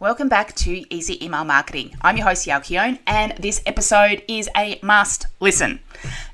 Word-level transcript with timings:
Welcome 0.00 0.28
back 0.28 0.56
to 0.56 0.92
Easy 0.92 1.24
Email 1.24 1.44
Marketing. 1.44 1.96
I'm 2.02 2.16
your 2.16 2.26
host, 2.26 2.48
Yael 2.48 2.64
Keon, 2.64 2.98
and 3.06 3.32
this 3.38 3.62
episode 3.64 4.24
is 4.26 4.50
a 4.56 4.80
must 4.82 5.28
listen. 5.38 5.78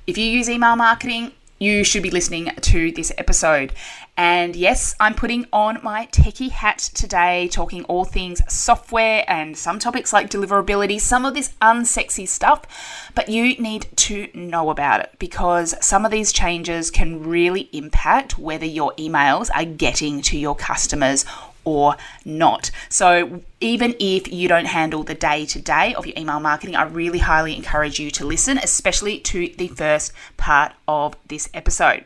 If 0.06 0.16
you 0.16 0.24
use 0.24 0.48
email 0.48 0.77
marketing, 0.77 1.32
you 1.59 1.84
should 1.84 2.02
be 2.02 2.10
listening 2.10 2.46
to 2.46 2.91
this 2.91 3.12
episode. 3.18 3.74
And 4.16 4.56
yes, 4.56 4.95
I'm 4.98 5.15
putting 5.15 5.46
on 5.52 5.78
my 5.82 6.06
techie 6.06 6.51
hat 6.51 6.78
today, 6.78 7.48
talking 7.48 7.84
all 7.84 8.06
things 8.06 8.41
software 8.48 9.24
and 9.28 9.59
some 9.59 9.79
topics 9.79 10.10
like 10.10 10.30
deliverability, 10.30 10.98
some 10.98 11.27
of 11.27 11.34
this 11.34 11.52
unsexy 11.60 12.27
stuff, 12.27 13.10
but 13.15 13.29
you 13.29 13.59
need 13.59 13.88
to 13.96 14.29
know 14.32 14.70
about 14.70 15.01
it 15.01 15.15
because 15.18 15.74
some 15.84 16.06
of 16.06 16.10
these 16.10 16.32
changes 16.32 16.90
can 16.90 17.23
really 17.23 17.68
impact 17.74 18.38
whether 18.38 18.66
your 18.66 18.95
emails 18.95 19.51
are 19.54 19.66
getting 19.66 20.23
to 20.23 20.38
your 20.38 20.56
customers 20.56 21.27
or 21.64 21.96
not. 22.24 22.70
So, 22.88 23.42
even 23.60 23.95
if 24.01 24.32
you 24.32 24.48
don't 24.48 24.66
handle 24.66 25.02
the 25.02 25.14
day 25.14 25.46
to 25.46 25.60
day 25.60 25.95
of 25.95 26.06
your 26.06 26.14
email 26.16 26.41
marketing, 26.41 26.76
I 26.76 26.85
really 26.85 27.18
highly 27.18 27.57
encourage 27.57 27.98
you 27.98 28.10
to 28.12 28.24
listen, 28.24 28.59
especially 28.59 29.18
to 29.21 29.48
the 29.57 29.68
first 29.68 30.12
part 30.37 30.73
of 30.88 31.16
this 31.29 31.48
episode. 31.54 32.04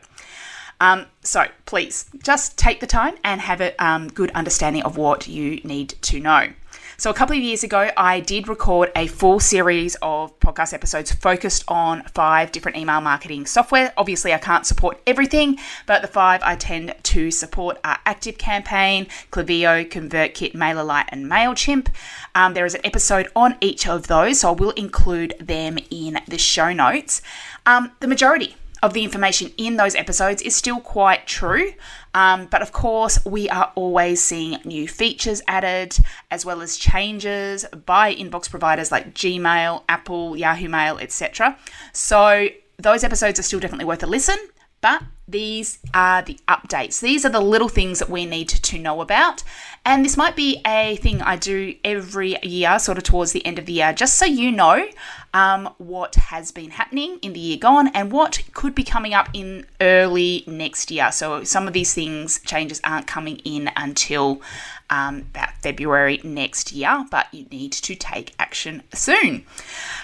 Um, 0.81 1.05
so, 1.21 1.45
please 1.65 2.05
just 2.23 2.57
take 2.57 2.79
the 2.79 2.87
time 2.87 3.15
and 3.23 3.41
have 3.41 3.61
a 3.61 3.83
um, 3.83 4.07
good 4.07 4.31
understanding 4.31 4.83
of 4.83 4.97
what 4.97 5.27
you 5.27 5.61
need 5.63 5.89
to 6.03 6.19
know. 6.19 6.49
So, 6.97 7.09
a 7.09 7.13
couple 7.13 7.35
of 7.35 7.43
years 7.43 7.63
ago, 7.63 7.91
I 7.97 8.21
did 8.21 8.47
record 8.47 8.89
a 8.95 9.07
full 9.07 9.41
series 9.41 9.95
of 10.01 10.39
podcast 10.39 10.73
episodes 10.73 11.11
focused 11.11 11.65
on 11.67 12.03
five 12.03 12.53
different 12.53 12.77
email 12.77 13.01
marketing 13.01 13.47
software. 13.47 13.93
Obviously, 13.97 14.33
I 14.33 14.37
can't 14.37 14.65
support 14.65 15.01
everything, 15.05 15.57
but 15.87 16.01
the 16.01 16.07
five 16.07 16.41
I 16.41 16.55
tend 16.55 16.95
to 17.03 17.31
support 17.31 17.79
are 17.83 17.99
ActiveCampaign, 18.05 19.09
Klaviyo, 19.29 19.89
ConvertKit, 19.89 20.53
MailerLite, 20.53 21.05
and 21.09 21.25
MailChimp. 21.25 21.89
Um, 22.33 22.53
there 22.53 22.65
is 22.65 22.75
an 22.75 22.81
episode 22.85 23.27
on 23.35 23.57
each 23.59 23.87
of 23.87 24.07
those, 24.07 24.39
so 24.39 24.49
I 24.49 24.51
will 24.53 24.71
include 24.71 25.35
them 25.39 25.77
in 25.89 26.19
the 26.29 26.37
show 26.37 26.71
notes. 26.71 27.21
Um, 27.65 27.91
the 27.99 28.07
majority 28.07 28.55
of 28.83 28.93
the 28.93 29.03
information 29.03 29.51
in 29.57 29.77
those 29.77 29.95
episodes 29.95 30.41
is 30.41 30.55
still 30.55 30.79
quite 30.79 31.27
true. 31.27 31.73
Um, 32.13 32.47
but 32.47 32.61
of 32.61 32.71
course, 32.71 33.23
we 33.25 33.49
are 33.49 33.71
always 33.75 34.21
seeing 34.21 34.59
new 34.63 34.87
features 34.87 35.41
added, 35.47 35.97
as 36.31 36.45
well 36.45 36.61
as 36.61 36.77
changes 36.77 37.65
by 37.85 38.15
inbox 38.15 38.49
providers 38.49 38.91
like 38.91 39.13
Gmail, 39.13 39.83
Apple, 39.89 40.37
Yahoo 40.37 40.69
Mail, 40.69 40.97
etc. 40.97 41.57
So 41.91 42.49
those 42.77 43.03
episodes 43.03 43.39
are 43.39 43.43
still 43.43 43.59
definitely 43.59 43.85
worth 43.85 44.03
a 44.03 44.07
listen. 44.07 44.37
But 44.85 45.01
these 45.27 45.79
are 45.95 46.21
the 46.21 46.37
updates. 46.47 46.99
These 46.99 47.25
are 47.25 47.29
the 47.29 47.39
little 47.39 47.69
things 47.69 47.97
that 47.97 48.09
we 48.09 48.27
need 48.27 48.49
to 48.49 48.77
know 48.77 49.01
about. 49.01 49.41
And 49.83 50.05
this 50.05 50.15
might 50.15 50.35
be 50.35 50.61
a 50.63 50.97
thing 50.97 51.23
I 51.23 51.37
do 51.37 51.73
every 51.83 52.37
year, 52.43 52.77
sort 52.77 52.99
of 52.99 53.03
towards 53.03 53.31
the 53.31 53.43
end 53.47 53.57
of 53.57 53.65
the 53.65 53.73
year, 53.73 53.93
just 53.93 54.19
so 54.19 54.25
you 54.25 54.51
know 54.51 54.87
um, 55.35 55.69
what 55.79 56.15
has 56.15 56.51
been 56.51 56.71
happening 56.71 57.19
in 57.21 57.33
the 57.33 57.39
year 57.41 57.57
gone 57.57 57.89
and 57.89 58.09
what 58.09 58.41
could 58.53 58.73
be 58.73 58.85
coming 58.85 59.13
up 59.13 59.27
in 59.33 59.65
early 59.81 60.45
next 60.47 60.89
year. 60.89 61.11
So 61.11 61.43
some 61.43 61.67
of 61.67 61.73
these 61.73 61.93
things, 61.93 62.39
changes 62.39 62.79
aren't 62.85 63.05
coming 63.05 63.35
in 63.43 63.69
until 63.75 64.41
um, 64.89 65.25
about 65.33 65.49
February 65.61 66.21
next 66.23 66.71
year, 66.71 67.05
but 67.11 67.27
you 67.33 67.45
need 67.51 67.73
to 67.73 67.95
take 67.95 68.33
action 68.39 68.83
soon. 68.93 69.41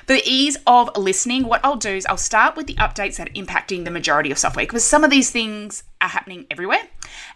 For 0.05 0.15
the 0.15 0.21
ease 0.25 0.57
of 0.67 0.89
listening, 0.97 1.45
what 1.45 1.63
I'll 1.63 1.77
do 1.77 1.91
is 1.91 2.05
I'll 2.07 2.17
start 2.17 2.57
with 2.57 2.67
the 2.67 2.75
updates 2.75 3.15
that 3.15 3.29
are 3.29 3.33
impacting 3.33 3.85
the 3.85 3.91
majority 3.91 4.31
of 4.31 4.37
software 4.37 4.65
because 4.65 4.83
some 4.83 5.05
of 5.05 5.11
these 5.11 5.31
things 5.31 5.83
are 6.01 6.09
happening 6.09 6.45
everywhere. 6.51 6.89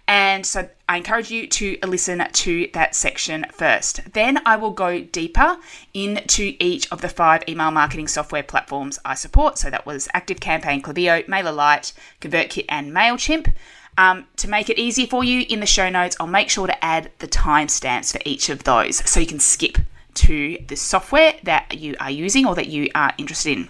And 0.08 0.46
so 0.46 0.70
I 0.88 0.98
encourage 0.98 1.32
you 1.32 1.48
to 1.48 1.78
listen 1.84 2.24
to 2.32 2.70
that 2.74 2.94
section 2.94 3.46
first. 3.52 4.14
Then 4.14 4.40
I 4.46 4.56
will 4.56 4.72
go 4.72 5.02
deeper 5.02 5.58
into 5.94 6.56
each 6.60 6.92
of 6.92 7.02
the 7.02 7.10
five 7.10 7.44
email 7.50 7.72
marketing 7.72 8.08
software 8.08 8.44
platforms 8.44 9.00
I 9.04 9.16
support. 9.16 9.58
So 9.58 9.72
that 9.72 9.86
was 9.86 10.08
ActiveCampaign, 10.14 10.82
Klaviyo, 10.82 11.26
MailerLite, 11.26 11.94
ConvertKit, 12.22 12.66
and 12.70 12.94
MailChimp. 12.94 13.52
Um, 13.98 14.28
to 14.36 14.50
make 14.50 14.70
it 14.70 14.78
easy 14.78 15.06
for 15.06 15.24
you 15.24 15.46
in 15.50 15.60
the 15.60 15.66
show 15.66 15.90
notes, 15.90 16.18
I'll 16.20 16.28
make 16.28 16.50
sure 16.50 16.68
to 16.68 16.86
add 16.86 17.12
the 17.20 17.28
timestamps 17.28 18.12
for 18.12 18.20
each 18.26 18.50
of 18.50 18.64
those 18.64 18.98
so 19.10 19.20
you 19.20 19.26
can 19.26 19.40
skip 19.40 19.78
to 20.16 20.58
the 20.68 20.76
software 20.76 21.34
that 21.44 21.78
you 21.78 21.96
are 22.00 22.12
using 22.12 22.46
or 22.46 22.56
that 22.56 22.68
you 22.68 22.90
are 22.94 23.14
interested 23.18 23.58
in. 23.58 23.70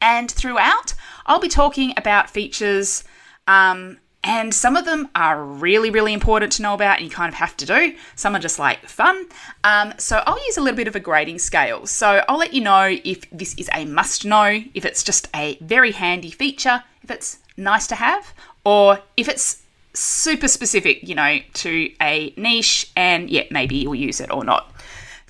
And 0.00 0.30
throughout, 0.30 0.94
I'll 1.26 1.40
be 1.40 1.48
talking 1.48 1.94
about 1.96 2.30
features 2.30 3.04
um, 3.46 3.98
and 4.22 4.52
some 4.52 4.76
of 4.76 4.84
them 4.84 5.08
are 5.14 5.42
really, 5.42 5.90
really 5.90 6.12
important 6.12 6.52
to 6.52 6.62
know 6.62 6.74
about 6.74 6.98
and 6.98 7.04
you 7.04 7.10
kind 7.10 7.28
of 7.28 7.34
have 7.36 7.56
to 7.58 7.66
do. 7.66 7.94
Some 8.16 8.36
are 8.36 8.40
just 8.40 8.58
like 8.58 8.86
fun. 8.86 9.26
Um, 9.64 9.94
so 9.96 10.22
I'll 10.26 10.44
use 10.44 10.58
a 10.58 10.60
little 10.60 10.76
bit 10.76 10.88
of 10.88 10.94
a 10.94 11.00
grading 11.00 11.38
scale. 11.38 11.86
So 11.86 12.22
I'll 12.28 12.38
let 12.38 12.52
you 12.52 12.60
know 12.60 12.98
if 13.02 13.28
this 13.30 13.54
is 13.54 13.70
a 13.72 13.86
must 13.86 14.26
know, 14.26 14.62
if 14.74 14.84
it's 14.84 15.02
just 15.02 15.28
a 15.34 15.56
very 15.62 15.92
handy 15.92 16.30
feature, 16.30 16.84
if 17.02 17.10
it's 17.10 17.38
nice 17.56 17.86
to 17.86 17.94
have, 17.94 18.34
or 18.64 19.00
if 19.16 19.26
it's 19.28 19.62
super 19.94 20.48
specific, 20.48 21.08
you 21.08 21.14
know, 21.14 21.38
to 21.54 21.90
a 22.00 22.34
niche 22.36 22.90
and 22.96 23.30
yeah, 23.30 23.44
maybe 23.50 23.76
you'll 23.76 23.94
use 23.94 24.20
it 24.20 24.30
or 24.30 24.44
not. 24.44 24.69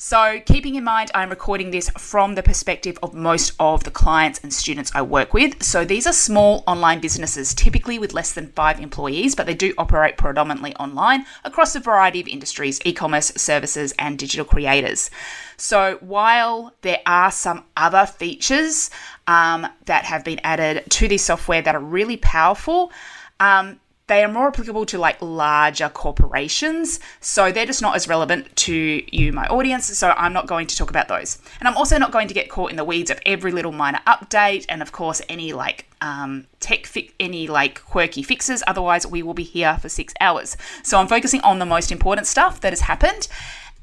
So, 0.02 0.40
keeping 0.46 0.76
in 0.76 0.84
mind, 0.84 1.10
I'm 1.14 1.28
recording 1.28 1.72
this 1.72 1.90
from 1.90 2.34
the 2.34 2.42
perspective 2.42 2.98
of 3.02 3.12
most 3.12 3.52
of 3.60 3.84
the 3.84 3.90
clients 3.90 4.40
and 4.42 4.50
students 4.50 4.90
I 4.94 5.02
work 5.02 5.34
with. 5.34 5.62
So, 5.62 5.84
these 5.84 6.06
are 6.06 6.12
small 6.14 6.64
online 6.66 7.00
businesses, 7.00 7.52
typically 7.52 7.98
with 7.98 8.14
less 8.14 8.32
than 8.32 8.46
five 8.52 8.80
employees, 8.80 9.34
but 9.34 9.44
they 9.44 9.52
do 9.52 9.74
operate 9.76 10.16
predominantly 10.16 10.74
online 10.76 11.26
across 11.44 11.76
a 11.76 11.80
variety 11.80 12.18
of 12.18 12.28
industries 12.28 12.80
e 12.86 12.94
commerce, 12.94 13.30
services, 13.36 13.92
and 13.98 14.18
digital 14.18 14.46
creators. 14.46 15.10
So, 15.58 15.98
while 16.00 16.72
there 16.80 17.02
are 17.04 17.30
some 17.30 17.64
other 17.76 18.06
features 18.06 18.88
um, 19.26 19.66
that 19.84 20.06
have 20.06 20.24
been 20.24 20.40
added 20.42 20.84
to 20.92 21.08
this 21.08 21.26
software 21.26 21.60
that 21.60 21.74
are 21.74 21.78
really 21.78 22.16
powerful, 22.16 22.90
um, 23.38 23.78
they 24.10 24.24
are 24.24 24.28
more 24.28 24.48
applicable 24.48 24.84
to 24.84 24.98
like 24.98 25.22
larger 25.22 25.88
corporations. 25.88 26.98
So 27.20 27.52
they're 27.52 27.64
just 27.64 27.80
not 27.80 27.94
as 27.94 28.08
relevant 28.08 28.56
to 28.56 29.04
you, 29.16 29.32
my 29.32 29.46
audience. 29.46 29.86
So 29.86 30.12
I'm 30.16 30.32
not 30.32 30.48
going 30.48 30.66
to 30.66 30.76
talk 30.76 30.90
about 30.90 31.06
those. 31.06 31.38
And 31.60 31.68
I'm 31.68 31.76
also 31.76 31.96
not 31.96 32.10
going 32.10 32.26
to 32.26 32.34
get 32.34 32.50
caught 32.50 32.72
in 32.72 32.76
the 32.76 32.84
weeds 32.84 33.12
of 33.12 33.20
every 33.24 33.52
little 33.52 33.70
minor 33.70 34.00
update 34.08 34.66
and, 34.68 34.82
of 34.82 34.90
course, 34.90 35.22
any 35.28 35.52
like 35.52 35.86
um, 36.00 36.48
tech, 36.58 36.86
fi- 36.86 37.12
any 37.20 37.46
like 37.46 37.84
quirky 37.84 38.24
fixes. 38.24 38.64
Otherwise, 38.66 39.06
we 39.06 39.22
will 39.22 39.32
be 39.32 39.44
here 39.44 39.78
for 39.80 39.88
six 39.88 40.12
hours. 40.20 40.56
So 40.82 40.98
I'm 40.98 41.06
focusing 41.06 41.40
on 41.42 41.60
the 41.60 41.66
most 41.66 41.92
important 41.92 42.26
stuff 42.26 42.60
that 42.62 42.72
has 42.72 42.80
happened. 42.80 43.28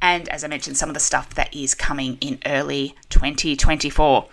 And 0.02 0.28
as 0.28 0.44
I 0.44 0.50
mentioned, 0.50 0.76
some 0.76 0.90
of 0.90 0.94
the 0.94 1.00
stuff 1.00 1.36
that 1.36 1.56
is 1.56 1.74
coming 1.74 2.18
in 2.20 2.40
early 2.46 2.96
2024. 3.08 4.28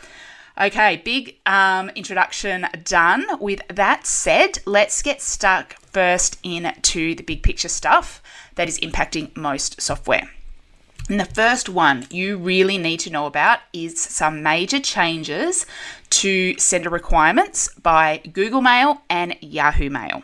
Okay, 0.60 1.02
big 1.04 1.36
um, 1.46 1.90
introduction 1.96 2.68
done. 2.84 3.26
With 3.40 3.60
that 3.66 4.06
said, 4.06 4.60
let's 4.66 5.02
get 5.02 5.20
stuck 5.20 5.74
first 5.80 6.38
into 6.44 7.16
the 7.16 7.24
big 7.24 7.42
picture 7.42 7.68
stuff 7.68 8.22
that 8.54 8.68
is 8.68 8.78
impacting 8.78 9.36
most 9.36 9.82
software. 9.82 10.30
And 11.08 11.18
the 11.18 11.24
first 11.24 11.68
one 11.68 12.06
you 12.08 12.38
really 12.38 12.78
need 12.78 13.00
to 13.00 13.10
know 13.10 13.26
about 13.26 13.60
is 13.72 14.00
some 14.00 14.44
major 14.44 14.78
changes 14.78 15.66
to 16.10 16.56
sender 16.56 16.88
requirements 16.88 17.68
by 17.74 18.20
Google 18.32 18.62
Mail 18.62 19.02
and 19.10 19.36
Yahoo 19.40 19.90
Mail. 19.90 20.22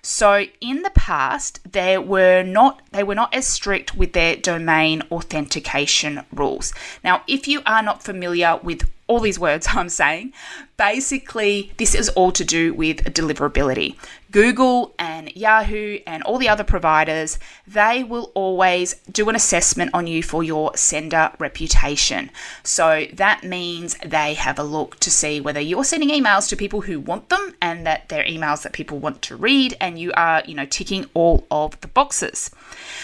So 0.00 0.46
in 0.60 0.82
the 0.82 0.90
past, 0.90 1.60
they 1.70 1.98
were 1.98 2.42
not 2.42 2.80
they 2.92 3.02
were 3.02 3.14
not 3.14 3.34
as 3.34 3.46
strict 3.46 3.96
with 3.96 4.14
their 4.14 4.36
domain 4.36 5.02
authentication 5.10 6.24
rules. 6.32 6.72
Now, 7.04 7.22
if 7.26 7.46
you 7.46 7.60
are 7.66 7.82
not 7.82 8.02
familiar 8.02 8.58
with 8.62 8.88
all 9.08 9.20
these 9.20 9.38
words 9.38 9.68
I'm 9.72 9.88
saying, 9.88 10.32
basically 10.76 11.72
this 11.76 11.94
is 11.94 12.08
all 12.10 12.32
to 12.32 12.44
do 12.44 12.74
with 12.74 13.04
deliverability. 13.04 13.96
Google 14.32 14.94
and 14.98 15.34
Yahoo 15.36 15.98
and 16.06 16.22
all 16.24 16.36
the 16.36 16.48
other 16.48 16.64
providers, 16.64 17.38
they 17.66 18.04
will 18.04 18.32
always 18.34 18.94
do 19.10 19.28
an 19.28 19.36
assessment 19.36 19.90
on 19.94 20.06
you 20.06 20.22
for 20.22 20.42
your 20.42 20.76
sender 20.76 21.32
reputation. 21.38 22.30
So 22.62 23.06
that 23.14 23.44
means 23.44 23.96
they 24.04 24.34
have 24.34 24.58
a 24.58 24.64
look 24.64 24.98
to 25.00 25.10
see 25.10 25.40
whether 25.40 25.60
you're 25.60 25.84
sending 25.84 26.10
emails 26.10 26.48
to 26.48 26.56
people 26.56 26.82
who 26.82 27.00
want 27.00 27.28
them 27.28 27.54
and 27.62 27.86
that 27.86 28.08
they're 28.08 28.24
emails 28.24 28.62
that 28.62 28.72
people 28.72 28.98
want 28.98 29.22
to 29.22 29.36
read 29.36 29.76
and 29.80 29.98
you 29.98 30.12
are, 30.16 30.42
you 30.44 30.54
know, 30.54 30.66
ticking 30.66 31.06
all 31.14 31.46
of 31.50 31.80
the 31.80 31.88
boxes. 31.88 32.50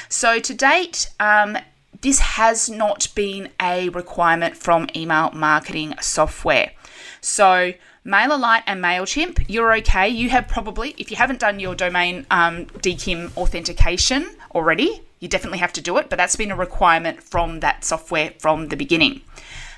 So 0.08 0.38
to 0.40 0.54
date, 0.54 1.08
um, 1.20 1.56
this 2.00 2.18
has 2.18 2.68
not 2.68 3.08
been 3.14 3.50
a 3.60 3.88
requirement 3.90 4.56
from 4.56 4.88
email 4.96 5.30
marketing 5.32 5.94
software. 6.00 6.72
So, 7.20 7.74
MailerLite 8.04 8.64
and 8.66 8.82
MailChimp, 8.82 9.44
you're 9.48 9.72
okay. 9.76 10.08
You 10.08 10.30
have 10.30 10.48
probably, 10.48 10.94
if 10.98 11.10
you 11.10 11.16
haven't 11.16 11.38
done 11.38 11.60
your 11.60 11.76
domain 11.76 12.26
um, 12.30 12.66
DKIM 12.66 13.36
authentication 13.36 14.26
already, 14.54 15.02
you 15.20 15.28
definitely 15.28 15.58
have 15.58 15.72
to 15.74 15.80
do 15.80 15.98
it, 15.98 16.10
but 16.10 16.16
that's 16.16 16.34
been 16.34 16.50
a 16.50 16.56
requirement 16.56 17.22
from 17.22 17.60
that 17.60 17.84
software 17.84 18.32
from 18.40 18.68
the 18.68 18.76
beginning. 18.76 19.20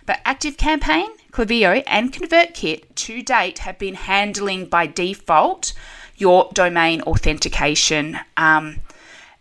But 0.06 0.24
ActiveCampaign, 0.24 1.08
Klaviyo, 1.32 1.82
and 1.86 2.12
ConvertKit 2.12 2.94
to 2.94 3.22
date 3.22 3.58
have 3.60 3.78
been 3.78 3.94
handling 3.94 4.66
by 4.66 4.86
default 4.86 5.74
your 6.16 6.50
domain 6.54 7.02
authentication. 7.02 8.18
Um, 8.36 8.78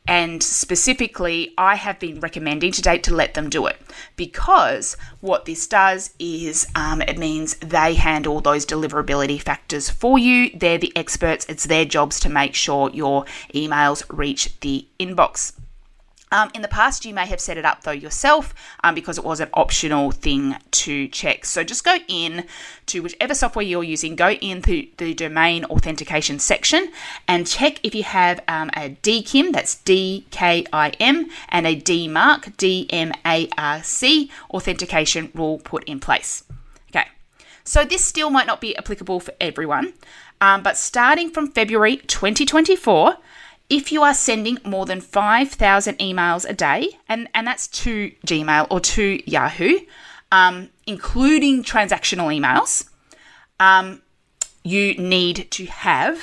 and 0.08 0.44
specifically, 0.44 1.54
I 1.58 1.76
have 1.76 1.98
been 1.98 2.20
recommending 2.20 2.74
to 2.74 2.82
date 2.82 3.04
to 3.04 3.14
let 3.14 3.36
them 3.36 3.50
do 3.50 3.68
it 3.68 3.78
because 4.18 4.98
what 5.22 5.46
this 5.46 5.66
does 5.66 6.14
is 6.20 6.68
um, 6.76 7.02
it 7.02 7.18
means 7.18 7.56
they 7.56 7.94
handle 7.94 8.42
those 8.42 8.66
deliverability 8.66 9.42
factors 9.42 9.90
for 9.90 10.20
you. 10.20 10.50
They're 10.54 10.78
the 10.78 10.92
experts, 10.96 11.46
it's 11.48 11.66
their 11.66 11.86
jobs 11.86 12.20
to 12.22 12.30
make 12.30 12.54
sure 12.54 12.90
your 12.92 13.26
emails 13.54 14.04
reach 14.10 14.60
the 14.60 14.86
inbox. 15.00 15.54
Um, 16.34 16.50
in 16.56 16.64
the 16.64 16.68
past, 16.68 17.06
you 17.06 17.14
may 17.14 17.28
have 17.28 17.40
set 17.40 17.58
it 17.58 17.64
up 17.64 17.84
though 17.84 17.92
yourself 17.92 18.56
um, 18.84 18.96
because 18.96 19.20
it 19.20 19.24
was 19.24 19.40
an 19.40 19.50
optional 19.54 20.10
thing 20.10 20.56
to 20.72 21.08
check. 21.10 21.46
So 21.46 21.64
just 21.64 21.84
go 21.84 21.98
in 22.08 22.48
to 22.88 23.04
whichever 23.04 23.36
software 23.36 23.64
you're 23.64 23.84
using, 23.84 24.16
go 24.16 24.32
into 24.32 24.88
the 24.98 25.14
domain 25.14 25.64
authentication 25.66 26.40
section 26.40 26.92
and 27.28 27.46
check 27.46 27.80
if 27.84 27.94
you 27.94 28.02
have 28.02 28.42
um, 28.48 28.72
a 28.76 28.98
DKIM, 29.04 29.54
that's 29.54 29.76
D 29.76 30.26
K 30.32 30.66
I 30.74 30.90
M, 31.00 31.30
and 31.50 31.68
a 31.68 31.80
DMARC, 31.80 32.58
D 32.58 32.88
M 32.90 33.12
A 33.24 33.48
R 33.56 33.84
C 33.84 34.32
authentication 34.50 35.30
rule 35.36 35.60
put 35.60 35.84
in 35.84 36.00
place. 36.00 36.46
Okay, 36.90 37.06
so 37.64 37.86
this 37.86 38.04
still 38.04 38.32
might 38.32 38.48
not 38.48 38.60
be 38.60 38.76
applicable 38.76 39.20
for 39.20 39.36
everyone, 39.40 39.94
um, 40.42 40.64
but 40.64 40.78
starting 40.78 41.30
from 41.30 41.52
February 41.52 41.98
2024, 41.98 43.18
if 43.70 43.92
you 43.92 44.04
are 44.04 44.14
sending 44.14 44.58
more 44.64 44.86
than 44.86 45.02
5,000 45.02 45.98
emails 46.00 46.48
a 46.48 46.54
day, 46.54 47.00
and, 47.08 47.30
and 47.34 47.48
that's 47.48 47.68
to 47.70 48.12
Gmail 48.26 48.68
or 48.70 48.80
to 48.80 49.30
Yahoo, 49.30 49.80
um, 50.32 50.70
including 50.86 51.64
transactional 51.64 52.36
emails, 52.36 52.90
um, 53.60 54.02
you 54.64 54.96
need 54.96 55.50
to 55.52 55.66
have 55.66 56.20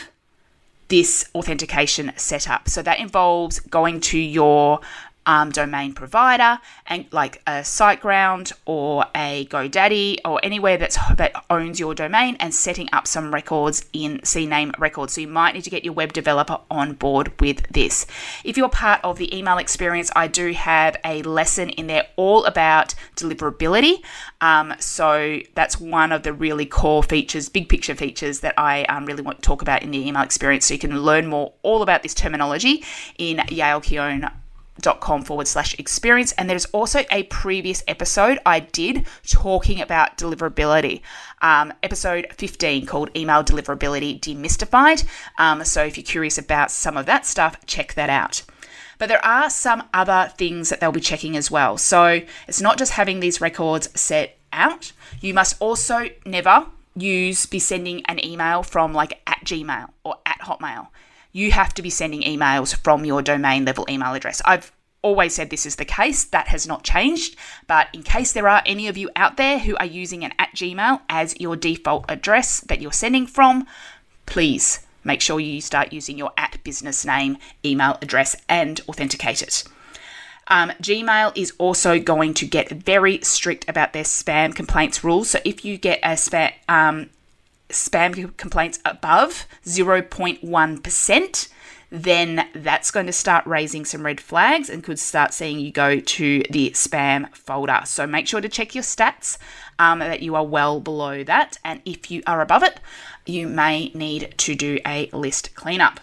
this 0.89 1.29
authentication 1.35 2.13
set 2.17 2.49
up. 2.49 2.69
So 2.69 2.83
that 2.83 2.99
involves 2.99 3.61
going 3.61 4.01
to 4.01 4.19
your 4.19 4.81
um, 5.27 5.51
domain 5.51 5.93
provider 5.93 6.59
and 6.87 7.07
like 7.13 7.43
a 7.47 7.61
SiteGround 7.61 8.53
or 8.65 9.05
a 9.15 9.47
GoDaddy 9.47 10.19
or 10.25 10.41
anywhere 10.43 10.77
that's 10.77 10.99
that 11.17 11.45
owns 11.51 11.79
your 11.79 11.95
domain 11.95 12.37
and 12.41 12.55
setting 12.55 12.89
up 12.93 13.07
some 13.07 13.33
records 13.33 13.85
in 13.93 14.19
CNAME 14.19 14.79
records. 14.79 15.15
So 15.15 15.21
you 15.21 15.29
might 15.29 15.55
need 15.55 15.65
to 15.65 15.71
get 15.71 15.85
your 15.85 15.95
web 15.95 16.13
developer 16.13 16.59
on 16.71 16.95
board 16.95 17.39
with 17.41 17.67
this. 17.71 18.07
If 18.45 18.57
you're 18.57 18.69
part 18.69 19.01
of 19.05 19.19
the 19.19 19.37
email 19.37 19.59
experience, 19.59 20.11
I 20.17 20.27
do 20.27 20.53
have 20.53 20.97
a 21.05 21.23
lesson 21.23 21.71
in 21.71 21.87
there 21.87 22.07
all 22.17 22.45
about 22.45 22.95
deliverability. 23.17 24.03
Um, 24.41 24.75
so 24.79 25.41
that's 25.55 25.79
one 25.79 26.13
of 26.13 26.23
the 26.23 26.33
really 26.33 26.67
core 26.67 27.03
features, 27.03 27.49
big 27.49 27.69
picture 27.69 27.95
features 27.95 28.41
that 28.41 28.55
I 28.57 28.85
um, 28.85 29.07
really 29.07 29.23
want 29.23 29.39
to 29.39 29.43
talk 29.43 29.63
about 29.63 29.83
in 29.83 29.91
the 29.91 30.07
email 30.07 30.23
experience. 30.23 30.67
So 30.67 30.75
you 30.75 30.81
can 30.81 31.03
learn 31.03 31.27
more 31.27 31.53
all 31.63 31.83
about 31.83 32.03
this 32.03 32.15
terminology 32.15 32.85
in 33.19 33.39
Yael 33.39 33.83
Keon 34.81 34.99
com 35.01 35.23
forward 35.23 35.49
slash 35.49 35.79
experience. 35.79 36.33
And 36.33 36.49
there's 36.49 36.67
also 36.67 37.05
a 37.11 37.25
previous 37.25 37.83
episode 37.89 38.39
I 38.47 38.61
did 38.61 39.07
talking 39.27 39.81
about 39.81 40.19
deliverability, 40.19 41.03
um, 41.43 41.73
episode 41.83 42.27
15 42.33 42.87
called 42.87 43.11
Email 43.17 43.43
Deliverability 43.43 44.21
Demystified. 44.21 45.05
Um, 45.39 45.65
so 45.65 45.85
if 45.85 45.97
you're 45.97 46.05
curious 46.05 46.39
about 46.39 46.71
some 46.71 46.97
of 46.97 47.07
that 47.07 47.27
stuff, 47.27 47.57
check 47.67 47.95
that 47.95 48.11
out. 48.11 48.43
But 48.99 49.09
there 49.09 49.25
are 49.25 49.49
some 49.49 49.85
other 49.95 50.31
things 50.37 50.69
that 50.69 50.81
they'll 50.81 50.93
be 50.93 51.01
checking 51.01 51.37
as 51.37 51.51
well. 51.51 51.79
So 51.79 52.21
it's 52.47 52.61
not 52.61 52.77
just 52.77 52.93
having 52.93 53.21
these 53.21 53.41
records 53.41 53.89
set 53.99 54.37
out, 54.53 54.93
you 55.21 55.33
must 55.33 55.57
also 55.61 56.11
never 56.27 56.67
use 56.97 57.47
be 57.47 57.59
sending 57.59 58.05
an 58.07 58.23
email 58.25 58.63
from 58.63 58.93
like 58.93 59.21
at 59.27 59.39
Gmail 59.45 59.91
or 60.05 60.17
at 60.27 60.41
Hotmail 60.41 60.89
you 61.33 61.53
have 61.53 61.75
to 61.75 61.83
be 61.83 61.91
sending 61.91 62.23
emails 62.23 62.75
from 62.75 63.05
your 63.05 63.23
domain 63.23 63.65
level 63.65 63.87
email 63.89 64.15
address. 64.15 64.43
I've 64.45 64.73
always 65.03 65.35
said 65.35 65.51
this 65.51 65.67
is 65.67 65.77
the 65.77 65.85
case. 65.85 66.25
That 66.25 66.49
has 66.49 66.67
not 66.67 66.85
changed. 66.85 67.37
But 67.67 67.89
in 67.93 68.03
case 68.03 68.33
there 68.33 68.49
are 68.49 68.63
any 68.67 68.89
of 68.89 68.97
you 68.97 69.11
out 69.17 69.37
there 69.37 69.59
who 69.59 69.77
are 69.77 69.87
using 69.87 70.25
an 70.25 70.33
at 70.39 70.51
Gmail 70.55 71.01
as 71.09 71.39
your 71.41 71.57
default 71.57 72.05
address 72.09 72.61
that 72.63 72.81
you're 72.81 72.93
sending 72.93 73.27
from, 73.27 73.67
please 74.27 74.87
make 75.05 75.21
sure 75.21 75.41
you 75.41 75.61
start 75.61 75.93
using 75.93 76.19
your 76.19 76.33
at 76.37 76.63
business 76.65 77.05
name 77.07 77.39
email 77.65 77.99
address 78.03 78.37
and 78.49 78.81
authenticate 78.89 79.43
it. 79.43 79.65
Um, 80.49 80.71
Gmail 80.83 81.33
is 81.37 81.53
also 81.59 82.01
going 82.01 82.35
to 82.35 82.47
get 82.47 82.71
very 82.71 83.21
strict 83.23 83.69
about 83.69 83.93
their 83.93 84.03
spam 84.03 84.55
complaints 84.55 85.05
rules. 85.05 85.31
So 85.31 85.39
if 85.45 85.65
you 85.65 85.79
get 85.79 86.01
a 86.03 86.11
spam 86.11 86.53
um, 86.69 87.11
spam 87.71 88.37
complaints 88.37 88.79
above 88.85 89.47
0.1%, 89.65 91.49
then 91.91 92.49
that's 92.55 92.91
going 92.91 93.07
to 93.07 93.13
start 93.13 93.47
raising 93.47 93.85
some 93.85 94.05
red 94.05 94.21
flags 94.21 94.71
and 94.71 94.85
could 94.85 94.99
start 94.99 95.35
seeing 95.35 95.59
you 95.59 95.73
go 95.73 95.99
to 95.99 96.43
the 96.51 96.71
spam 96.71 97.35
folder. 97.35 97.81
So 97.85 98.07
make 98.07 98.29
sure 98.29 98.41
to 98.41 98.49
check 98.49 98.75
your 98.75 98.85
stats 98.85 99.39
um, 99.79 99.99
that 99.99 100.23
you 100.23 100.37
are 100.37 100.47
well 100.47 100.81
below 100.81 101.25
that. 101.25 101.59
And 101.65 101.83
if 101.85 102.11
you 102.11 102.23
are 102.27 102.41
above 102.41 102.63
it, 102.63 102.79
you 103.27 103.49
may 103.49 103.91
need 103.95 104.35
to 104.39 104.55
do 104.55 104.79
a 104.87 105.11
list 105.13 105.55
cleanup. 105.55 106.01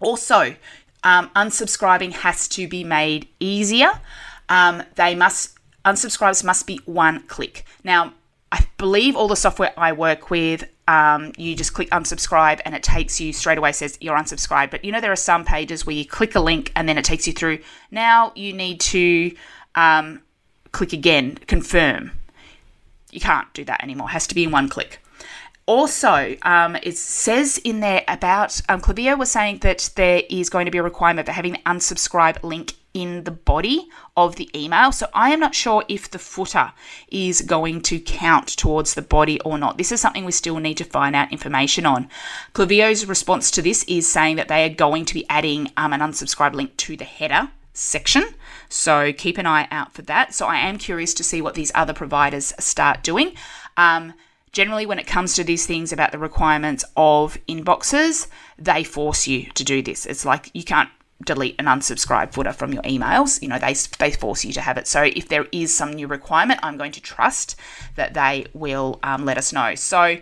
Also, 0.00 0.56
um, 1.04 1.30
unsubscribing 1.36 2.12
has 2.12 2.48
to 2.48 2.66
be 2.66 2.82
made 2.82 3.28
easier. 3.38 4.00
Um, 4.48 4.82
they 4.96 5.14
must 5.14 5.56
unsubscribes 5.84 6.42
must 6.42 6.66
be 6.66 6.80
one 6.84 7.22
click. 7.22 7.64
Now, 7.84 8.12
I 8.50 8.66
believe 8.76 9.14
all 9.14 9.28
the 9.28 9.36
software 9.36 9.72
I 9.76 9.92
work 9.92 10.30
with 10.30 10.68
um, 10.88 11.32
you 11.36 11.54
just 11.56 11.74
click 11.74 11.90
unsubscribe 11.90 12.60
and 12.64 12.74
it 12.74 12.82
takes 12.82 13.20
you 13.20 13.32
straight 13.32 13.58
away 13.58 13.72
says 13.72 13.98
you're 14.00 14.16
unsubscribed. 14.16 14.70
But 14.70 14.84
you 14.84 14.92
know, 14.92 15.00
there 15.00 15.12
are 15.12 15.16
some 15.16 15.44
pages 15.44 15.84
where 15.84 15.96
you 15.96 16.04
click 16.04 16.34
a 16.34 16.40
link 16.40 16.72
and 16.76 16.88
then 16.88 16.98
it 16.98 17.04
takes 17.04 17.26
you 17.26 17.32
through. 17.32 17.58
Now 17.90 18.32
you 18.34 18.52
need 18.52 18.80
to 18.80 19.34
um, 19.74 20.22
click 20.72 20.92
again, 20.92 21.36
confirm. 21.46 22.12
You 23.10 23.20
can't 23.20 23.52
do 23.54 23.64
that 23.64 23.82
anymore. 23.82 24.08
It 24.08 24.12
has 24.12 24.26
to 24.28 24.34
be 24.34 24.44
in 24.44 24.50
one 24.50 24.68
click. 24.68 25.00
Also, 25.66 26.36
um, 26.42 26.76
it 26.82 26.96
says 26.96 27.58
in 27.58 27.80
there 27.80 28.04
about 28.06 28.60
um, 28.68 28.80
was 29.18 29.30
saying 29.30 29.58
that 29.58 29.90
there 29.96 30.22
is 30.30 30.48
going 30.48 30.66
to 30.66 30.70
be 30.70 30.78
a 30.78 30.82
requirement 30.82 31.26
for 31.26 31.32
having 31.32 31.54
the 31.54 31.58
unsubscribe 31.66 32.40
link 32.44 32.74
in 32.96 33.24
the 33.24 33.30
body 33.30 33.88
of 34.16 34.36
the 34.36 34.48
email. 34.58 34.90
So 34.90 35.06
I 35.12 35.30
am 35.30 35.38
not 35.38 35.54
sure 35.54 35.84
if 35.86 36.10
the 36.10 36.18
footer 36.18 36.72
is 37.08 37.42
going 37.42 37.82
to 37.82 38.00
count 38.00 38.48
towards 38.48 38.94
the 38.94 39.02
body 39.02 39.38
or 39.42 39.58
not. 39.58 39.76
This 39.76 39.92
is 39.92 40.00
something 40.00 40.24
we 40.24 40.32
still 40.32 40.58
need 40.60 40.78
to 40.78 40.84
find 40.84 41.14
out 41.14 41.30
information 41.30 41.84
on. 41.84 42.08
Klaviyo's 42.54 43.04
response 43.04 43.50
to 43.50 43.60
this 43.60 43.84
is 43.84 44.10
saying 44.10 44.36
that 44.36 44.48
they 44.48 44.64
are 44.64 44.74
going 44.74 45.04
to 45.04 45.12
be 45.12 45.28
adding 45.28 45.70
um, 45.76 45.92
an 45.92 46.00
unsubscribe 46.00 46.54
link 46.54 46.74
to 46.78 46.96
the 46.96 47.04
header 47.04 47.50
section. 47.74 48.24
So 48.70 49.12
keep 49.12 49.36
an 49.36 49.46
eye 49.46 49.68
out 49.70 49.92
for 49.92 50.00
that. 50.02 50.32
So 50.32 50.46
I 50.46 50.56
am 50.56 50.78
curious 50.78 51.12
to 51.14 51.24
see 51.24 51.42
what 51.42 51.54
these 51.54 51.70
other 51.74 51.92
providers 51.92 52.54
start 52.58 53.02
doing. 53.02 53.34
Um, 53.76 54.14
generally, 54.52 54.86
when 54.86 54.98
it 54.98 55.06
comes 55.06 55.34
to 55.34 55.44
these 55.44 55.66
things 55.66 55.92
about 55.92 56.12
the 56.12 56.18
requirements 56.18 56.82
of 56.96 57.36
inboxes, 57.46 58.26
they 58.58 58.82
force 58.82 59.26
you 59.26 59.50
to 59.50 59.62
do 59.62 59.82
this. 59.82 60.06
It's 60.06 60.24
like 60.24 60.50
you 60.54 60.64
can't 60.64 60.88
delete 61.24 61.54
and 61.58 61.66
unsubscribe 61.66 62.32
footer 62.32 62.52
from 62.52 62.72
your 62.72 62.82
emails. 62.82 63.40
You 63.40 63.48
know, 63.48 63.58
they, 63.58 63.74
they 63.98 64.10
force 64.10 64.44
you 64.44 64.52
to 64.52 64.60
have 64.60 64.76
it. 64.76 64.86
So 64.86 65.02
if 65.02 65.28
there 65.28 65.46
is 65.52 65.76
some 65.76 65.92
new 65.92 66.06
requirement, 66.06 66.60
I'm 66.62 66.76
going 66.76 66.92
to 66.92 67.00
trust 67.00 67.56
that 67.94 68.14
they 68.14 68.46
will 68.52 68.98
um, 69.02 69.24
let 69.24 69.38
us 69.38 69.52
know. 69.52 69.74
So 69.74 70.18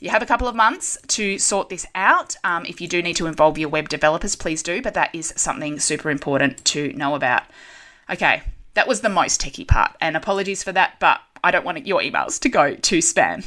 you 0.00 0.10
have 0.10 0.22
a 0.22 0.26
couple 0.26 0.48
of 0.48 0.54
months 0.56 0.98
to 1.08 1.38
sort 1.38 1.68
this 1.68 1.86
out. 1.94 2.36
Um, 2.44 2.66
if 2.66 2.80
you 2.80 2.88
do 2.88 3.00
need 3.00 3.16
to 3.16 3.26
involve 3.26 3.56
your 3.58 3.68
web 3.68 3.88
developers, 3.88 4.36
please 4.36 4.62
do, 4.62 4.82
but 4.82 4.94
that 4.94 5.14
is 5.14 5.32
something 5.36 5.78
super 5.78 6.10
important 6.10 6.64
to 6.66 6.92
know 6.94 7.14
about. 7.14 7.44
Okay, 8.10 8.42
that 8.74 8.88
was 8.88 9.00
the 9.00 9.08
most 9.08 9.40
techie 9.40 9.66
part, 9.66 9.96
and 10.00 10.16
apologies 10.16 10.62
for 10.62 10.72
that, 10.72 10.98
but 11.00 11.20
I 11.44 11.50
don't 11.50 11.64
want 11.64 11.86
your 11.86 12.00
emails 12.00 12.40
to 12.40 12.48
go 12.48 12.74
to 12.74 12.98
spam. 12.98 13.44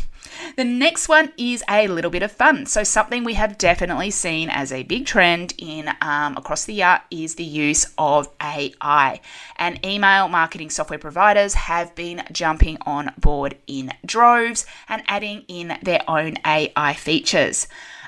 The 0.55 0.63
next 0.63 1.09
one 1.09 1.33
is 1.37 1.63
a 1.67 1.87
little 1.87 2.11
bit 2.11 2.21
of 2.21 2.31
fun. 2.31 2.67
So, 2.67 2.83
something 2.83 3.23
we 3.23 3.33
have 3.33 3.57
definitely 3.57 4.11
seen 4.11 4.49
as 4.49 4.71
a 4.71 4.83
big 4.83 5.05
trend 5.05 5.55
in 5.57 5.89
um, 6.01 6.37
across 6.37 6.65
the 6.65 6.75
year 6.75 7.01
is 7.09 7.35
the 7.35 7.43
use 7.43 7.91
of 7.97 8.29
AI. 8.41 9.19
And 9.57 9.83
email 9.85 10.27
marketing 10.27 10.69
software 10.69 10.99
providers 10.99 11.55
have 11.55 11.95
been 11.95 12.23
jumping 12.31 12.77
on 12.85 13.13
board 13.17 13.57
in 13.65 13.91
droves 14.05 14.65
and 14.87 15.01
adding 15.07 15.43
in 15.47 15.77
their 15.81 16.01
own 16.07 16.35
AI 16.45 16.93
features. 16.93 17.67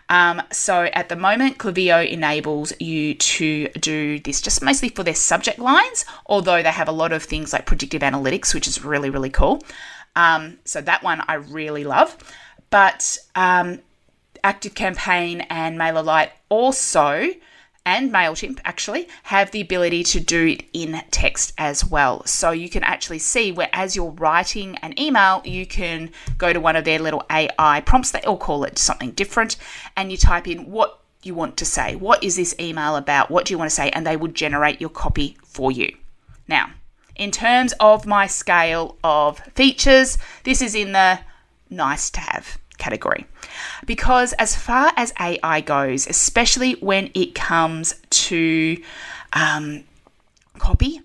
Um, 0.09 0.41
so 0.51 0.85
at 0.93 1.09
the 1.09 1.15
moment, 1.15 1.59
Klaviyo 1.59 2.07
enables 2.09 2.73
you 2.79 3.13
to 3.13 3.67
do 3.69 4.19
this 4.19 4.41
just 4.41 4.63
mostly 4.63 4.89
for 4.89 5.03
their 5.03 5.15
subject 5.15 5.59
lines, 5.59 6.03
although 6.25 6.63
they 6.63 6.71
have 6.71 6.87
a 6.87 6.93
lot 6.93 7.11
of 7.11 7.23
things 7.23 7.53
like 7.53 7.67
predictive 7.67 8.01
analytics, 8.01 8.53
which 8.53 8.67
is 8.67 8.83
really, 8.83 9.09
really 9.09 9.29
cool. 9.29 9.61
Um, 10.15 10.57
so 10.65 10.81
that 10.81 11.03
one 11.03 11.23
I 11.27 11.35
really 11.35 11.83
love. 11.83 12.17
But 12.71 13.17
um, 13.35 13.79
Active 14.43 14.73
Campaign 14.73 15.41
and 15.49 15.77
MailerLite 15.77 16.31
also 16.49 17.29
and 17.89 18.11
MailChimp 18.11 18.59
actually 18.65 19.07
have 19.23 19.49
the 19.49 19.61
ability 19.61 20.03
to 20.03 20.19
do 20.19 20.45
it 20.45 20.63
in 20.73 21.01
text 21.09 21.53
as 21.57 21.83
well. 21.83 22.23
So 22.27 22.51
you 22.51 22.69
can 22.69 22.83
actually 22.83 23.17
see 23.17 23.51
where 23.51 23.69
as 23.73 23.95
you're 23.95 24.11
writing 24.11 24.75
an 24.83 24.93
email, 24.99 25.41
you 25.43 25.65
can 25.65 26.11
go 26.37 26.53
to 26.53 26.59
one 26.59 26.75
of 26.75 26.85
their 26.85 26.99
little 26.99 27.23
AI 27.31 27.81
prompts, 27.81 28.11
they'll 28.11 28.37
call 28.37 28.63
it 28.63 28.77
something 28.77 29.09
different, 29.11 29.57
and 29.97 30.11
you 30.11 30.17
type 30.17 30.47
in 30.47 30.69
what 30.69 30.99
you 31.23 31.33
want 31.33 31.57
to 31.57 31.65
say. 31.65 31.95
What 31.95 32.23
is 32.23 32.35
this 32.35 32.53
email 32.59 32.95
about? 32.95 33.31
What 33.31 33.45
do 33.45 33.55
you 33.55 33.57
want 33.57 33.71
to 33.71 33.75
say? 33.75 33.89
And 33.89 34.05
they 34.05 34.15
will 34.15 34.27
generate 34.27 34.79
your 34.79 34.91
copy 34.91 35.35
for 35.43 35.71
you. 35.71 35.91
Now, 36.47 36.69
in 37.15 37.31
terms 37.31 37.73
of 37.79 38.05
my 38.05 38.27
scale 38.27 38.97
of 39.03 39.39
features, 39.55 40.19
this 40.43 40.61
is 40.61 40.75
in 40.75 40.91
the 40.91 41.21
nice 41.71 42.11
to 42.11 42.19
have 42.19 42.59
category. 42.79 43.25
Because 43.85 44.33
as 44.33 44.55
far 44.55 44.91
as 44.97 45.13
AI 45.19 45.61
goes, 45.61 46.07
especially 46.07 46.73
when 46.73 47.11
it 47.13 47.35
comes 47.35 48.01
to 48.09 48.81
um, 49.33 49.83
copy, 50.57 51.01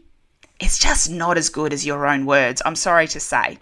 it's 0.58 0.78
just 0.78 1.10
not 1.10 1.36
as 1.36 1.50
good 1.50 1.72
as 1.72 1.84
your 1.84 2.06
own 2.06 2.24
words, 2.24 2.62
I'm 2.64 2.76
sorry 2.76 3.06
to 3.08 3.20
say. 3.20 3.58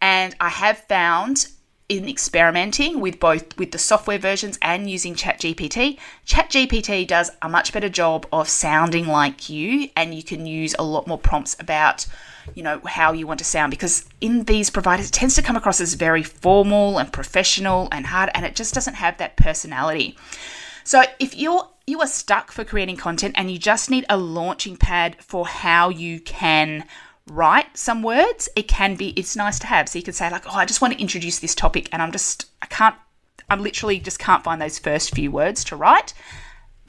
And 0.00 0.36
I 0.40 0.50
have 0.50 0.78
found 0.80 1.48
in 1.88 2.08
experimenting 2.08 3.00
with 3.00 3.20
both 3.20 3.56
with 3.58 3.70
the 3.70 3.78
software 3.78 4.18
versions 4.18 4.58
and 4.60 4.90
using 4.90 5.14
ChatGPT, 5.14 5.98
ChatGPT 6.26 7.06
does 7.06 7.30
a 7.42 7.48
much 7.48 7.72
better 7.72 7.88
job 7.88 8.26
of 8.32 8.48
sounding 8.48 9.06
like 9.06 9.48
you 9.48 9.88
and 9.94 10.14
you 10.14 10.22
can 10.22 10.46
use 10.46 10.74
a 10.78 10.84
lot 10.84 11.06
more 11.06 11.18
prompts 11.18 11.56
about 11.60 12.06
you 12.54 12.62
know 12.62 12.80
how 12.86 13.12
you 13.12 13.26
want 13.26 13.38
to 13.38 13.44
sound 13.44 13.70
because 13.70 14.08
in 14.20 14.44
these 14.44 14.70
providers 14.70 15.08
it 15.08 15.12
tends 15.12 15.34
to 15.34 15.42
come 15.42 15.56
across 15.56 15.80
as 15.80 15.94
very 15.94 16.22
formal 16.22 16.98
and 16.98 17.12
professional 17.12 17.88
and 17.92 18.06
hard 18.06 18.30
and 18.34 18.44
it 18.44 18.56
just 18.56 18.74
doesn't 18.74 18.94
have 18.94 19.18
that 19.18 19.36
personality. 19.36 20.16
So 20.84 21.02
if 21.18 21.36
you're 21.36 21.68
you 21.86 22.00
are 22.00 22.08
stuck 22.08 22.50
for 22.50 22.64
creating 22.64 22.96
content 22.96 23.34
and 23.36 23.48
you 23.48 23.58
just 23.58 23.90
need 23.90 24.04
a 24.08 24.16
launching 24.16 24.76
pad 24.76 25.16
for 25.20 25.46
how 25.46 25.88
you 25.88 26.18
can 26.18 26.84
write 27.28 27.76
some 27.76 28.02
words 28.02 28.48
it 28.54 28.68
can 28.68 28.94
be 28.94 29.08
it's 29.10 29.34
nice 29.34 29.58
to 29.58 29.66
have 29.66 29.88
so 29.88 29.98
you 29.98 30.02
can 30.04 30.14
say 30.14 30.30
like 30.30 30.46
oh 30.46 30.56
i 30.56 30.64
just 30.64 30.80
want 30.80 30.94
to 30.94 31.00
introduce 31.00 31.40
this 31.40 31.54
topic 31.54 31.88
and 31.92 32.00
i'm 32.00 32.12
just 32.12 32.46
i 32.62 32.66
can't 32.66 32.94
i 33.50 33.56
literally 33.56 33.98
just 33.98 34.18
can't 34.18 34.44
find 34.44 34.62
those 34.62 34.78
first 34.78 35.14
few 35.14 35.30
words 35.30 35.64
to 35.64 35.74
write 35.74 36.14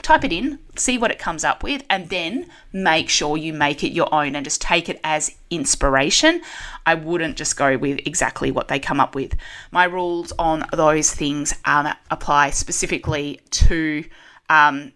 type 0.01 0.23
it 0.23 0.31
in, 0.31 0.59
see 0.75 0.97
what 0.97 1.11
it 1.11 1.19
comes 1.19 1.43
up 1.43 1.63
with, 1.63 1.83
and 1.89 2.09
then 2.09 2.47
make 2.71 3.09
sure 3.09 3.37
you 3.37 3.53
make 3.53 3.83
it 3.83 3.91
your 3.91 4.13
own 4.13 4.35
and 4.35 4.43
just 4.43 4.61
take 4.61 4.89
it 4.89 4.99
as 5.03 5.35
inspiration. 5.49 6.41
I 6.85 6.95
wouldn't 6.95 7.37
just 7.37 7.57
go 7.57 7.77
with 7.77 7.99
exactly 8.05 8.51
what 8.51 8.67
they 8.67 8.79
come 8.79 8.99
up 8.99 9.15
with. 9.15 9.35
My 9.71 9.85
rules 9.85 10.31
on 10.37 10.65
those 10.71 11.13
things 11.13 11.53
um, 11.65 11.89
apply 12.11 12.51
specifically 12.51 13.41
to 13.51 14.03
um, 14.49 14.93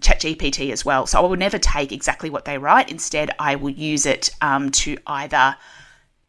ChatGPT 0.00 0.70
as 0.72 0.84
well. 0.84 1.06
So 1.06 1.18
I 1.18 1.22
will 1.22 1.36
never 1.36 1.58
take 1.58 1.92
exactly 1.92 2.30
what 2.30 2.44
they 2.44 2.58
write. 2.58 2.90
Instead, 2.90 3.30
I 3.38 3.56
will 3.56 3.70
use 3.70 4.06
it 4.06 4.30
um, 4.40 4.70
to 4.72 4.96
either 5.06 5.56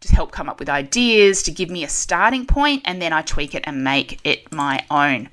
just 0.02 0.14
help 0.14 0.32
come 0.32 0.50
up 0.50 0.60
with 0.60 0.70
ideas, 0.70 1.42
to 1.44 1.52
give 1.52 1.70
me 1.70 1.84
a 1.84 1.90
starting 1.90 2.46
point, 2.46 2.84
and 2.86 3.02
then 3.02 3.12
I 3.12 3.22
tweak 3.22 3.56
it 3.56 3.64
and 3.66 3.84
make 3.84 4.20
it 4.24 4.52
my 4.52 4.86
own. 4.92 5.30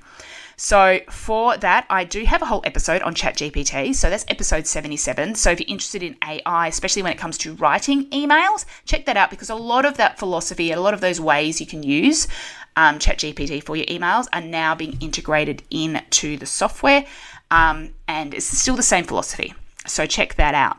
So 0.55 0.99
for 1.09 1.57
that, 1.57 1.85
I 1.89 2.03
do 2.03 2.23
have 2.25 2.41
a 2.41 2.45
whole 2.45 2.61
episode 2.63 3.01
on 3.01 3.15
ChatGPT. 3.15 3.93
So 3.93 4.09
that's 4.09 4.25
episode 4.27 4.67
77. 4.67 5.35
So 5.35 5.51
if 5.51 5.59
you're 5.59 5.67
interested 5.67 6.03
in 6.03 6.15
AI, 6.23 6.67
especially 6.67 7.01
when 7.01 7.11
it 7.11 7.17
comes 7.17 7.37
to 7.39 7.55
writing 7.55 8.09
emails, 8.11 8.65
check 8.85 9.05
that 9.05 9.17
out 9.17 9.29
because 9.29 9.49
a 9.49 9.55
lot 9.55 9.85
of 9.85 9.97
that 9.97 10.19
philosophy, 10.19 10.71
a 10.71 10.79
lot 10.79 10.93
of 10.93 11.01
those 11.01 11.19
ways 11.19 11.59
you 11.59 11.67
can 11.67 11.83
use 11.83 12.27
um, 12.75 12.99
ChatGPT 12.99 13.63
for 13.63 13.75
your 13.75 13.85
emails 13.85 14.27
are 14.33 14.41
now 14.41 14.75
being 14.75 14.97
integrated 14.99 15.63
into 15.69 16.37
the 16.37 16.45
software. 16.45 17.05
Um, 17.53 17.91
and 18.07 18.33
it's 18.33 18.47
still 18.47 18.75
the 18.75 18.81
same 18.81 19.03
philosophy. 19.03 19.53
So 19.85 20.07
check 20.07 20.35
that 20.35 20.55
out. 20.55 20.77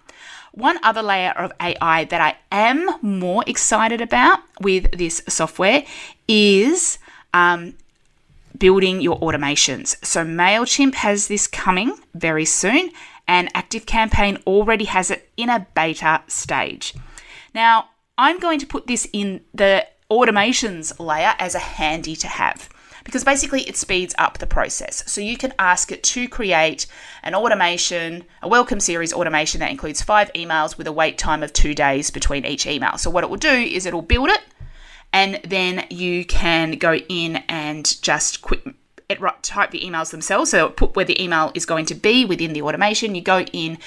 One 0.51 0.79
other 0.83 1.03
layer 1.03 1.31
of 1.31 1.53
AI 1.61 2.05
that 2.05 2.21
I 2.21 2.37
am 2.51 2.99
more 3.01 3.45
excited 3.47 4.01
about 4.01 4.41
with 4.61 4.91
this 4.91 5.23
software 5.29 5.85
is 6.27 6.99
um, 7.33 7.75
building 8.59 9.01
your 9.01 9.21
automations. 9.21 10.05
So 10.05 10.25
MailChimp 10.25 10.95
has 10.95 11.29
this 11.29 11.47
coming 11.47 11.97
very 12.13 12.45
soon, 12.45 12.91
and 13.29 13.53
ActiveCampaign 13.55 14.43
already 14.45 14.87
has 14.87 15.13
it 15.13 15.31
in 15.37 15.49
a 15.51 15.67
beta 15.77 16.23
stage. 16.27 16.95
Now, 17.55 17.91
I'm 18.19 18.41
going 18.41 18.59
to 18.59 18.67
put 18.67 18.89
this 18.89 19.07
in 19.13 19.43
the 19.53 19.87
automations 20.11 20.99
layer 20.99 21.35
as 21.39 21.55
a 21.55 21.61
handy 21.61 22.17
to 22.17 22.27
have 22.27 22.69
because 23.05 23.23
basically 23.23 23.63
it 23.63 23.77
speeds 23.77 24.15
up 24.19 24.39
the 24.39 24.47
process. 24.47 25.05
So 25.07 25.21
you 25.21 25.37
can 25.37 25.53
ask 25.59 25.93
it 25.93 26.03
to 26.05 26.29
create 26.29 26.87
an 27.23 27.35
automation, 27.35 28.25
a 28.43 28.49
welcome 28.49 28.81
series 28.81 29.13
automation 29.13 29.61
that 29.61 29.71
includes 29.71 30.03
five 30.03 30.33
emails 30.33 30.77
with 30.77 30.87
a 30.87 30.93
wait 30.93 31.19
time 31.19 31.43
of 31.43 31.53
two 31.53 31.75
days 31.75 32.11
between 32.11 32.45
each 32.45 32.67
email. 32.67 32.99
So 32.99 33.11
what 33.11 33.23
it 33.23 33.31
will 33.31 33.37
do 33.37 33.49
is 33.49 33.87
it'll 33.87 34.03
build 34.03 34.31
it 34.31 34.41
and 35.13 35.41
then 35.45 35.87
you 35.91 36.25
can 36.25 36.73
go 36.73 36.97
in 36.97 37.37
and 37.49 38.03
just 38.03 38.43
quick 38.43 38.67
it, 39.09 39.21
type 39.43 39.71
the 39.71 39.81
emails 39.81 40.11
themselves. 40.11 40.51
So 40.51 40.71
put 40.71 40.97
where 40.97 41.05
the 41.05 41.23
email 41.23 41.53
is 41.55 41.67
going 41.67 41.87
to 41.87 41.95
be 41.95 42.25
within 42.25 42.53
the 42.53 42.63
automation. 42.63 43.15
You 43.15 43.23
go 43.23 43.41
in 43.53 43.79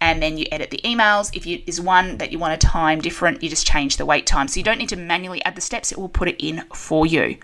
and 0.00 0.22
then 0.22 0.36
you 0.36 0.46
edit 0.50 0.70
the 0.70 0.80
emails. 0.84 1.34
If 1.34 1.46
you 1.46 1.62
is 1.66 1.80
one 1.80 2.18
that 2.18 2.32
you 2.32 2.38
want 2.38 2.60
to 2.60 2.66
time 2.66 3.00
different, 3.00 3.42
you 3.42 3.48
just 3.48 3.66
change 3.66 3.96
the 3.96 4.04
wait 4.04 4.26
time. 4.26 4.48
So 4.48 4.58
you 4.58 4.64
don't 4.64 4.78
need 4.78 4.88
to 4.90 4.96
manually 4.96 5.42
add 5.44 5.54
the 5.54 5.60
steps, 5.60 5.92
it 5.92 5.98
will 5.98 6.08
put 6.08 6.28
it 6.28 6.36
in 6.44 6.64
for 6.74 7.06
you. 7.06 7.38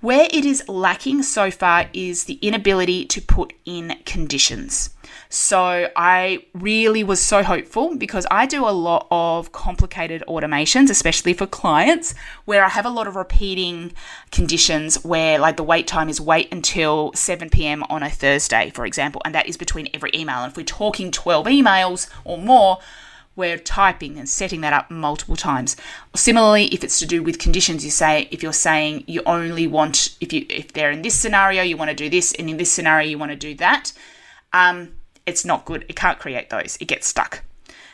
Where 0.00 0.28
it 0.30 0.44
is 0.44 0.68
lacking 0.68 1.24
so 1.24 1.50
far 1.50 1.90
is 1.92 2.24
the 2.24 2.34
inability 2.34 3.04
to 3.06 3.20
put 3.20 3.52
in 3.64 3.96
conditions. 4.06 4.90
So 5.28 5.90
I 5.96 6.44
really 6.54 7.02
was 7.02 7.20
so 7.20 7.42
hopeful 7.42 7.96
because 7.96 8.24
I 8.30 8.46
do 8.46 8.64
a 8.64 8.70
lot 8.70 9.08
of 9.10 9.50
complicated 9.50 10.22
automations, 10.28 10.88
especially 10.88 11.32
for 11.32 11.46
clients, 11.46 12.14
where 12.44 12.64
I 12.64 12.68
have 12.68 12.86
a 12.86 12.90
lot 12.90 13.08
of 13.08 13.16
repeating 13.16 13.92
conditions 14.30 15.04
where 15.04 15.38
like 15.38 15.56
the 15.56 15.64
wait 15.64 15.88
time 15.88 16.08
is 16.08 16.20
wait 16.20 16.52
until 16.52 17.12
7 17.14 17.50
p.m. 17.50 17.82
on 17.90 18.04
a 18.04 18.10
Thursday, 18.10 18.70
for 18.70 18.86
example, 18.86 19.20
and 19.24 19.34
that 19.34 19.48
is 19.48 19.56
between 19.56 19.88
every 19.92 20.10
email. 20.14 20.38
And 20.38 20.52
if 20.52 20.56
we're 20.56 20.62
talking 20.62 21.10
12 21.10 21.46
emails 21.46 22.08
or 22.24 22.38
more, 22.38 22.78
we're 23.38 23.56
typing 23.56 24.18
and 24.18 24.28
setting 24.28 24.60
that 24.60 24.72
up 24.72 24.90
multiple 24.90 25.36
times. 25.36 25.76
Similarly, 26.14 26.66
if 26.66 26.84
it's 26.84 26.98
to 26.98 27.06
do 27.06 27.22
with 27.22 27.38
conditions, 27.38 27.84
you 27.84 27.90
say 27.90 28.28
if 28.30 28.42
you're 28.42 28.52
saying 28.52 29.04
you 29.06 29.22
only 29.24 29.66
want 29.66 30.16
if 30.20 30.32
you 30.32 30.44
if 30.50 30.72
they're 30.72 30.90
in 30.90 31.02
this 31.02 31.14
scenario, 31.14 31.62
you 31.62 31.76
want 31.76 31.90
to 31.90 31.94
do 31.94 32.10
this, 32.10 32.34
and 32.34 32.50
in 32.50 32.56
this 32.58 32.70
scenario, 32.70 33.08
you 33.08 33.16
want 33.16 33.30
to 33.30 33.36
do 33.36 33.54
that. 33.54 33.92
Um, 34.52 34.96
it's 35.24 35.44
not 35.44 35.64
good. 35.64 35.86
It 35.88 35.96
can't 35.96 36.18
create 36.18 36.50
those. 36.50 36.76
It 36.80 36.86
gets 36.86 37.06
stuck. 37.06 37.44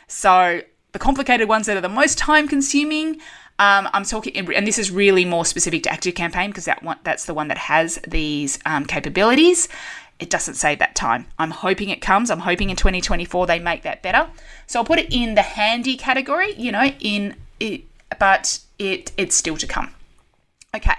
So 0.07 0.61
the 0.93 0.99
complicated 0.99 1.47
ones 1.47 1.67
that 1.67 1.77
are 1.77 1.81
the 1.81 1.89
most 1.89 2.17
time 2.17 2.47
consuming, 2.47 3.19
um, 3.59 3.87
I'm 3.93 4.03
talking, 4.03 4.35
and 4.53 4.65
this 4.65 4.79
is 4.79 4.89
really 4.91 5.25
more 5.25 5.45
specific 5.45 5.83
to 5.83 5.91
Active 5.91 6.15
Campaign 6.15 6.49
because 6.49 6.65
that 6.65 6.81
one, 6.83 6.97
that's 7.03 7.25
the 7.25 7.33
one 7.33 7.49
that 7.49 7.57
has 7.57 7.99
these 8.07 8.57
um, 8.65 8.85
capabilities. 8.85 9.67
It 10.19 10.29
doesn't 10.29 10.53
save 10.53 10.79
that 10.79 10.95
time. 10.95 11.27
I'm 11.37 11.51
hoping 11.51 11.89
it 11.89 12.01
comes. 12.01 12.31
I'm 12.31 12.39
hoping 12.39 12.69
in 12.69 12.75
2024 12.75 13.47
they 13.47 13.59
make 13.59 13.83
that 13.83 14.01
better. 14.01 14.29
So 14.65 14.79
I'll 14.79 14.85
put 14.85 14.99
it 14.99 15.13
in 15.13 15.35
the 15.35 15.41
handy 15.41 15.97
category. 15.97 16.53
You 16.53 16.71
know, 16.71 16.85
in 16.99 17.35
it, 17.59 17.83
but 18.19 18.59
it 18.79 19.11
it's 19.17 19.35
still 19.35 19.57
to 19.57 19.67
come. 19.67 19.93
Okay. 20.73 20.93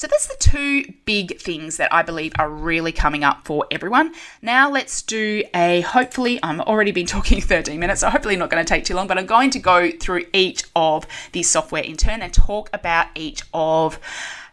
So 0.00 0.06
that's 0.06 0.28
the 0.28 0.36
two 0.38 0.94
big 1.04 1.38
things 1.38 1.76
that 1.76 1.92
I 1.92 2.00
believe 2.00 2.32
are 2.38 2.48
really 2.48 2.90
coming 2.90 3.22
up 3.22 3.44
for 3.44 3.66
everyone. 3.70 4.14
Now 4.40 4.70
let's 4.70 5.02
do 5.02 5.44
a 5.54 5.82
hopefully 5.82 6.40
I'm 6.42 6.62
already 6.62 6.90
been 6.90 7.04
talking 7.18 7.42
13 7.42 7.78
minutes, 7.78 8.00
so 8.00 8.08
hopefully 8.08 8.34
not 8.36 8.48
going 8.48 8.64
to 8.64 8.68
take 8.68 8.84
too 8.84 8.94
long, 8.94 9.08
but 9.08 9.18
I'm 9.18 9.26
going 9.26 9.50
to 9.50 9.58
go 9.58 9.90
through 9.90 10.24
each 10.32 10.64
of 10.74 11.06
these 11.32 11.50
software 11.50 11.82
in 11.82 11.98
turn 11.98 12.22
and 12.22 12.32
talk 12.32 12.70
about 12.72 13.08
each 13.14 13.42
of 13.52 14.00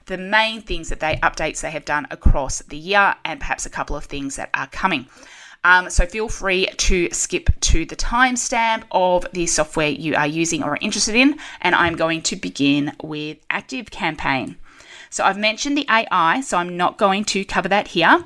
the 0.08 0.18
main 0.18 0.62
things 0.62 0.90
that 0.90 1.00
they 1.00 1.16
updates 1.18 1.62
they 1.62 1.72
have 1.72 1.86
done 1.86 2.08
across 2.10 2.60
the 2.64 2.78
year 2.78 3.16
and 3.24 3.40
perhaps 3.40 3.66
a 3.66 3.70
couple 3.70 3.96
of 3.96 4.06
things 4.06 4.36
that 4.36 4.50
are 4.54 4.68
coming. 4.68 5.08
Um, 5.64 5.90
so 5.90 6.06
feel 6.06 6.30
free 6.30 6.66
to 6.66 7.10
skip 7.12 7.50
to 7.60 7.86
the 7.86 7.96
timestamp 7.96 8.84
of 8.92 9.28
the 9.34 9.46
software 9.48 9.90
you 9.90 10.16
are 10.16 10.28
using 10.28 10.64
or 10.64 10.72
are 10.72 10.80
interested 10.82 11.16
in, 11.16 11.38
and 11.62 11.76
I'm 11.76 11.96
going 11.96 12.22
to 12.24 12.36
begin 12.36 12.94
with 13.04 13.38
Active 13.50 13.92
Campaign. 13.92 14.58
So 15.10 15.24
I've 15.24 15.38
mentioned 15.38 15.78
the 15.78 15.86
AI, 15.90 16.42
so 16.42 16.58
I'm 16.58 16.78
not 16.78 16.98
going 16.98 17.26
to 17.26 17.44
cover 17.44 17.70
that 17.70 17.90
here. 17.90 18.24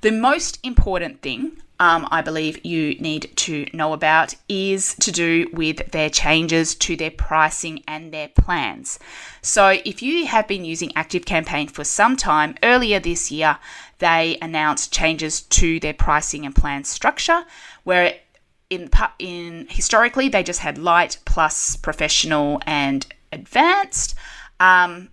The 0.00 0.12
most 0.12 0.58
important 0.62 1.22
thing 1.22 1.62
um, 1.82 2.06
I 2.12 2.22
believe 2.22 2.64
you 2.64 2.94
need 3.00 3.36
to 3.38 3.66
know 3.72 3.92
about 3.92 4.36
is 4.48 4.94
to 5.00 5.10
do 5.10 5.48
with 5.52 5.90
their 5.90 6.08
changes 6.08 6.76
to 6.76 6.94
their 6.94 7.10
pricing 7.10 7.82
and 7.88 8.14
their 8.14 8.28
plans. 8.28 9.00
So, 9.40 9.80
if 9.84 10.00
you 10.00 10.26
have 10.26 10.46
been 10.46 10.64
using 10.64 10.92
Active 10.94 11.24
Campaign 11.24 11.66
for 11.66 11.82
some 11.82 12.16
time, 12.16 12.54
earlier 12.62 13.00
this 13.00 13.32
year, 13.32 13.58
they 13.98 14.38
announced 14.40 14.92
changes 14.92 15.42
to 15.42 15.80
their 15.80 15.92
pricing 15.92 16.46
and 16.46 16.54
plan 16.54 16.84
structure, 16.84 17.46
where 17.82 18.14
in 18.70 18.88
in 19.18 19.66
historically 19.68 20.28
they 20.28 20.44
just 20.44 20.60
had 20.60 20.78
light 20.78 21.18
plus 21.24 21.74
professional 21.74 22.60
and 22.64 23.06
advanced. 23.32 24.14
Um, 24.60 25.08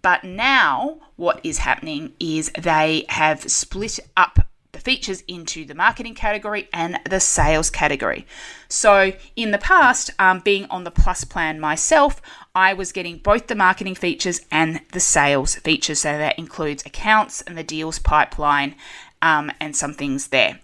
but 0.00 0.24
now, 0.24 0.96
what 1.16 1.40
is 1.44 1.58
happening 1.58 2.14
is 2.18 2.50
they 2.58 3.04
have 3.10 3.50
split 3.50 4.00
up 4.16 4.46
features 4.86 5.24
into 5.26 5.64
the 5.64 5.74
marketing 5.74 6.14
category 6.14 6.68
and 6.72 7.00
the 7.10 7.18
sales 7.18 7.70
category. 7.70 8.24
So, 8.68 9.12
in 9.34 9.50
the 9.50 9.58
past, 9.58 10.12
um, 10.20 10.38
being 10.38 10.66
on 10.66 10.84
the 10.84 10.92
plus 10.92 11.24
plan 11.24 11.58
myself, 11.58 12.22
I 12.54 12.72
was 12.72 12.92
getting 12.92 13.18
both 13.18 13.48
the 13.48 13.56
marketing 13.56 13.96
features 13.96 14.42
and 14.48 14.80
the 14.92 15.00
sales 15.00 15.56
features. 15.56 15.98
So, 16.02 16.16
that 16.16 16.38
includes 16.38 16.86
accounts 16.86 17.42
and 17.42 17.58
the 17.58 17.64
deals 17.64 17.98
pipeline 17.98 18.76
um, 19.20 19.50
and 19.58 19.74
some 19.74 19.92
things 19.92 20.28
there. 20.28 20.60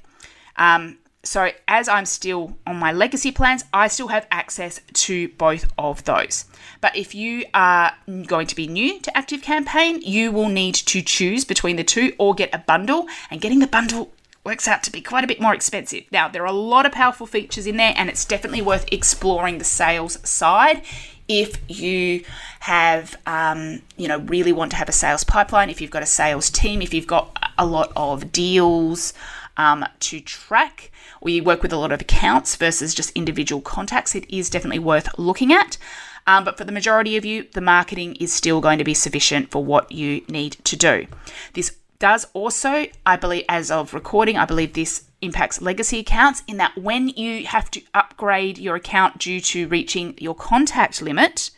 Um, 0.56 0.98
so, 1.24 1.50
as 1.66 1.88
I'm 1.88 2.06
still 2.06 2.56
on 2.64 2.76
my 2.76 2.92
legacy 2.92 3.32
plans, 3.32 3.64
I 3.72 3.88
still 3.88 4.08
have 4.08 4.28
access 4.30 4.80
to 4.92 5.30
both 5.30 5.66
of 5.76 6.04
those. 6.04 6.44
But 6.82 6.96
if 6.96 7.14
you 7.14 7.46
are 7.54 7.92
going 8.26 8.48
to 8.48 8.56
be 8.56 8.66
new 8.66 9.00
to 9.00 9.16
Active 9.16 9.40
Campaign, 9.40 10.02
you 10.02 10.30
will 10.30 10.48
need 10.48 10.74
to 10.74 11.00
choose 11.00 11.46
between 11.46 11.76
the 11.76 11.84
two 11.84 12.12
or 12.18 12.34
get 12.34 12.54
a 12.54 12.58
bundle. 12.58 13.06
And 13.30 13.40
getting 13.40 13.60
the 13.60 13.66
bundle 13.66 14.12
works 14.44 14.66
out 14.66 14.82
to 14.82 14.92
be 14.92 15.00
quite 15.00 15.22
a 15.22 15.28
bit 15.28 15.40
more 15.40 15.54
expensive. 15.54 16.04
Now, 16.10 16.28
there 16.28 16.42
are 16.42 16.46
a 16.46 16.52
lot 16.52 16.84
of 16.84 16.92
powerful 16.92 17.26
features 17.26 17.68
in 17.68 17.76
there, 17.76 17.94
and 17.96 18.10
it's 18.10 18.24
definitely 18.24 18.62
worth 18.62 18.84
exploring 18.92 19.58
the 19.58 19.64
sales 19.64 20.18
side 20.28 20.82
if 21.28 21.56
you 21.68 22.24
have 22.58 23.16
um, 23.26 23.80
you 23.96 24.08
know 24.08 24.18
really 24.18 24.52
want 24.52 24.72
to 24.72 24.76
have 24.76 24.88
a 24.88 24.92
sales 24.92 25.22
pipeline 25.22 25.70
if 25.70 25.80
you've 25.80 25.90
got 25.90 26.02
a 26.02 26.06
sales 26.06 26.50
team 26.50 26.82
if 26.82 26.92
you've 26.92 27.06
got 27.06 27.38
a 27.56 27.64
lot 27.64 27.92
of 27.94 28.32
deals 28.32 29.14
um, 29.56 29.86
to 30.00 30.20
track 30.20 30.90
or 31.22 31.30
you 31.30 31.42
work 31.42 31.62
with 31.62 31.72
a 31.72 31.76
lot 31.76 31.92
of 31.92 32.00
accounts 32.00 32.56
versus 32.56 32.94
just 32.94 33.10
individual 33.10 33.62
contacts, 33.62 34.14
it 34.14 34.28
is 34.28 34.50
definitely 34.50 34.80
worth 34.80 35.08
looking 35.18 35.52
at. 35.52 35.78
Um, 36.26 36.44
but 36.44 36.56
for 36.56 36.64
the 36.64 36.72
majority 36.72 37.16
of 37.16 37.24
you, 37.24 37.46
the 37.52 37.60
marketing 37.60 38.16
is 38.16 38.32
still 38.32 38.60
going 38.60 38.78
to 38.78 38.84
be 38.84 38.94
sufficient 38.94 39.50
for 39.50 39.64
what 39.64 39.90
you 39.90 40.22
need 40.28 40.52
to 40.64 40.76
do. 40.76 41.06
This 41.54 41.76
does 41.98 42.26
also, 42.32 42.86
I 43.06 43.16
believe, 43.16 43.44
as 43.48 43.70
of 43.70 43.94
recording, 43.94 44.36
I 44.36 44.44
believe 44.44 44.72
this 44.72 45.04
impacts 45.20 45.62
legacy 45.62 46.00
accounts 46.00 46.42
in 46.48 46.56
that 46.56 46.76
when 46.76 47.08
you 47.08 47.46
have 47.46 47.70
to 47.70 47.82
upgrade 47.94 48.58
your 48.58 48.76
account 48.76 49.18
due 49.18 49.40
to 49.40 49.68
reaching 49.68 50.14
your 50.18 50.34
contact 50.34 51.00
limit, 51.00 51.50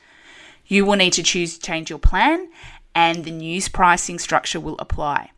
you 0.66 0.84
will 0.84 0.96
need 0.96 1.14
to 1.14 1.22
choose 1.22 1.58
to 1.58 1.64
change 1.64 1.90
your 1.90 1.98
plan 1.98 2.48
and 2.94 3.24
the 3.24 3.30
news 3.30 3.68
pricing 3.68 4.18
structure 4.18 4.60
will 4.60 4.76
apply. 4.78 5.30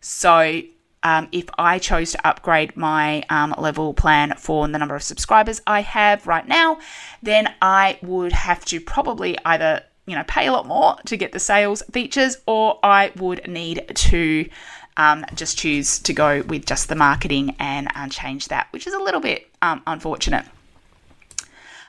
So 0.00 0.62
um, 1.04 1.28
if 1.30 1.44
I 1.58 1.78
chose 1.78 2.12
to 2.12 2.26
upgrade 2.26 2.76
my 2.76 3.22
um, 3.28 3.54
level 3.58 3.92
plan 3.94 4.34
for 4.36 4.66
the 4.66 4.78
number 4.78 4.96
of 4.96 5.02
subscribers 5.02 5.60
I 5.66 5.82
have 5.82 6.26
right 6.26 6.48
now, 6.48 6.78
then 7.22 7.54
I 7.62 7.98
would 8.02 8.32
have 8.32 8.64
to 8.66 8.80
probably 8.80 9.38
either 9.44 9.82
you 10.06 10.16
know 10.16 10.24
pay 10.26 10.46
a 10.46 10.52
lot 10.52 10.66
more 10.66 10.96
to 11.06 11.16
get 11.16 11.32
the 11.32 11.38
sales 11.38 11.82
features, 11.92 12.38
or 12.46 12.78
I 12.82 13.12
would 13.16 13.46
need 13.46 13.92
to 13.94 14.48
um, 14.96 15.24
just 15.34 15.58
choose 15.58 15.98
to 16.00 16.12
go 16.12 16.42
with 16.42 16.66
just 16.66 16.88
the 16.88 16.94
marketing 16.94 17.54
and 17.58 17.88
uh, 17.94 18.08
change 18.08 18.48
that, 18.48 18.68
which 18.70 18.86
is 18.86 18.94
a 18.94 18.98
little 18.98 19.20
bit 19.20 19.48
um, 19.60 19.82
unfortunate. 19.86 20.46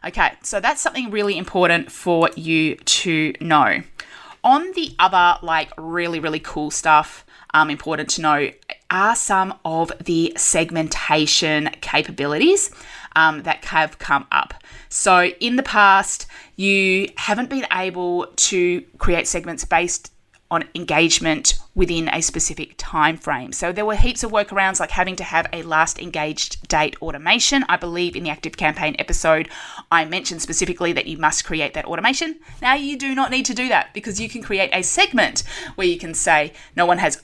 Okay, 0.05 0.33
so 0.43 0.59
that's 0.59 0.81
something 0.81 1.09
really 1.09 1.37
important 1.37 1.91
for 1.91 2.29
you 2.35 2.75
to 2.75 3.33
know. 3.39 3.81
On 4.43 4.71
the 4.73 4.95
other, 4.99 5.39
like 5.41 5.71
really, 5.77 6.19
really 6.19 6.39
cool 6.39 6.69
stuff, 6.69 7.25
um, 7.55 7.69
important 7.69 8.09
to 8.09 8.21
know 8.21 8.49
are 8.89 9.15
some 9.15 9.57
of 9.65 9.91
the 10.03 10.33
segmentation 10.37 11.69
capabilities 11.81 12.71
um, 13.15 13.43
that 13.43 13.65
have 13.65 13.97
come 13.97 14.27
up. 14.31 14.53
So, 14.89 15.25
in 15.39 15.55
the 15.55 15.63
past, 15.63 16.27
you 16.55 17.09
haven't 17.17 17.49
been 17.49 17.65
able 17.71 18.27
to 18.27 18.81
create 18.97 19.27
segments 19.27 19.65
based 19.65 20.11
on 20.51 20.63
engagement 20.75 21.55
within 21.73 22.07
a 22.09 22.21
specific 22.21 22.75
time 22.77 23.17
frame. 23.17 23.51
So 23.51 23.71
there 23.71 23.85
were 23.85 23.95
heaps 23.95 24.23
of 24.23 24.31
workarounds 24.31 24.79
like 24.79 24.91
having 24.91 25.15
to 25.17 25.23
have 25.23 25.47
a 25.51 25.63
last 25.63 25.99
engaged 25.99 26.67
date 26.67 26.95
automation. 27.01 27.65
I 27.67 27.77
believe 27.77 28.15
in 28.15 28.23
the 28.23 28.29
active 28.29 28.55
campaign 28.55 28.95
episode 28.99 29.49
I 29.91 30.05
mentioned 30.05 30.41
specifically 30.41 30.93
that 30.93 31.07
you 31.07 31.17
must 31.17 31.45
create 31.45 31.73
that 31.73 31.85
automation. 31.85 32.39
Now 32.61 32.75
you 32.75 32.95
do 32.97 33.15
not 33.15 33.31
need 33.31 33.45
to 33.47 33.55
do 33.55 33.67
that 33.69 33.93
because 33.93 34.21
you 34.21 34.29
can 34.29 34.43
create 34.43 34.69
a 34.71 34.83
segment 34.83 35.43
where 35.75 35.87
you 35.87 35.97
can 35.97 36.13
say 36.13 36.53
no 36.75 36.85
one 36.85 36.99
has 36.99 37.21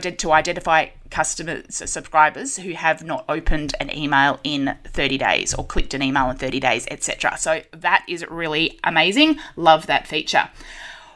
to 0.00 0.32
identify 0.32 0.88
customers, 1.10 1.82
subscribers 1.90 2.56
who 2.56 2.72
have 2.72 3.04
not 3.04 3.24
opened 3.28 3.74
an 3.80 3.94
email 3.94 4.40
in 4.42 4.76
30 4.84 5.18
days 5.18 5.54
or 5.54 5.64
clicked 5.64 5.94
an 5.94 6.02
email 6.02 6.30
in 6.30 6.36
30 6.36 6.60
days, 6.60 6.86
etc. 6.90 7.36
So 7.38 7.62
that 7.72 8.04
is 8.08 8.26
really 8.28 8.78
amazing. 8.84 9.38
Love 9.56 9.86
that 9.86 10.06
feature. 10.06 10.48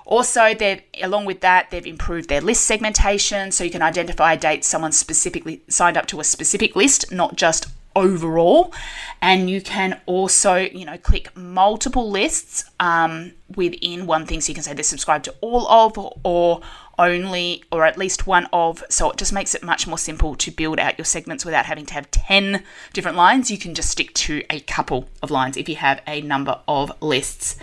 Also, 0.04 0.54
they've 0.54 0.82
along 1.02 1.24
with 1.24 1.40
that, 1.40 1.70
they've 1.70 1.86
improved 1.86 2.28
their 2.28 2.40
list 2.40 2.64
segmentation 2.64 3.50
so 3.50 3.64
you 3.64 3.70
can 3.70 3.82
identify 3.82 4.36
dates 4.36 4.68
someone 4.68 4.92
specifically 4.92 5.62
signed 5.68 5.96
up 5.96 6.06
to 6.06 6.20
a 6.20 6.24
specific 6.24 6.76
list, 6.76 7.10
not 7.10 7.34
just 7.34 7.66
overall. 7.96 8.72
And 9.20 9.50
you 9.50 9.60
can 9.60 10.00
also, 10.06 10.56
you 10.56 10.84
know, 10.84 10.98
click 10.98 11.34
multiple 11.36 12.08
lists 12.08 12.64
um, 12.78 13.32
within 13.56 14.06
one 14.06 14.26
thing. 14.26 14.40
So 14.40 14.50
you 14.50 14.54
can 14.54 14.62
say 14.62 14.74
they're 14.74 14.84
subscribed 14.84 15.24
to 15.24 15.34
all 15.40 15.66
of 15.66 15.98
or 16.22 16.60
only 16.98 17.62
or 17.70 17.84
at 17.84 17.98
least 17.98 18.26
one 18.26 18.48
of. 18.52 18.82
So 18.88 19.10
it 19.10 19.16
just 19.16 19.32
makes 19.32 19.54
it 19.54 19.62
much 19.62 19.86
more 19.86 19.98
simple 19.98 20.34
to 20.36 20.50
build 20.50 20.78
out 20.78 20.98
your 20.98 21.04
segments 21.04 21.44
without 21.44 21.66
having 21.66 21.86
to 21.86 21.94
have 21.94 22.10
10 22.10 22.62
different 22.92 23.16
lines. 23.16 23.50
You 23.50 23.58
can 23.58 23.74
just 23.74 23.90
stick 23.90 24.12
to 24.14 24.42
a 24.50 24.60
couple 24.60 25.08
of 25.22 25.30
lines 25.30 25.56
if 25.56 25.68
you 25.68 25.76
have 25.76 26.00
a 26.06 26.20
number 26.20 26.60
of 26.66 26.90
lists. 27.02 27.56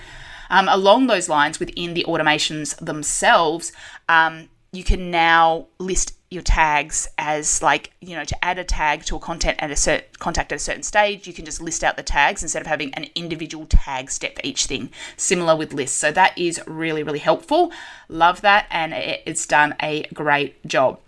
Um, 0.50 0.68
along 0.70 1.08
those 1.08 1.30
lines, 1.30 1.60
within 1.60 1.94
the 1.94 2.06
automations 2.08 2.78
themselves, 2.78 3.72
um, 4.08 4.50
you 4.72 4.84
can 4.84 5.10
now 5.10 5.68
list 5.80 6.16
your 6.34 6.44
tags 6.44 7.08
as 7.18 7.62
like 7.62 7.92
you 8.02 8.16
know 8.16 8.24
to 8.24 8.44
add 8.44 8.58
a 8.58 8.64
tag 8.64 9.04
to 9.06 9.16
a 9.16 9.20
content 9.20 9.58
at 9.60 9.72
a 9.72 9.76
certain 9.76 10.06
contact 10.20 10.52
at 10.52 10.56
a 10.56 10.60
certain 10.60 10.84
stage 10.84 11.28
you 11.28 11.34
can 11.34 11.46
just 11.46 11.62
list 11.62 11.84
out 11.84 11.96
the 11.96 12.04
tags 12.04 12.42
instead 12.42 12.62
of 12.62 12.68
having 12.68 12.94
an 12.96 13.06
individual 13.16 13.66
tag 13.68 14.10
step 14.10 14.36
for 14.36 14.42
each 14.44 14.66
thing. 14.66 14.90
Similar 15.16 15.56
with 15.56 15.74
lists. 15.74 15.98
So 15.98 16.12
that 16.12 16.38
is 16.38 16.60
really 16.66 17.04
really 17.04 17.20
helpful. 17.20 17.72
Love 18.10 18.42
that 18.42 18.66
and 18.72 18.94
it's 18.94 19.46
done 19.46 19.76
a 19.82 20.04
great 20.14 20.66
job. 20.66 21.00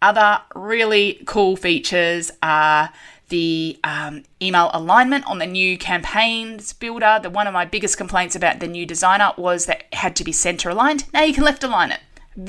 Other 0.00 0.40
really 0.54 1.20
cool 1.26 1.56
features 1.56 2.30
are 2.42 2.90
the 3.28 3.78
um, 3.84 4.22
email 4.40 4.70
alignment 4.72 5.26
on 5.26 5.38
the 5.38 5.46
new 5.46 5.76
campaigns 5.76 6.72
builder. 6.72 7.20
The 7.22 7.30
one 7.30 7.46
of 7.46 7.52
my 7.52 7.64
biggest 7.64 7.98
complaints 7.98 8.34
about 8.34 8.60
the 8.60 8.68
new 8.68 8.86
designer 8.86 9.32
was 9.36 9.66
that 9.66 9.84
it 9.90 9.94
had 9.94 10.16
to 10.16 10.24
be 10.24 10.32
center 10.32 10.70
aligned. 10.70 11.12
Now 11.12 11.24
you 11.24 11.34
can 11.34 11.44
left 11.44 11.62
align 11.64 11.90
it 11.90 12.00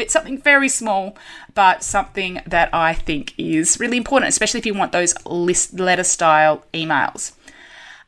something 0.07 0.39
very 0.39 0.69
small, 0.69 1.17
but 1.53 1.83
something 1.83 2.41
that 2.45 2.73
I 2.73 2.93
think 2.93 3.33
is 3.37 3.79
really 3.79 3.97
important, 3.97 4.29
especially 4.29 4.59
if 4.59 4.65
you 4.65 4.73
want 4.73 4.91
those 4.91 5.13
list 5.25 5.79
letter 5.79 6.03
style 6.03 6.63
emails. 6.73 7.33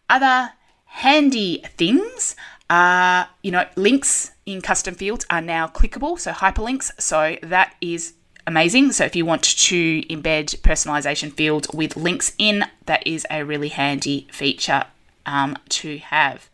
Other 0.09 0.51
handy 0.85 1.63
things 1.77 2.35
are, 2.69 3.29
you 3.41 3.51
know, 3.51 3.65
links 3.75 4.31
in 4.45 4.61
custom 4.61 4.95
fields 4.95 5.25
are 5.29 5.41
now 5.41 5.67
clickable, 5.67 6.19
so 6.19 6.31
hyperlinks. 6.31 6.91
So 6.99 7.37
that 7.43 7.75
is 7.81 8.13
amazing. 8.47 8.91
So 8.91 9.05
if 9.05 9.15
you 9.15 9.25
want 9.25 9.43
to 9.43 10.01
embed 10.03 10.57
personalization 10.61 11.31
fields 11.31 11.69
with 11.73 11.95
links 11.95 12.33
in, 12.37 12.65
that 12.85 13.05
is 13.05 13.25
a 13.29 13.43
really 13.43 13.69
handy 13.69 14.27
feature 14.31 14.85
um, 15.25 15.57
to 15.69 15.97
have. 15.99 16.49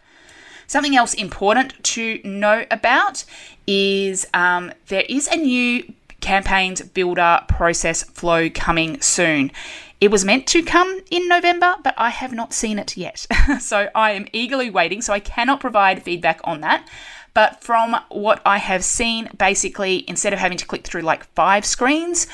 Something 0.68 0.98
else 0.98 1.14
important 1.14 1.82
to 1.96 2.20
know 2.24 2.66
about 2.70 3.24
is 3.68 4.26
um, 4.34 4.72
there 4.88 5.04
is 5.08 5.28
a 5.28 5.36
new 5.36 5.94
campaigns 6.22 6.82
builder 6.82 7.42
process 7.48 8.04
flow 8.04 8.50
coming 8.50 9.00
soon. 9.02 9.52
It 10.00 10.12
was 10.12 10.24
meant 10.24 10.48
to 10.48 10.62
come 10.62 11.02
in 11.10 11.28
November, 11.28 11.76
but 11.84 11.96
I 11.98 12.10
have 12.10 12.34
not 12.34 12.54
seen 12.54 12.80
it 12.80 12.98
yet. 12.98 13.26
so 13.60 13.90
I 13.94 14.12
am 14.12 14.28
eagerly 14.32 14.70
waiting, 14.70 15.02
so 15.02 15.14
I 15.14 15.20
cannot 15.20 15.60
provide 15.60 16.04
feedback 16.04 16.40
on 16.44 16.62
that. 16.62 16.88
But 17.34 17.64
from 17.64 17.96
what 18.10 18.42
I 18.46 18.58
have 18.58 18.84
seen, 18.84 19.30
basically, 19.38 20.04
instead 20.08 20.34
of 20.34 20.40
having 20.40 20.58
to 20.58 20.66
click 20.66 20.84
through 20.84 21.02
like 21.02 21.24
five 21.36 21.66
screens, 21.66 22.28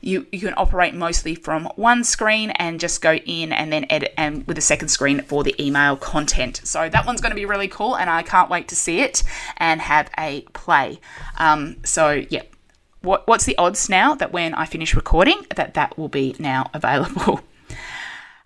you, 0.00 0.26
you 0.32 0.40
can 0.40 0.54
operate 0.56 0.94
mostly 0.94 1.34
from 1.34 1.66
one 1.76 2.04
screen 2.04 2.50
and 2.52 2.80
just 2.80 3.02
go 3.02 3.14
in 3.14 3.52
and 3.52 3.72
then 3.72 3.86
edit 3.90 4.14
and 4.16 4.46
with 4.46 4.56
a 4.56 4.62
second 4.62 4.88
screen 4.88 5.20
for 5.22 5.42
the 5.42 5.54
email 5.62 5.96
content. 5.96 6.60
So 6.64 6.88
that 6.88 7.06
one's 7.06 7.20
going 7.20 7.30
to 7.30 7.36
be 7.36 7.44
really 7.44 7.68
cool 7.68 7.96
and 7.96 8.08
I 8.08 8.22
can't 8.22 8.48
wait 8.48 8.68
to 8.68 8.76
see 8.76 9.00
it 9.00 9.22
and 9.58 9.80
have 9.80 10.10
a 10.18 10.42
play. 10.52 11.00
Um, 11.36 11.76
so 11.84 12.24
yeah, 12.30 12.42
what, 13.02 13.26
what's 13.28 13.44
the 13.44 13.56
odds 13.58 13.88
now 13.88 14.14
that 14.14 14.32
when 14.32 14.54
I 14.54 14.64
finish 14.64 14.94
recording 14.94 15.46
that 15.54 15.74
that 15.74 15.98
will 15.98 16.08
be 16.08 16.34
now 16.38 16.70
available? 16.74 17.40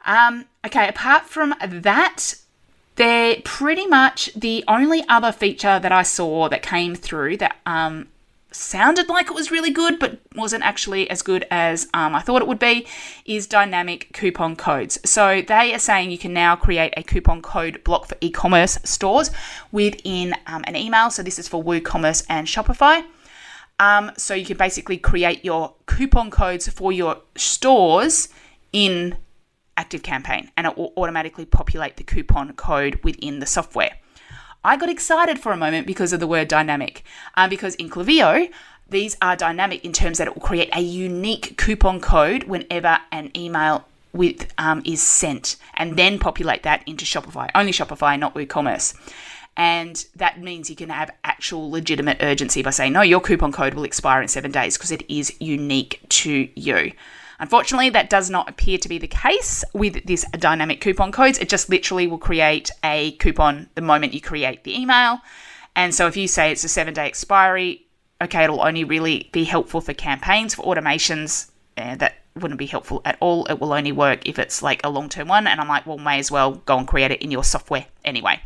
Um, 0.06 0.44
okay, 0.66 0.86
apart 0.88 1.24
from 1.24 1.54
that, 1.66 2.34
they're 2.96 3.36
pretty 3.44 3.86
much 3.86 4.30
the 4.34 4.62
only 4.68 5.02
other 5.08 5.32
feature 5.32 5.78
that 5.80 5.92
I 5.92 6.02
saw 6.02 6.48
that 6.48 6.62
came 6.62 6.94
through 6.94 7.38
that 7.38 7.56
um, 7.66 8.08
sounded 8.54 9.08
like 9.08 9.26
it 9.26 9.34
was 9.34 9.50
really 9.50 9.70
good 9.70 9.98
but 9.98 10.18
wasn't 10.34 10.64
actually 10.64 11.08
as 11.10 11.22
good 11.22 11.46
as 11.50 11.88
um, 11.94 12.14
I 12.14 12.20
thought 12.20 12.42
it 12.42 12.48
would 12.48 12.58
be 12.58 12.86
is 13.24 13.46
dynamic 13.46 14.12
coupon 14.12 14.56
codes. 14.56 14.98
So 15.04 15.42
they 15.42 15.74
are 15.74 15.78
saying 15.78 16.10
you 16.10 16.18
can 16.18 16.32
now 16.32 16.56
create 16.56 16.94
a 16.96 17.02
coupon 17.02 17.42
code 17.42 17.82
block 17.84 18.06
for 18.06 18.16
e 18.20 18.30
commerce 18.30 18.78
stores 18.84 19.30
within 19.72 20.34
um, 20.46 20.64
an 20.66 20.76
email. 20.76 21.10
So 21.10 21.22
this 21.22 21.38
is 21.38 21.48
for 21.48 21.62
WooCommerce 21.62 22.24
and 22.28 22.46
Shopify. 22.46 23.04
Um, 23.78 24.12
so 24.16 24.34
you 24.34 24.46
can 24.46 24.56
basically 24.56 24.98
create 24.98 25.44
your 25.44 25.74
coupon 25.86 26.30
codes 26.30 26.68
for 26.68 26.92
your 26.92 27.18
stores 27.36 28.28
in 28.72 29.16
ActiveCampaign 29.76 30.50
and 30.56 30.66
it 30.66 30.76
will 30.76 30.92
automatically 30.96 31.44
populate 31.44 31.96
the 31.96 32.04
coupon 32.04 32.52
code 32.52 33.00
within 33.02 33.40
the 33.40 33.46
software. 33.46 33.98
I 34.64 34.76
got 34.76 34.88
excited 34.88 35.38
for 35.38 35.52
a 35.52 35.56
moment 35.56 35.86
because 35.86 36.14
of 36.14 36.20
the 36.20 36.26
word 36.26 36.48
dynamic, 36.48 37.04
um, 37.36 37.50
because 37.50 37.74
in 37.74 37.90
Klaviyo, 37.90 38.50
these 38.88 39.16
are 39.20 39.36
dynamic 39.36 39.84
in 39.84 39.92
terms 39.92 40.18
that 40.18 40.26
it 40.26 40.34
will 40.34 40.42
create 40.42 40.70
a 40.74 40.80
unique 40.80 41.58
coupon 41.58 42.00
code 42.00 42.44
whenever 42.44 42.98
an 43.12 43.30
email 43.36 43.86
with 44.14 44.52
um, 44.56 44.80
is 44.86 45.02
sent, 45.02 45.56
and 45.74 45.96
then 45.96 46.18
populate 46.18 46.62
that 46.62 46.82
into 46.86 47.04
Shopify. 47.04 47.50
Only 47.54 47.72
Shopify, 47.72 48.18
not 48.18 48.34
WooCommerce. 48.34 48.94
And 49.56 50.04
that 50.16 50.40
means 50.40 50.70
you 50.70 50.76
can 50.76 50.88
have 50.88 51.10
actual 51.22 51.70
legitimate 51.70 52.18
urgency 52.20 52.62
by 52.62 52.70
saying, 52.70 52.92
no, 52.92 53.02
your 53.02 53.20
coupon 53.20 53.52
code 53.52 53.74
will 53.74 53.84
expire 53.84 54.22
in 54.22 54.28
seven 54.28 54.50
days 54.50 54.76
because 54.76 54.90
it 54.90 55.04
is 55.08 55.32
unique 55.40 56.00
to 56.08 56.48
you. 56.54 56.92
Unfortunately, 57.38 57.90
that 57.90 58.10
does 58.10 58.30
not 58.30 58.48
appear 58.48 58.78
to 58.78 58.88
be 58.88 58.98
the 58.98 59.08
case 59.08 59.64
with 59.72 60.06
this 60.06 60.24
dynamic 60.38 60.80
coupon 60.80 61.12
codes. 61.12 61.38
It 61.38 61.48
just 61.48 61.68
literally 61.68 62.06
will 62.06 62.18
create 62.18 62.70
a 62.82 63.12
coupon 63.12 63.68
the 63.74 63.80
moment 63.80 64.14
you 64.14 64.20
create 64.20 64.64
the 64.64 64.78
email. 64.78 65.20
And 65.76 65.94
so 65.94 66.06
if 66.06 66.16
you 66.16 66.28
say 66.28 66.52
it's 66.52 66.64
a 66.64 66.68
seven 66.68 66.94
day 66.94 67.06
expiry, 67.06 67.86
okay, 68.22 68.44
it'll 68.44 68.62
only 68.62 68.84
really 68.84 69.28
be 69.32 69.44
helpful 69.44 69.80
for 69.80 69.92
campaigns, 69.92 70.54
for 70.54 70.62
automations. 70.64 71.50
Eh, 71.76 71.96
that 71.96 72.18
wouldn't 72.36 72.58
be 72.58 72.66
helpful 72.66 73.02
at 73.04 73.16
all. 73.20 73.46
It 73.46 73.60
will 73.60 73.72
only 73.72 73.92
work 73.92 74.26
if 74.26 74.38
it's 74.38 74.62
like 74.62 74.80
a 74.84 74.88
long 74.88 75.08
term 75.08 75.28
one. 75.28 75.46
And 75.46 75.60
I'm 75.60 75.68
like, 75.68 75.86
well, 75.86 75.98
may 75.98 76.18
as 76.18 76.30
well 76.30 76.52
go 76.52 76.78
and 76.78 76.86
create 76.86 77.10
it 77.10 77.20
in 77.22 77.30
your 77.30 77.44
software 77.44 77.86
anyway. 78.04 78.40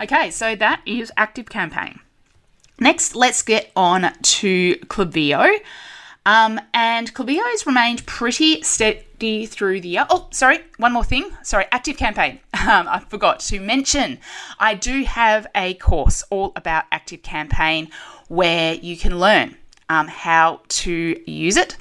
Okay, 0.00 0.30
so 0.30 0.56
that 0.56 0.80
is 0.86 1.12
Active 1.16 1.48
Campaign. 1.48 2.00
Next, 2.80 3.14
let's 3.14 3.42
get 3.42 3.70
on 3.76 4.12
to 4.20 4.74
Klaviyo. 4.86 5.58
Um, 6.26 6.58
and 6.72 7.10
has 7.14 7.66
remained 7.66 8.06
pretty 8.06 8.62
steady 8.62 9.46
through 9.46 9.82
the 9.82 9.88
year. 9.88 10.06
Oh, 10.08 10.28
sorry, 10.30 10.60
one 10.78 10.92
more 10.92 11.04
thing. 11.04 11.30
Sorry, 11.42 11.66
Active 11.70 11.96
Campaign. 11.96 12.40
Um, 12.66 12.88
I 12.88 13.00
forgot 13.00 13.40
to 13.40 13.60
mention. 13.60 14.18
I 14.58 14.72
do 14.72 15.04
have 15.04 15.46
a 15.54 15.74
course 15.74 16.24
all 16.30 16.52
about 16.56 16.84
Active 16.90 17.20
Campaign 17.22 17.90
where 18.28 18.72
you 18.72 18.96
can 18.96 19.20
learn 19.20 19.56
um, 19.90 20.08
how 20.08 20.62
to 20.68 21.30
use 21.30 21.58
it. 21.58 21.76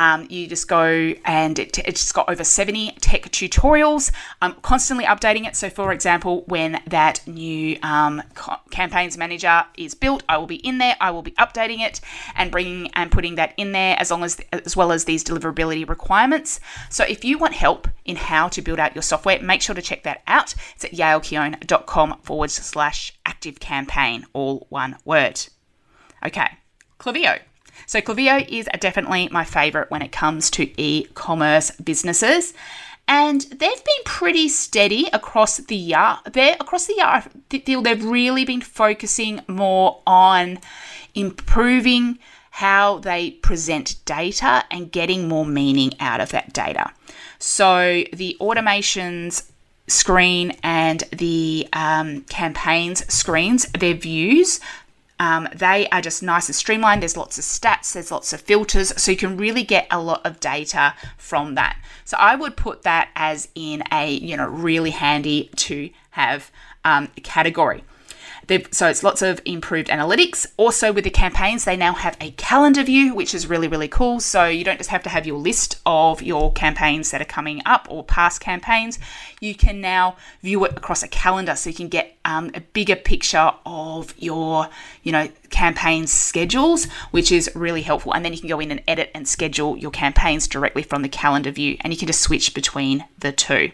Um, 0.00 0.26
you 0.30 0.46
just 0.46 0.66
go 0.66 1.12
and 1.26 1.58
it, 1.58 1.78
it's 1.80 2.00
just 2.00 2.14
got 2.14 2.30
over 2.30 2.42
70 2.42 2.92
tech 3.02 3.24
tutorials. 3.24 4.10
I'm 4.40 4.54
constantly 4.62 5.04
updating 5.04 5.46
it. 5.46 5.56
So, 5.56 5.68
for 5.68 5.92
example, 5.92 6.42
when 6.46 6.80
that 6.86 7.20
new 7.26 7.78
um, 7.82 8.22
campaigns 8.70 9.18
manager 9.18 9.62
is 9.76 9.94
built, 9.94 10.22
I 10.26 10.38
will 10.38 10.46
be 10.46 10.56
in 10.56 10.78
there. 10.78 10.96
I 11.02 11.10
will 11.10 11.20
be 11.20 11.32
updating 11.32 11.80
it 11.80 12.00
and 12.34 12.50
bringing 12.50 12.90
and 12.94 13.12
putting 13.12 13.34
that 13.34 13.52
in 13.58 13.72
there 13.72 13.94
as 13.98 14.10
long 14.10 14.24
as 14.24 14.40
as 14.52 14.74
well 14.74 14.90
as 14.90 15.04
these 15.04 15.22
deliverability 15.22 15.86
requirements. 15.86 16.60
So, 16.88 17.04
if 17.04 17.22
you 17.22 17.36
want 17.36 17.52
help 17.52 17.86
in 18.06 18.16
how 18.16 18.48
to 18.48 18.62
build 18.62 18.78
out 18.78 18.96
your 18.96 19.02
software, 19.02 19.38
make 19.42 19.60
sure 19.60 19.74
to 19.74 19.82
check 19.82 20.04
that 20.04 20.22
out. 20.26 20.54
It's 20.76 20.86
at 20.86 20.92
yaelkeon.com 20.92 22.20
forward 22.22 22.50
slash 22.50 23.12
active 23.26 23.60
campaign, 23.60 24.26
all 24.32 24.66
one 24.70 24.96
word. 25.04 25.42
Okay, 26.24 26.48
Klaviyo. 26.98 27.40
So 27.90 28.00
Klaviyo 28.00 28.48
is 28.48 28.68
definitely 28.78 29.28
my 29.32 29.42
favorite 29.42 29.90
when 29.90 30.00
it 30.00 30.12
comes 30.12 30.48
to 30.50 30.70
e-commerce 30.80 31.72
businesses. 31.72 32.54
And 33.08 33.40
they've 33.40 33.58
been 33.58 34.04
pretty 34.04 34.48
steady 34.48 35.08
across 35.12 35.56
the 35.56 35.74
year. 35.74 36.18
They're 36.32 36.56
across 36.60 36.86
the 36.86 36.94
year, 36.94 37.24
they've 37.82 38.04
really 38.04 38.44
been 38.44 38.60
focusing 38.60 39.40
more 39.48 40.00
on 40.06 40.60
improving 41.16 42.20
how 42.52 42.98
they 42.98 43.32
present 43.32 43.96
data 44.04 44.62
and 44.70 44.92
getting 44.92 45.26
more 45.26 45.44
meaning 45.44 45.90
out 45.98 46.20
of 46.20 46.28
that 46.28 46.52
data. 46.52 46.92
So 47.40 48.04
the 48.12 48.36
automations 48.40 49.50
screen 49.88 50.52
and 50.62 51.02
the 51.10 51.66
um, 51.72 52.20
campaigns 52.28 53.12
screens, 53.12 53.66
their 53.72 53.94
views 53.94 54.60
um, 55.20 55.48
they 55.54 55.86
are 55.90 56.00
just 56.00 56.22
nice 56.22 56.48
and 56.48 56.56
streamlined. 56.56 57.02
There's 57.02 57.16
lots 57.16 57.36
of 57.36 57.44
stats, 57.44 57.92
there's 57.92 58.10
lots 58.10 58.32
of 58.32 58.40
filters, 58.40 58.90
so 59.00 59.10
you 59.10 59.18
can 59.18 59.36
really 59.36 59.62
get 59.62 59.86
a 59.90 60.00
lot 60.00 60.24
of 60.24 60.40
data 60.40 60.94
from 61.18 61.56
that. 61.56 61.78
So 62.06 62.16
I 62.18 62.34
would 62.34 62.56
put 62.56 62.82
that 62.82 63.10
as 63.14 63.46
in 63.54 63.84
a 63.92 64.10
you 64.10 64.36
know 64.38 64.48
really 64.48 64.90
handy 64.90 65.50
to 65.56 65.90
have 66.12 66.50
um, 66.86 67.08
category. 67.22 67.84
They've, 68.50 68.66
so 68.72 68.88
it's 68.88 69.04
lots 69.04 69.22
of 69.22 69.40
improved 69.44 69.86
analytics. 69.90 70.44
Also, 70.56 70.92
with 70.92 71.04
the 71.04 71.10
campaigns, 71.10 71.64
they 71.64 71.76
now 71.76 71.92
have 71.92 72.16
a 72.20 72.32
calendar 72.32 72.82
view, 72.82 73.14
which 73.14 73.32
is 73.32 73.46
really, 73.46 73.68
really 73.68 73.86
cool. 73.86 74.18
So 74.18 74.46
you 74.46 74.64
don't 74.64 74.76
just 74.76 74.90
have 74.90 75.04
to 75.04 75.08
have 75.08 75.24
your 75.24 75.38
list 75.38 75.80
of 75.86 76.20
your 76.20 76.52
campaigns 76.52 77.12
that 77.12 77.22
are 77.22 77.26
coming 77.26 77.62
up 77.64 77.86
or 77.88 78.02
past 78.02 78.40
campaigns. 78.40 78.98
You 79.40 79.54
can 79.54 79.80
now 79.80 80.16
view 80.42 80.64
it 80.64 80.76
across 80.76 81.04
a 81.04 81.08
calendar, 81.08 81.54
so 81.54 81.70
you 81.70 81.76
can 81.76 81.86
get 81.86 82.18
um, 82.24 82.50
a 82.52 82.60
bigger 82.60 82.96
picture 82.96 83.52
of 83.64 84.14
your, 84.18 84.68
you 85.04 85.12
know, 85.12 85.28
campaign 85.50 86.08
schedules, 86.08 86.86
which 87.12 87.30
is 87.30 87.52
really 87.54 87.82
helpful. 87.82 88.12
And 88.12 88.24
then 88.24 88.32
you 88.32 88.40
can 88.40 88.48
go 88.48 88.58
in 88.58 88.72
and 88.72 88.82
edit 88.88 89.12
and 89.14 89.28
schedule 89.28 89.76
your 89.76 89.92
campaigns 89.92 90.48
directly 90.48 90.82
from 90.82 91.02
the 91.02 91.08
calendar 91.08 91.52
view, 91.52 91.76
and 91.82 91.92
you 91.92 91.98
can 92.00 92.08
just 92.08 92.20
switch 92.20 92.52
between 92.52 93.04
the 93.16 93.30
two. 93.30 93.70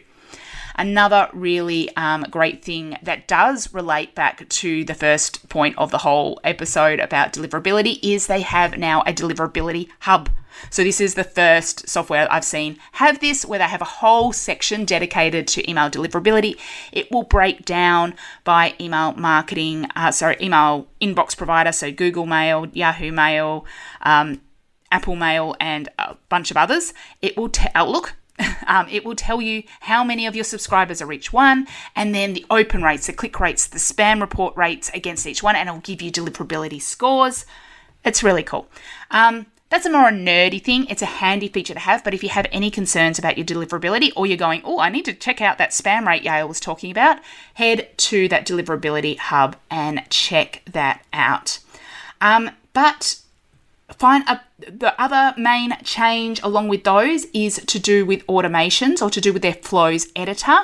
Another 0.77 1.29
really 1.33 1.95
um, 1.97 2.27
great 2.31 2.63
thing 2.63 2.99
that 3.03 3.27
does 3.27 3.73
relate 3.73 4.15
back 4.15 4.47
to 4.49 4.85
the 4.85 4.95
first 4.95 5.49
point 5.49 5.77
of 5.79 5.91
the 5.91 5.99
whole 5.99 6.39
episode 6.45 7.01
about 7.01 7.33
deliverability 7.33 7.99
is 8.03 8.27
they 8.27 8.43
have 8.43 8.77
now 8.77 9.01
a 9.03 9.13
deliverability 9.13 9.89
hub. 10.01 10.29
So, 10.71 10.83
this 10.83 11.01
is 11.01 11.15
the 11.15 11.25
first 11.25 11.89
software 11.89 12.31
I've 12.31 12.45
seen 12.45 12.79
have 12.93 13.21
this 13.21 13.45
where 13.45 13.59
they 13.59 13.67
have 13.67 13.83
a 13.83 13.87
whole 13.87 14.33
section 14.33 14.85
dedicated 14.85 15.47
to 15.49 15.71
email 15.71 15.91
deliverability. 15.91 16.59
It 16.93 17.11
will 17.11 17.25
break 17.25 17.65
down 17.65 18.15
by 18.45 18.75
email 18.81 19.13
marketing, 19.13 19.87
uh, 19.97 20.13
sorry, 20.13 20.37
email 20.41 20.89
inbox 21.01 21.37
provider, 21.37 21.73
so 21.73 21.93
Google 21.93 22.27
Mail, 22.27 22.67
Yahoo 22.73 23.13
Mail, 23.13 23.67
um, 24.03 24.41
Apple 24.91 25.17
Mail, 25.17 25.57
and 25.61 25.89
a 25.99 26.17
bunch 26.29 26.51
of 26.51 26.57
others. 26.57 26.95
It 27.21 27.37
will 27.37 27.49
tell 27.49 27.71
Outlook 27.75 28.15
um, 28.67 28.87
it 28.91 29.05
will 29.05 29.15
tell 29.15 29.41
you 29.41 29.63
how 29.81 30.05
many 30.05 30.27
of 30.27 30.35
your 30.35 30.45
subscribers 30.45 31.01
are 31.01 31.13
each 31.13 31.33
one, 31.33 31.67
and 31.95 32.15
then 32.15 32.35
the 32.35 32.47
open 32.51 32.83
rates, 32.83 33.07
the 33.07 33.13
click 33.13 33.41
rates, 33.41 33.67
the 33.67 33.79
spam 33.79 34.21
report 34.21 34.57
rates 34.57 34.91
against 34.95 35.27
each 35.27 35.43
one, 35.43 35.57
and 35.57 35.69
it'll 35.69 35.81
give 35.81 36.03
you 36.03 36.11
deliverability 36.11 36.81
scores. 36.81 37.47
It's 38.05 38.23
really 38.23 38.43
cool. 38.43 38.69
Um, 39.11 39.47
that's 39.69 39.87
a 39.87 39.91
more 39.91 40.11
nerdy 40.11 40.63
thing. 40.63 40.87
It's 40.87 41.03
a 41.03 41.07
handy 41.07 41.49
feature 41.49 41.75
to 41.75 41.81
have, 41.81 42.05
but 42.05 42.15
if 42.15 42.23
you 42.23 42.29
have 42.29 42.47
any 42.53 42.71
concerns 42.71 43.19
about 43.19 43.37
your 43.37 43.45
deliverability 43.45 44.13
or 44.15 44.27
you're 44.27 44.37
going, 44.37 44.63
oh, 44.65 44.79
I 44.79 44.91
need 44.91 45.05
to 45.07 45.13
check 45.13 45.41
out 45.41 45.59
that 45.59 45.71
spam 45.71 46.07
rate 46.07 46.23
Yael 46.23 46.47
was 46.47 46.61
talking 46.61 46.93
about, 46.93 47.19
head 47.55 47.89
to 47.99 48.29
that 48.29 48.47
deliverability 48.47 49.19
hub 49.19 49.57
and 49.69 50.05
check 50.09 50.63
that 50.71 51.05
out. 51.13 51.59
Um, 52.21 52.53
but 52.73 53.21
Fine. 53.93 54.23
a, 54.23 54.41
the 54.59 55.01
other 55.01 55.33
main 55.41 55.77
change 55.85 56.41
along 56.43 56.69
with 56.69 56.85
those 56.85 57.27
is 57.27 57.63
to 57.67 57.79
do 57.79 58.05
with 58.05 58.27
automations 58.27 59.01
or 59.01 59.11
to 59.11 59.21
do 59.21 59.33
with 59.33 59.43
their 59.43 59.55
flows 59.55 60.09
editor. 60.17 60.57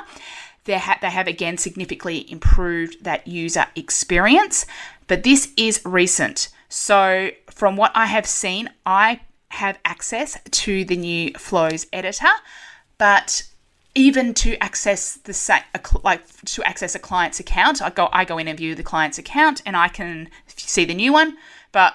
They, 0.65 0.77
ha- 0.77 0.97
they 1.01 1.09
have 1.09 1.27
again 1.27 1.57
significantly 1.57 2.29
improved 2.31 3.03
that 3.03 3.27
user 3.27 3.67
experience, 3.75 4.65
but 5.07 5.23
this 5.23 5.51
is 5.57 5.81
recent. 5.85 6.49
So, 6.69 7.31
from 7.49 7.75
what 7.75 7.91
I 7.95 8.07
have 8.07 8.25
seen, 8.25 8.69
I 8.85 9.21
have 9.49 9.77
access 9.85 10.37
to 10.49 10.83
the 10.83 10.97
new 10.97 11.33
flows 11.33 11.85
editor, 11.93 12.31
but 12.97 13.43
even 13.95 14.33
to 14.33 14.61
access 14.61 15.17
the 15.17 15.33
sa- 15.33 15.59
like 16.03 16.25
to 16.45 16.63
access 16.63 16.95
a 16.95 16.99
client's 16.99 17.39
account, 17.39 17.81
I 17.81 17.89
go 17.89 18.09
I 18.11 18.25
go 18.25 18.37
in 18.37 18.47
and 18.47 18.57
view 18.57 18.75
the 18.75 18.83
client's 18.83 19.17
account 19.17 19.61
and 19.65 19.77
I 19.77 19.87
can 19.87 20.29
see 20.47 20.85
the 20.85 20.95
new 20.95 21.13
one, 21.13 21.37
but 21.71 21.93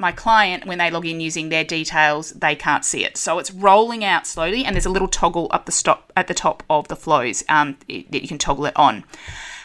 my 0.00 0.12
client, 0.12 0.66
when 0.66 0.78
they 0.78 0.90
log 0.90 1.06
in 1.06 1.20
using 1.20 1.48
their 1.48 1.64
details, 1.64 2.30
they 2.30 2.56
can't 2.56 2.84
see 2.84 3.04
it. 3.04 3.16
So 3.16 3.38
it's 3.38 3.50
rolling 3.50 4.04
out 4.04 4.26
slowly, 4.26 4.64
and 4.64 4.74
there's 4.74 4.86
a 4.86 4.90
little 4.90 5.08
toggle 5.08 5.48
up 5.50 5.66
the 5.66 5.72
stop 5.72 6.12
at 6.16 6.26
the 6.26 6.34
top 6.34 6.62
of 6.68 6.88
the 6.88 6.96
flows 6.96 7.44
um, 7.48 7.76
that 7.88 8.22
you 8.22 8.28
can 8.28 8.38
toggle 8.38 8.66
it 8.66 8.76
on. 8.76 9.04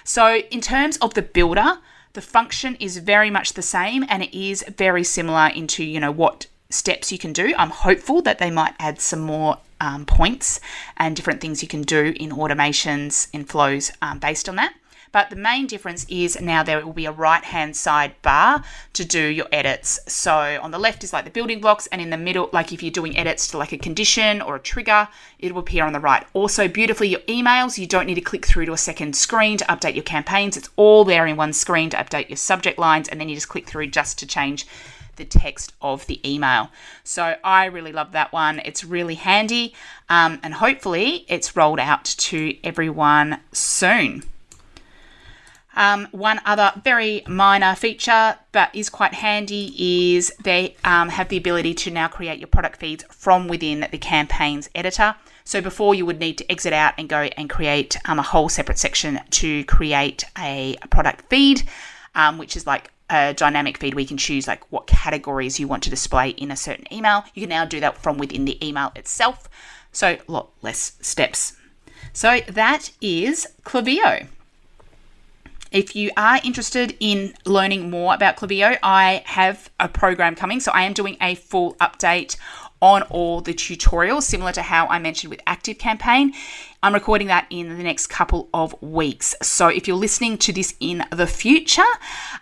So 0.04 0.38
in 0.52 0.62
terms 0.62 0.98
of 0.98 1.13
the 1.13 1.21
builder, 1.21 1.80
the 2.13 2.21
function 2.21 2.76
is 2.76 2.98
very 2.98 3.30
much 3.30 3.54
the 3.54 3.62
same, 3.62 4.06
and 4.10 4.24
it 4.24 4.38
is 4.38 4.63
very 4.78 5.04
similar 5.04 5.48
into 5.48 5.84
you 5.84 6.00
know 6.00 6.12
what 6.12 6.48
steps 6.69 7.12
you 7.12 7.17
can 7.17 7.34
do. 7.34 7.54
I'm 7.58 7.69
hopeful 7.69 8.21
that 8.24 8.39
they 8.39 8.52
might 8.52 8.74
add 8.80 9.00
some 9.00 9.21
more 9.21 9.58
um, 9.82 10.06
points 10.06 10.60
and 10.98 11.15
different 11.15 11.41
things 11.41 11.62
you 11.62 11.67
can 11.67 11.82
do 11.82 12.13
in 12.17 12.32
automations 12.32 13.28
and 13.34 13.48
flows 13.48 13.91
um, 14.02 14.19
based 14.19 14.50
on 14.50 14.56
that. 14.56 14.74
But 15.15 15.30
the 15.30 15.38
main 15.38 15.65
difference 15.65 16.06
is 16.10 16.41
now 16.41 16.62
there 16.62 16.86
will 16.86 16.91
be 16.91 17.06
a 17.06 17.12
right 17.13 17.41
hand 17.41 17.78
side 17.78 18.21
bar 18.21 18.65
to 18.91 19.06
do 19.06 19.21
your 19.21 19.47
edits. 19.49 19.97
So 20.08 20.60
on 20.62 20.71
the 20.71 20.78
left 20.78 21.06
is 21.06 21.13
like 21.13 21.23
the 21.23 21.32
building 21.32 21.62
blocks, 21.62 21.88
and 21.88 22.01
in 22.01 22.10
the 22.10 22.17
middle, 22.17 22.49
like 22.51 22.73
if 22.73 22.84
you're 22.84 22.91
doing 22.91 23.15
edits 23.15 23.47
to 23.47 23.58
like 23.58 23.71
a 23.71 23.78
condition 23.78 24.41
or 24.41 24.58
a 24.58 24.60
trigger, 24.60 25.08
it 25.39 25.54
will 25.54 25.62
appear 25.62 25.86
on 25.86 25.93
the 25.93 26.01
right. 26.01 26.28
Also, 26.34 26.67
beautifully, 26.67 27.08
your 27.08 27.21
emails, 27.21 27.78
you 27.78 27.88
don't 27.88 28.08
need 28.08 28.15
to 28.15 28.19
click 28.19 28.45
through 28.45 28.65
to 28.65 28.73
a 28.73 28.78
second 28.78 29.15
screen 29.15 29.56
to 29.56 29.63
update 29.67 29.95
your 29.95 30.04
campaigns. 30.04 30.58
It's 30.58 30.69
all 30.75 31.06
there 31.06 31.25
in 31.25 31.38
one 31.38 31.54
screen 31.54 31.89
to 31.91 31.97
update 31.97 32.28
your 32.28 32.36
subject 32.36 32.78
lines, 32.78 33.08
and 33.08 33.17
then 33.17 33.30
you 33.30 33.36
just 33.36 33.47
click 33.47 33.67
through 33.67 33.88
just 33.88 34.19
to 34.19 34.28
change 34.28 34.67
the 35.15 35.23
text 35.23 35.71
of 35.82 36.06
the 36.08 36.19
email. 36.30 36.71
So 37.06 37.38
I 37.41 37.67
really 37.67 37.93
love 37.93 38.12
that 38.12 38.34
one. 38.34 38.60
It's 38.65 38.84
really 38.84 39.15
handy, 39.15 39.73
um, 40.10 40.41
and 40.43 40.56
hopefully, 40.56 41.23
it's 41.30 41.56
rolled 41.56 41.80
out 41.80 42.04
to 42.04 42.58
everyone 42.65 43.39
soon. 43.54 44.23
Um, 45.75 46.07
one 46.11 46.39
other 46.45 46.71
very 46.83 47.23
minor 47.27 47.75
feature, 47.75 48.38
but 48.51 48.73
is 48.73 48.89
quite 48.89 49.13
handy, 49.13 49.73
is 50.07 50.33
they 50.43 50.75
um, 50.83 51.09
have 51.09 51.29
the 51.29 51.38
ability 51.38 51.73
to 51.73 51.91
now 51.91 52.07
create 52.07 52.39
your 52.39 52.47
product 52.47 52.79
feeds 52.79 53.03
from 53.09 53.47
within 53.47 53.88
the 53.91 53.97
campaigns 53.97 54.69
editor. 54.73 55.15
So 55.43 55.61
before 55.61 55.93
you 55.93 56.05
would 56.05 56.19
need 56.19 56.38
to 56.39 56.51
exit 56.51 56.73
out 56.73 56.93
and 56.97 57.07
go 57.07 57.29
and 57.38 57.49
create 57.49 57.97
um, 58.05 58.19
a 58.19 58.23
whole 58.23 58.49
separate 58.49 58.79
section 58.79 59.19
to 59.31 59.63
create 59.65 60.23
a 60.38 60.77
product 60.89 61.29
feed, 61.29 61.63
um, 62.15 62.38
which 62.38 62.55
is 62.55 62.65
like 62.65 62.91
a 63.09 63.33
dynamic 63.33 63.77
feed. 63.77 63.93
We 63.93 64.05
can 64.05 64.17
choose 64.17 64.47
like 64.47 64.63
what 64.71 64.88
categories 64.88 65.59
you 65.59 65.67
want 65.67 65.83
to 65.83 65.89
display 65.89 66.29
in 66.29 66.49
a 66.51 66.55
certain 66.55 66.91
email. 66.91 67.23
You 67.33 67.43
can 67.43 67.49
now 67.49 67.65
do 67.65 67.79
that 67.81 67.97
from 67.97 68.17
within 68.17 68.45
the 68.45 68.65
email 68.65 68.91
itself. 68.95 69.47
So 69.91 70.17
a 70.27 70.31
lot 70.31 70.49
less 70.61 70.93
steps. 71.01 71.53
So 72.13 72.39
that 72.47 72.91
is 73.01 73.47
Klaviyo. 73.63 74.27
If 75.71 75.95
you 75.95 76.12
are 76.15 76.39
interested 76.43 76.95
in 76.99 77.34
learning 77.45 77.89
more 77.89 78.13
about 78.13 78.38
Klaviyo, 78.38 78.78
I 78.82 79.23
have 79.25 79.69
a 79.80 79.88
program 79.88 80.36
coming. 80.36 80.60
So 80.60 80.71
I 80.71 80.84
am 80.84 80.93
doing 80.93 81.17
a 81.19 81.36
full 81.36 81.73
update 81.75 82.38
on 82.82 83.01
all 83.04 83.41
the 83.41 83.54
tutorials, 83.54 84.23
similar 84.23 84.51
to 84.51 84.62
how 84.62 84.86
I 84.88 84.99
mentioned 84.99 85.32
with 85.32 85.41
Active 85.47 85.78
Campaign. 85.78 86.34
I'm 86.84 86.93
recording 86.93 87.28
that 87.28 87.47
in 87.49 87.78
the 87.78 87.84
next 87.84 88.08
couple 88.08 88.47
of 88.54 88.80
weeks. 88.80 89.34
So 89.41 89.69
if 89.69 89.88
you're 89.88 89.97
listening 89.97 90.38
to 90.39 90.54
this 90.54 90.75
in 90.80 91.04
the 91.12 91.25
future, 91.25 91.82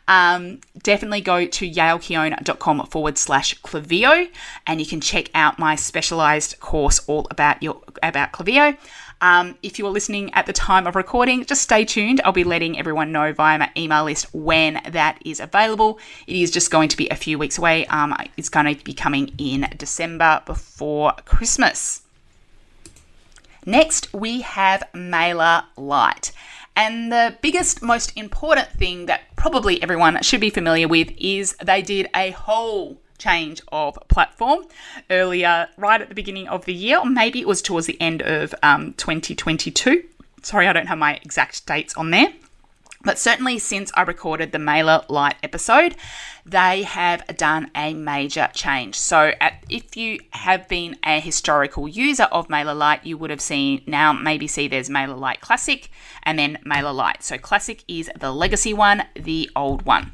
um, 0.09 0.59
definitely 0.81 1.21
go 1.21 1.45
to 1.45 1.69
yaelkeon.com 1.69 2.87
forward 2.87 3.17
slash 3.17 3.57
Klaviyo 3.61 4.29
and 4.67 4.81
you 4.81 4.85
can 4.85 4.99
check 4.99 5.29
out 5.33 5.59
my 5.59 5.75
specialized 5.75 6.59
course 6.59 6.99
all 7.07 7.25
about 7.31 7.63
your 7.63 7.81
about 8.01 8.33
Klaviyo. 8.33 8.77
Um, 9.23 9.57
if 9.63 9.79
you're 9.79 9.89
listening 9.89 10.33
at 10.33 10.47
the 10.47 10.51
time 10.51 10.85
of 10.85 10.97
recording, 10.97 11.45
just 11.45 11.61
stay 11.61 11.85
tuned. 11.85 12.19
I'll 12.25 12.33
be 12.33 12.43
letting 12.43 12.77
everyone 12.77 13.13
know 13.13 13.31
via 13.31 13.57
my 13.57 13.71
email 13.77 14.03
list 14.03 14.27
when 14.33 14.81
that 14.85 15.17
is 15.23 15.39
available. 15.39 15.97
It 16.27 16.35
is 16.35 16.51
just 16.51 16.69
going 16.69 16.89
to 16.89 16.97
be 16.97 17.07
a 17.07 17.15
few 17.15 17.39
weeks 17.39 17.57
away. 17.57 17.85
Um, 17.85 18.13
it's 18.35 18.49
going 18.49 18.75
to 18.75 18.83
be 18.83 18.93
coming 18.93 19.33
in 19.37 19.69
December 19.77 20.41
before 20.45 21.13
Christmas. 21.23 22.01
Next, 23.65 24.13
we 24.13 24.41
have 24.41 24.83
MailerLite. 24.93 26.33
And 26.75 27.09
the 27.09 27.37
biggest, 27.41 27.81
most 27.81 28.11
important 28.17 28.71
thing 28.71 29.05
that 29.05 29.21
probably 29.37 29.81
everyone 29.81 30.21
should 30.21 30.41
be 30.41 30.49
familiar 30.49 30.89
with 30.89 31.13
is 31.17 31.55
they 31.63 31.81
did 31.81 32.09
a 32.13 32.31
whole 32.31 32.97
change 33.23 33.61
of 33.71 33.97
platform 34.09 34.65
earlier, 35.09 35.69
right 35.77 36.01
at 36.01 36.09
the 36.09 36.15
beginning 36.15 36.47
of 36.47 36.65
the 36.65 36.73
year, 36.73 36.99
or 36.99 37.05
maybe 37.05 37.39
it 37.39 37.47
was 37.47 37.61
towards 37.61 37.87
the 37.87 37.99
end 38.01 38.21
of 38.21 38.53
um, 38.61 38.93
2022. 38.93 40.03
Sorry, 40.41 40.67
I 40.67 40.73
don't 40.73 40.87
have 40.87 40.97
my 40.97 41.15
exact 41.23 41.65
dates 41.65 41.95
on 41.95 42.11
there. 42.11 42.33
But 43.03 43.19
certainly 43.19 43.59
since 43.59 43.91
I 43.95 44.03
recorded 44.03 44.53
the 44.53 44.59
MailerLite 44.59 45.35
episode, 45.43 45.95
they 46.45 46.83
have 46.83 47.25
done 47.37 47.69
a 47.75 47.93
major 47.93 48.49
change. 48.53 48.97
So, 48.97 49.33
at, 49.41 49.61
if 49.69 49.97
you 49.97 50.19
have 50.31 50.69
been 50.69 50.97
a 51.05 51.19
historical 51.19 51.87
user 51.87 52.23
of 52.23 52.47
MailerLite, 52.47 53.03
you 53.03 53.17
would 53.17 53.29
have 53.29 53.41
seen 53.41 53.81
now 53.85 54.13
maybe 54.13 54.47
see 54.47 54.69
there's 54.69 54.89
MailerLite 54.89 55.41
Classic 55.41 55.89
and 56.23 56.39
then 56.39 56.59
MailerLite. 56.65 57.21
So, 57.23 57.37
Classic 57.37 57.83
is 57.89 58.09
the 58.17 58.31
legacy 58.31 58.73
one, 58.73 59.03
the 59.15 59.49
old 59.53 59.81
one. 59.85 60.13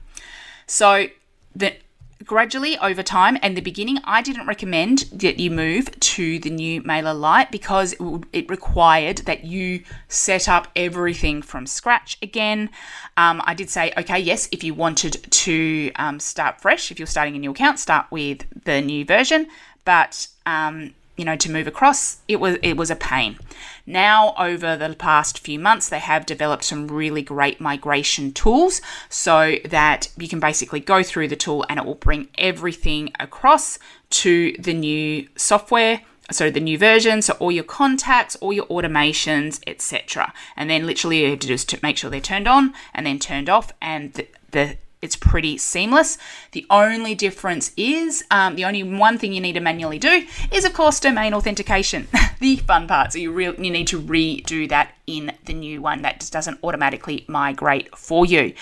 So, 0.66 1.08
the 1.56 1.76
gradually 2.26 2.78
over 2.80 3.04
time. 3.04 3.38
And 3.42 3.56
the 3.56 3.62
beginning 3.62 4.00
i 4.04 4.22
didn't 4.22 4.48
recommend 4.48 5.00
that 5.14 5.40
you 5.40 5.52
move 5.52 6.00
to 6.00 6.40
the 6.40 6.50
new 6.50 6.82
mailer 6.84 7.14
MailerLite 7.14 7.52
because 7.52 7.96
it 8.34 8.50
required 8.50 9.20
that 9.20 9.46
you 9.46 9.84
set 10.08 10.48
up 10.50 10.68
everything 10.76 11.42
from 11.42 11.66
scratch 11.66 12.18
again. 12.22 12.70
Um, 13.18 13.42
i 13.46 13.54
did 13.54 13.70
say 13.70 13.94
okay 13.98 14.20
yes 14.20 14.48
if 14.52 14.64
you 14.64 14.74
wanted 14.74 15.14
to 15.32 15.92
um, 15.96 16.20
start 16.20 16.62
fresh 16.62 16.92
if 16.92 17.00
you're 17.00 17.08
starting 17.08 17.36
a 17.36 17.40
new 17.40 17.52
account 17.52 17.80
start 17.80 18.08
with 18.12 18.46
the 18.66 18.82
new 18.82 19.06
version. 19.06 19.48
But 19.86 20.28
um, 20.46 20.94
you 21.20 21.26
know 21.26 21.36
to 21.36 21.52
move 21.52 21.68
across 21.68 22.20
it 22.30 22.40
was 22.40 22.58
it 22.64 22.78
was 22.78 22.90
a 22.90 22.96
pain. 22.96 23.38
Now 23.86 24.34
over 24.38 24.78
the 24.78 24.96
past 24.96 25.40
few 25.40 25.60
months 25.60 25.90
they 25.90 26.00
have 26.00 26.26
developed 26.26 26.64
some 26.64 26.88
really 26.88 27.22
great 27.22 27.60
migration 27.60 28.32
tools 28.32 28.82
so 29.10 29.58
that 29.66 30.10
you 30.18 30.30
can 30.30 30.40
basically 30.40 30.80
go 30.80 31.04
through 31.04 31.28
the 31.28 31.36
tool 31.36 31.66
and 31.70 31.78
it 31.78 31.86
will 31.86 31.96
bring 31.96 32.30
everything 32.38 33.12
across 33.20 33.78
to 34.12 34.56
the 34.58 34.74
new 34.74 35.28
software 35.36 36.02
so 36.32 36.50
the 36.50 36.62
new 36.62 36.78
version 36.78 37.22
so 37.22 37.34
all 37.40 37.52
your 37.52 37.64
contacts 37.64 38.38
all 38.38 38.54
your 38.54 38.68
automations 38.68 39.60
etc 39.68 40.34
and 40.56 40.70
then 40.70 40.86
literally 40.86 41.24
you 41.24 41.32
have 41.32 41.40
to 41.40 41.48
just 41.48 41.84
make 41.84 41.98
sure 41.98 42.10
they're 42.10 42.22
turned 42.22 42.48
on 42.48 42.74
and 42.94 43.06
then 43.06 43.20
turned 43.20 43.50
off 43.50 43.74
and 43.82 44.14
the, 44.14 44.28
the 44.52 44.78
it's 45.02 45.16
pretty 45.16 45.58
seamless. 45.58 46.18
The 46.52 46.66
only 46.70 47.16
difference 47.16 47.72
is 47.78 48.24
um, 48.32 48.56
the 48.56 48.66
only 48.66 48.84
one 48.84 49.18
thing 49.18 49.32
you 49.34 49.42
need 49.42 49.54
to 49.54 49.60
manually 49.62 50.00
do 50.00 50.26
is, 50.52 50.66
of 50.66 50.74
course, 50.74 51.00
domain 51.00 51.34
authentication. 51.34 52.08
the 52.40 52.58
fun 52.58 52.88
part. 52.88 53.14
So 53.14 53.20
you 53.20 53.32
re- 53.32 53.46
you 53.46 53.72
need 53.72 53.88
to 53.88 54.02
redo 54.02 54.68
that 54.70 54.94
in 55.08 55.32
the 55.46 55.54
new 55.54 55.82
one. 55.82 56.02
That 56.02 56.20
just 56.20 56.34
doesn't 56.34 56.60
automatically 56.64 57.26
migrate 57.28 57.96
for 57.98 58.26
you. 58.26 58.54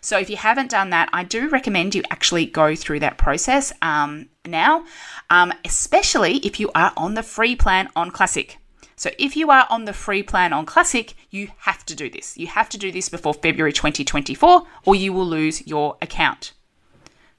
So 0.00 0.18
if 0.18 0.28
you 0.28 0.36
haven't 0.36 0.70
done 0.70 0.90
that, 0.90 1.08
I 1.12 1.24
do 1.24 1.48
recommend 1.48 1.94
you 1.94 2.02
actually 2.10 2.46
go 2.46 2.74
through 2.74 3.00
that 3.00 3.18
process 3.18 3.72
um, 3.82 4.28
now, 4.44 4.84
um, 5.30 5.52
especially 5.64 6.38
if 6.38 6.58
you 6.58 6.70
are 6.74 6.92
on 6.96 7.14
the 7.14 7.22
free 7.22 7.54
plan 7.54 7.88
on 7.94 8.10
Classic. 8.10 8.58
So 9.02 9.10
if 9.18 9.36
you 9.36 9.50
are 9.50 9.66
on 9.68 9.84
the 9.84 9.92
free 9.92 10.22
plan 10.22 10.52
on 10.52 10.64
Classic, 10.64 11.14
you 11.28 11.48
have 11.62 11.84
to 11.86 11.96
do 11.96 12.08
this. 12.08 12.38
You 12.38 12.46
have 12.46 12.68
to 12.68 12.78
do 12.78 12.92
this 12.92 13.08
before 13.08 13.34
February 13.34 13.72
2024 13.72 14.62
or 14.84 14.94
you 14.94 15.12
will 15.12 15.26
lose 15.26 15.66
your 15.66 15.96
account. 16.00 16.52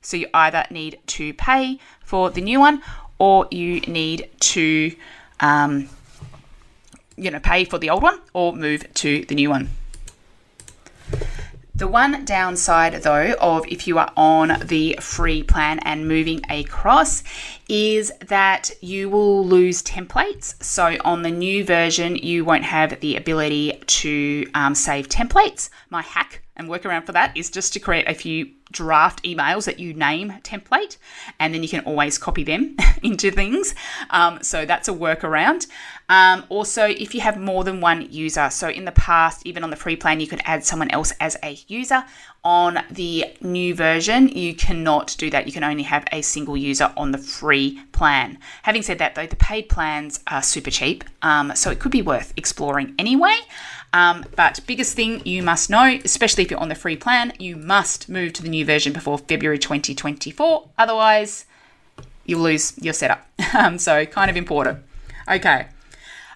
So 0.02 0.18
you 0.18 0.28
either 0.34 0.66
need 0.72 1.00
to 1.08 1.34
pay 1.36 1.80
for 2.04 2.30
the 2.30 2.42
new 2.42 2.60
one 2.60 2.82
or 3.18 3.48
you 3.50 3.80
need 3.80 4.30
to 4.42 4.94
um, 5.40 5.88
you 7.16 7.32
know 7.32 7.40
pay 7.40 7.64
for 7.64 7.78
the 7.78 7.90
old 7.92 8.04
one 8.04 8.20
or 8.34 8.54
move 8.54 8.94
to 8.96 9.24
the 9.24 9.36
new 9.36 9.50
one. 9.50 9.70
The 11.76 11.88
one 11.88 12.24
downside, 12.24 12.94
though, 13.02 13.34
of 13.42 13.66
if 13.68 13.88
you 13.88 13.98
are 13.98 14.12
on 14.16 14.60
the 14.64 14.96
free 15.02 15.42
plan 15.42 15.80
and 15.80 16.08
moving 16.08 16.42
across 16.48 17.24
is 17.68 18.12
that 18.28 18.70
you 18.80 19.10
will 19.10 19.44
lose 19.44 19.82
templates. 19.82 20.62
So, 20.64 20.96
on 21.04 21.24
the 21.24 21.32
new 21.32 21.66
version, 21.66 22.16
you 22.16 22.46
won't 22.46 22.64
have 22.64 23.00
the 23.00 23.16
ability 23.16 23.82
to 23.88 24.46
um, 24.54 24.76
save 24.76 25.10
templates. 25.10 25.72
My 25.90 26.04
hack 26.04 26.44
and 26.56 26.70
workaround 26.70 27.08
for 27.08 27.14
that 27.14 27.36
is 27.36 27.50
just 27.50 27.74
to 27.74 27.80
create 27.80 28.08
a 28.08 28.14
few 28.14 28.52
draft 28.74 29.24
emails 29.24 29.66
that 29.66 29.80
you 29.80 29.94
name 29.94 30.32
template, 30.44 30.98
and 31.40 31.54
then 31.54 31.64
you 31.64 31.70
can 31.70 31.86
always 31.86 32.18
copy 32.18 32.44
them 32.44 32.76
into 33.04 33.32
things. 33.32 33.74
Um, 34.10 34.44
so 34.44 34.66
that's 34.66 34.90
a 34.90 34.94
workaround. 34.94 35.68
Um, 36.10 36.46
also, 36.50 36.86
if 36.86 37.16
you 37.16 37.22
have 37.22 37.40
more 37.40 37.64
than 37.64 37.80
one 37.80 38.12
user, 38.12 38.50
so 38.50 38.68
in 38.68 38.86
the 38.86 38.92
past, 38.92 39.46
even 39.46 39.64
on 39.64 39.70
the 39.70 39.76
free 39.78 39.96
plan, 39.96 40.20
you 40.20 40.28
could 40.28 40.42
add 40.44 40.66
someone 40.66 40.92
else 40.92 41.14
as 41.22 41.38
a 41.42 41.58
user. 41.68 42.04
On 42.46 42.84
the 42.92 43.26
new 43.40 43.74
version, 43.74 44.28
you 44.28 44.54
cannot 44.54 45.16
do 45.18 45.30
that. 45.30 45.48
You 45.48 45.54
can 45.54 45.64
only 45.64 45.84
have 45.84 46.04
a 46.12 46.22
single 46.22 46.58
user 46.58 46.92
on 46.98 47.12
the 47.12 47.18
free 47.18 47.80
plan. 47.94 48.38
Having 48.64 48.82
said 48.82 48.98
that, 48.98 49.16
though, 49.16 49.26
the 49.26 49.38
paid 49.38 49.70
plans 49.70 50.20
are 50.28 50.42
super 50.42 50.70
cheap, 50.70 51.06
um, 51.22 51.56
so 51.56 51.72
it 51.72 51.80
could 51.80 51.92
be 51.92 52.02
worth 52.02 52.34
exploring 52.36 52.96
anyway. 53.00 53.38
Um, 53.94 54.26
but 54.36 54.60
biggest 54.68 54.94
thing 54.94 55.26
you 55.26 55.42
must 55.42 55.70
know, 55.70 56.00
especially 56.04 56.44
if 56.44 56.52
you're 56.52 56.60
on 56.60 56.68
the 56.68 56.76
free 56.76 56.98
plan, 56.98 57.32
you 57.40 57.56
must 57.56 58.10
move 58.10 58.34
to 58.34 58.44
the 58.44 58.50
new 58.50 58.66
version 58.66 58.92
before 58.92 59.20
February 59.20 59.60
2024. 59.60 60.68
Otherwise, 60.78 61.46
you'll 62.26 62.42
lose 62.42 62.74
your 62.78 62.94
setup. 62.94 63.26
Um, 63.56 63.78
so 63.78 64.04
kind 64.08 64.32
of 64.32 64.36
important. 64.36 64.80
Okay. 65.30 65.68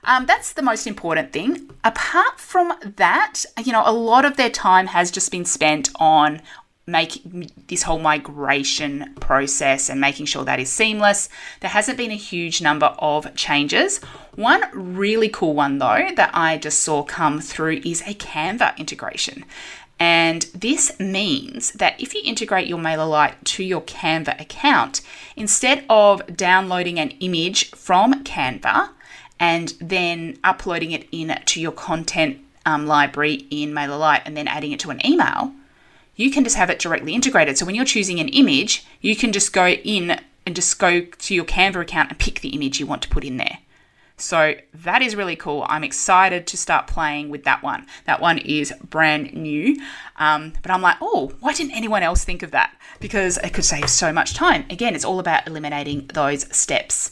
Um, 0.08 0.26
that's 0.26 0.54
the 0.54 0.62
most 0.62 0.88
important 0.88 1.34
thing. 1.34 1.70
Apart 1.84 2.40
from 2.40 2.74
that, 2.96 3.44
you 3.64 3.74
know, 3.74 3.84
a 3.86 3.92
lot 3.92 4.24
of 4.24 4.38
their 4.38 4.50
time 4.50 4.88
has 4.88 5.12
just 5.12 5.30
been 5.32 5.44
spent 5.46 5.90
on 6.00 6.42
making 6.90 7.52
this 7.68 7.84
whole 7.84 8.00
migration 8.00 9.14
process 9.20 9.90
and 9.90 10.00
making 10.00 10.26
sure 10.26 10.46
that 10.46 10.62
is 10.62 10.72
seamless. 10.72 11.28
There 11.60 11.70
hasn't 11.70 11.98
been 11.98 12.12
a 12.12 12.16
huge 12.16 12.62
number 12.62 12.86
of 13.00 13.36
changes. 13.36 14.00
One 14.36 14.64
really 14.72 15.28
cool 15.28 15.54
one, 15.54 15.80
though, 15.80 16.08
that 16.16 16.32
I 16.34 16.58
just 16.58 16.80
saw 16.80 17.04
come 17.04 17.42
through 17.42 17.82
is 17.84 18.02
a 18.04 18.14
Canva 18.14 18.78
integration. 18.78 19.44
And 20.00 20.44
this 20.54 20.98
means 21.00 21.74
that 21.74 22.00
if 22.00 22.14
you 22.14 22.22
integrate 22.24 22.68
your 22.68 22.80
MailerLite 22.80 23.44
to 23.44 23.64
your 23.64 23.82
Canva 23.82 24.40
account, 24.40 25.02
instead 25.36 25.84
of 25.90 26.38
downloading 26.38 26.98
an 26.98 27.10
image 27.20 27.72
from 27.72 28.24
Canva 28.24 28.92
and 29.40 29.74
then 29.80 30.38
uploading 30.44 30.92
it 30.92 31.08
in 31.12 31.40
to 31.46 31.62
your 31.62 31.72
content 31.72 32.40
um, 32.66 32.86
library 32.86 33.46
in 33.50 33.72
MailerLite 33.72 34.24
and 34.26 34.36
then 34.36 34.48
adding 34.48 34.72
it 34.72 34.80
to 34.82 34.90
an 34.90 35.06
email, 35.06 35.54
you 36.16 36.32
can 36.32 36.44
just 36.44 36.56
have 36.56 36.70
it 36.70 36.80
directly 36.80 37.14
integrated. 37.14 37.58
So 37.58 37.66
when 37.66 37.76
you're 37.76 37.86
choosing 37.86 38.20
an 38.20 38.28
image, 38.30 38.86
you 39.02 39.16
can 39.16 39.32
just 39.32 39.54
go 39.54 39.68
in 39.68 40.20
and 40.46 40.56
just 40.56 40.80
go 40.80 41.02
to 41.02 41.36
your 41.36 41.46
Canva 41.46 41.82
account 41.82 42.10
and 42.10 42.20
pick 42.20 42.42
the 42.42 42.50
image 42.50 42.80
you 42.80 42.88
want 42.88 43.02
to 43.04 43.10
put 43.10 43.24
in 43.24 43.38
there. 43.38 43.60
So 44.20 44.56
that 44.74 45.04
is 45.04 45.16
really 45.16 45.36
cool. 45.36 45.64
I'm 45.70 45.84
excited 45.84 46.48
to 46.48 46.58
start 46.58 46.88
playing 46.88 47.30
with 47.30 47.44
that 47.44 47.62
one. 47.62 47.86
That 48.06 48.20
one 48.20 48.40
is 48.40 48.74
brand 48.90 49.34
new. 49.34 49.80
Um, 50.18 50.54
but 50.64 50.72
I'm 50.72 50.82
like, 50.82 50.98
oh, 51.02 51.34
why 51.40 51.54
didn't 51.54 51.76
anyone 51.76 52.02
else 52.02 52.24
think 52.24 52.42
of 52.42 52.50
that? 52.52 52.76
Because 53.00 53.38
it 53.38 53.54
could 53.54 53.66
save 53.66 53.90
so 53.90 54.12
much 54.12 54.34
time. 54.34 54.66
Again, 54.72 54.96
it's 54.96 55.06
all 55.06 55.20
about 55.20 55.46
eliminating 55.46 56.08
those 56.08 56.52
steps. 56.56 57.12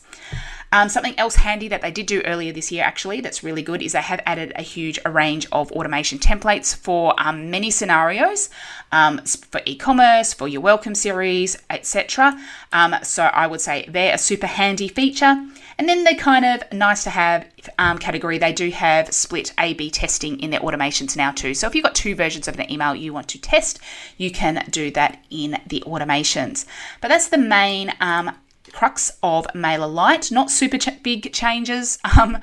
Um, 0.76 0.90
something 0.90 1.18
else 1.18 1.36
handy 1.36 1.70
that 1.70 1.82
they 1.82 1.90
did 1.90 2.06
do 2.06 2.22
earlier 2.26 2.52
this 2.52 2.70
year, 2.70 2.84
actually, 2.84 3.22
that's 3.22 3.46
really 3.46 3.62
good, 3.62 3.82
is 3.82 3.94
they 3.94 4.02
have 4.02 4.20
added 4.26 4.52
a 4.58 4.62
huge 4.62 5.00
range 5.06 5.48
of 5.54 5.72
automation 5.72 6.20
templates 6.20 6.76
for 6.76 7.16
um, 7.18 7.50
many 7.50 7.72
scenarios 7.72 8.50
um, 8.92 9.20
for 9.20 9.62
e 9.66 9.78
commerce, 9.78 10.34
for 10.34 10.50
your 10.50 10.60
welcome 10.60 10.94
series, 10.94 11.56
etc. 11.70 12.38
Um, 12.74 12.94
so 13.04 13.24
I 13.24 13.48
would 13.48 13.62
say 13.62 13.86
they're 13.88 14.16
a 14.16 14.18
super 14.18 14.48
handy 14.48 14.90
feature. 14.90 15.48
And 15.78 15.88
then 15.88 16.04
they 16.04 16.14
kind 16.14 16.44
of 16.44 16.62
nice 16.74 17.06
to 17.06 17.10
have 17.10 17.48
um, 17.78 17.98
category, 17.98 18.38
they 18.38 18.52
do 18.52 18.70
have 18.72 19.14
split 19.14 19.54
A 19.58 19.74
B 19.76 19.90
testing 19.90 20.42
in 20.42 20.50
their 20.50 20.60
automations 20.60 21.16
now 21.16 21.32
too. 21.32 21.54
So 21.54 21.68
if 21.68 21.76
you've 21.76 21.86
got 21.86 21.96
two 21.96 22.16
versions 22.16 22.50
of 22.50 22.60
an 22.60 22.70
email 22.70 22.94
you 22.94 23.14
want 23.14 23.30
to 23.30 23.40
test, 23.40 23.80
you 24.18 24.30
can 24.30 24.66
do 24.70 24.92
that 24.92 25.24
in 25.30 25.58
the 25.68 25.86
automations. 25.88 26.66
But 27.00 27.08
that's 27.08 27.30
the 27.30 27.38
main 27.38 27.94
um, 28.02 28.36
crux 28.76 29.18
of 29.24 29.48
MailerLite. 29.56 30.32
Not 30.32 30.52
super 30.52 30.78
ch- 30.78 31.02
big 31.02 31.32
changes 31.32 31.98
um, 32.18 32.38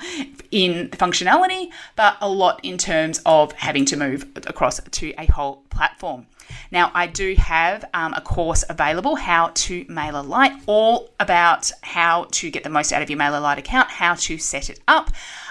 in 0.51 0.89
functionality, 0.91 1.71
but 1.95 2.17
a 2.23 2.29
lot 2.29 2.59
in 2.65 2.79
terms 2.79 3.21
of 3.27 3.53
having 3.53 3.85
to 3.85 3.97
move 3.97 4.27
across 4.47 4.81
to 4.81 5.13
a 5.19 5.27
whole 5.27 5.57
platform. 5.69 6.27
Now, 6.71 6.91
I 6.95 7.07
do 7.07 7.35
have 7.37 7.85
um, 7.93 8.15
a 8.15 8.21
course 8.21 8.65
available, 8.69 9.17
How 9.17 9.51
to 9.55 9.85
MailerLite, 9.85 10.63
all 10.67 11.11
about 11.21 11.71
how 11.83 12.29
to 12.33 12.51
get 12.51 12.65
the 12.65 12.71
most 12.71 12.93
out 12.93 13.03
of 13.03 13.11
your 13.11 13.19
MailerLite 13.19 13.59
account, 13.59 13.91
how 13.91 14.15
to 14.15 14.39
set 14.39 14.71
it 14.71 14.81
up. 14.89 15.11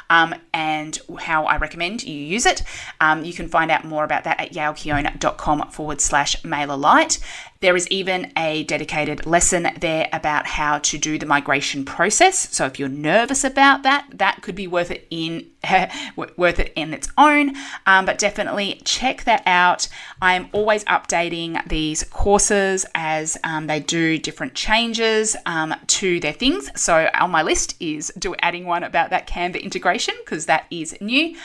Um, 0.09 0.35
and 0.53 0.99
how 1.21 1.45
I 1.45 1.55
recommend 1.55 2.03
you 2.03 2.13
use 2.13 2.45
it. 2.45 2.63
Um, 2.99 3.23
you 3.23 3.31
can 3.31 3.47
find 3.47 3.71
out 3.71 3.85
more 3.85 4.03
about 4.03 4.25
that 4.25 4.41
at 4.41 4.51
yaelkeon.com 4.51 5.69
forward 5.69 6.01
slash 6.01 6.41
MailerLite. 6.41 7.23
There 7.61 7.75
is 7.75 7.87
even 7.89 8.31
a 8.35 8.63
dedicated 8.63 9.27
lesson 9.27 9.67
there 9.79 10.09
about 10.11 10.47
how 10.47 10.79
to 10.79 10.97
do 10.97 11.19
the 11.19 11.27
migration 11.27 11.85
process. 11.85 12.49
So 12.53 12.65
if 12.65 12.79
you're 12.79 12.89
nervous 12.89 13.43
about 13.43 13.83
that, 13.83 14.07
that 14.13 14.41
could 14.41 14.55
be 14.55 14.65
worth 14.65 14.89
it 14.89 15.05
in 15.11 15.47
worth 16.15 16.59
it 16.59 16.73
in 16.75 16.91
its 16.91 17.07
own. 17.19 17.55
Um, 17.85 18.05
but 18.05 18.17
definitely 18.17 18.81
check 18.83 19.25
that 19.25 19.43
out. 19.45 19.87
I 20.19 20.33
am 20.33 20.49
always 20.53 20.83
updating 20.85 21.63
these 21.67 22.03
courses 22.05 22.83
as 22.95 23.37
um, 23.43 23.67
they 23.67 23.79
do 23.79 24.17
different 24.17 24.55
changes 24.55 25.35
um, 25.45 25.75
to 25.85 26.19
their 26.19 26.33
things. 26.33 26.69
So 26.75 27.11
on 27.13 27.29
my 27.29 27.43
list 27.43 27.75
is 27.79 28.11
do 28.17 28.33
adding 28.39 28.65
one 28.65 28.83
about 28.83 29.11
that 29.11 29.27
Canva 29.27 29.61
integration 29.61 30.15
because 30.25 30.47
that 30.47 30.65
is 30.71 30.95
new. 30.99 31.35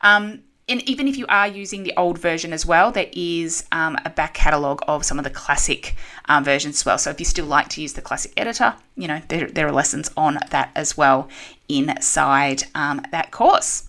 Um, 0.00 0.42
and 0.68 0.82
even 0.88 1.06
if 1.06 1.16
you 1.16 1.26
are 1.28 1.46
using 1.46 1.84
the 1.84 1.94
old 1.96 2.18
version 2.18 2.52
as 2.52 2.66
well, 2.66 2.90
there 2.90 3.08
is 3.12 3.64
um, 3.70 3.96
a 4.04 4.10
back 4.10 4.34
catalogue 4.34 4.82
of 4.88 5.04
some 5.04 5.18
of 5.18 5.24
the 5.24 5.30
classic 5.30 5.94
um, 6.24 6.42
versions 6.42 6.76
as 6.76 6.84
well. 6.84 6.98
So 6.98 7.10
if 7.10 7.20
you 7.20 7.24
still 7.24 7.46
like 7.46 7.68
to 7.70 7.82
use 7.82 7.92
the 7.92 8.02
classic 8.02 8.32
editor, 8.36 8.74
you 8.96 9.06
know, 9.06 9.22
there, 9.28 9.46
there 9.46 9.68
are 9.68 9.72
lessons 9.72 10.10
on 10.16 10.38
that 10.50 10.72
as 10.74 10.96
well 10.96 11.28
inside 11.68 12.64
um, 12.74 13.02
that 13.12 13.30
course. 13.30 13.88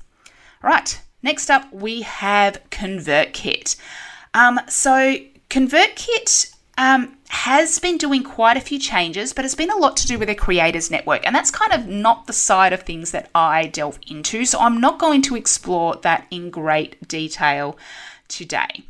Right, 0.62 1.02
next 1.24 1.50
up 1.50 1.72
we 1.74 2.02
have 2.04 2.62
ConvertKit. 2.70 3.76
Um, 4.36 4.60
so 4.70 5.16
ConvertKit 5.50 6.57
um, 6.78 7.18
has 7.30 7.80
been 7.80 7.98
doing 7.98 8.24
quite 8.24 8.56
a 8.56 8.62
few 8.62 8.80
changes, 8.80 9.34
but 9.34 9.44
it's 9.44 9.56
been 9.56 9.72
a 9.72 9.76
lot 9.76 9.98
to 9.98 10.08
do 10.08 10.20
with 10.20 10.28
the 10.28 10.36
creators 10.36 10.92
network, 10.92 11.26
and 11.26 11.36
that's 11.36 11.52
kind 11.52 11.74
of 11.74 11.88
not 11.88 12.28
the 12.28 12.34
side 12.34 12.72
of 12.74 12.84
things 12.84 13.12
that 13.12 13.30
I 13.34 13.68
delve 13.68 14.00
into. 14.08 14.46
So 14.46 14.60
I'm 14.60 14.80
not 14.80 15.00
going 15.00 15.22
to 15.24 15.36
explore 15.36 15.96
that 15.98 16.28
in 16.30 16.50
great 16.50 17.08
detail 17.08 17.78
today. 18.28 18.84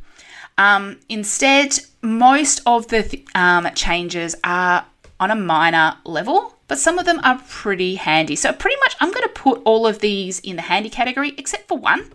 Um, 0.58 1.00
instead, 1.08 1.80
most 2.02 2.62
of 2.65 2.88
the 2.88 3.04
th- 3.04 3.26
um, 3.36 3.69
changes 3.76 4.36
are 4.43 4.86
on 5.19 5.32
a 5.32 5.36
minor 5.36 5.97
level, 6.04 6.56
but 6.67 6.78
some 6.78 7.00
of 7.00 7.06
them 7.06 7.19
are 7.23 7.41
pretty 7.47 7.95
handy. 7.95 8.36
So, 8.36 8.52
pretty 8.54 8.78
much, 8.82 8.95
I'm 9.00 9.12
going 9.12 9.23
to 9.23 9.30
put 9.30 9.62
all 9.65 9.88
of 9.88 10.00
these 10.00 10.39
in 10.39 10.56
the 10.56 10.63
handy 10.63 10.89
category, 10.89 11.34
except 11.38 11.67
for 11.67 11.78
one, 11.78 12.12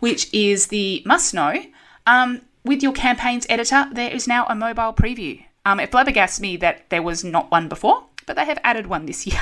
which 0.00 0.32
is 0.32 0.68
the 0.68 1.02
must 1.04 1.34
know. 1.34 1.62
Um, 2.06 2.42
with 2.66 2.82
your 2.82 2.92
campaigns 2.92 3.46
editor, 3.48 3.86
there 3.92 4.10
is 4.10 4.26
now 4.28 4.46
a 4.48 4.54
mobile 4.54 4.92
preview. 4.92 5.42
Um, 5.64 5.80
it 5.80 5.90
flabbergasts 5.90 6.40
me 6.40 6.56
that 6.58 6.88
there 6.90 7.02
was 7.02 7.24
not 7.24 7.50
one 7.50 7.68
before, 7.68 8.04
but 8.26 8.36
they 8.36 8.44
have 8.44 8.58
added 8.62 8.86
one 8.86 9.06
this 9.06 9.26
year. 9.26 9.40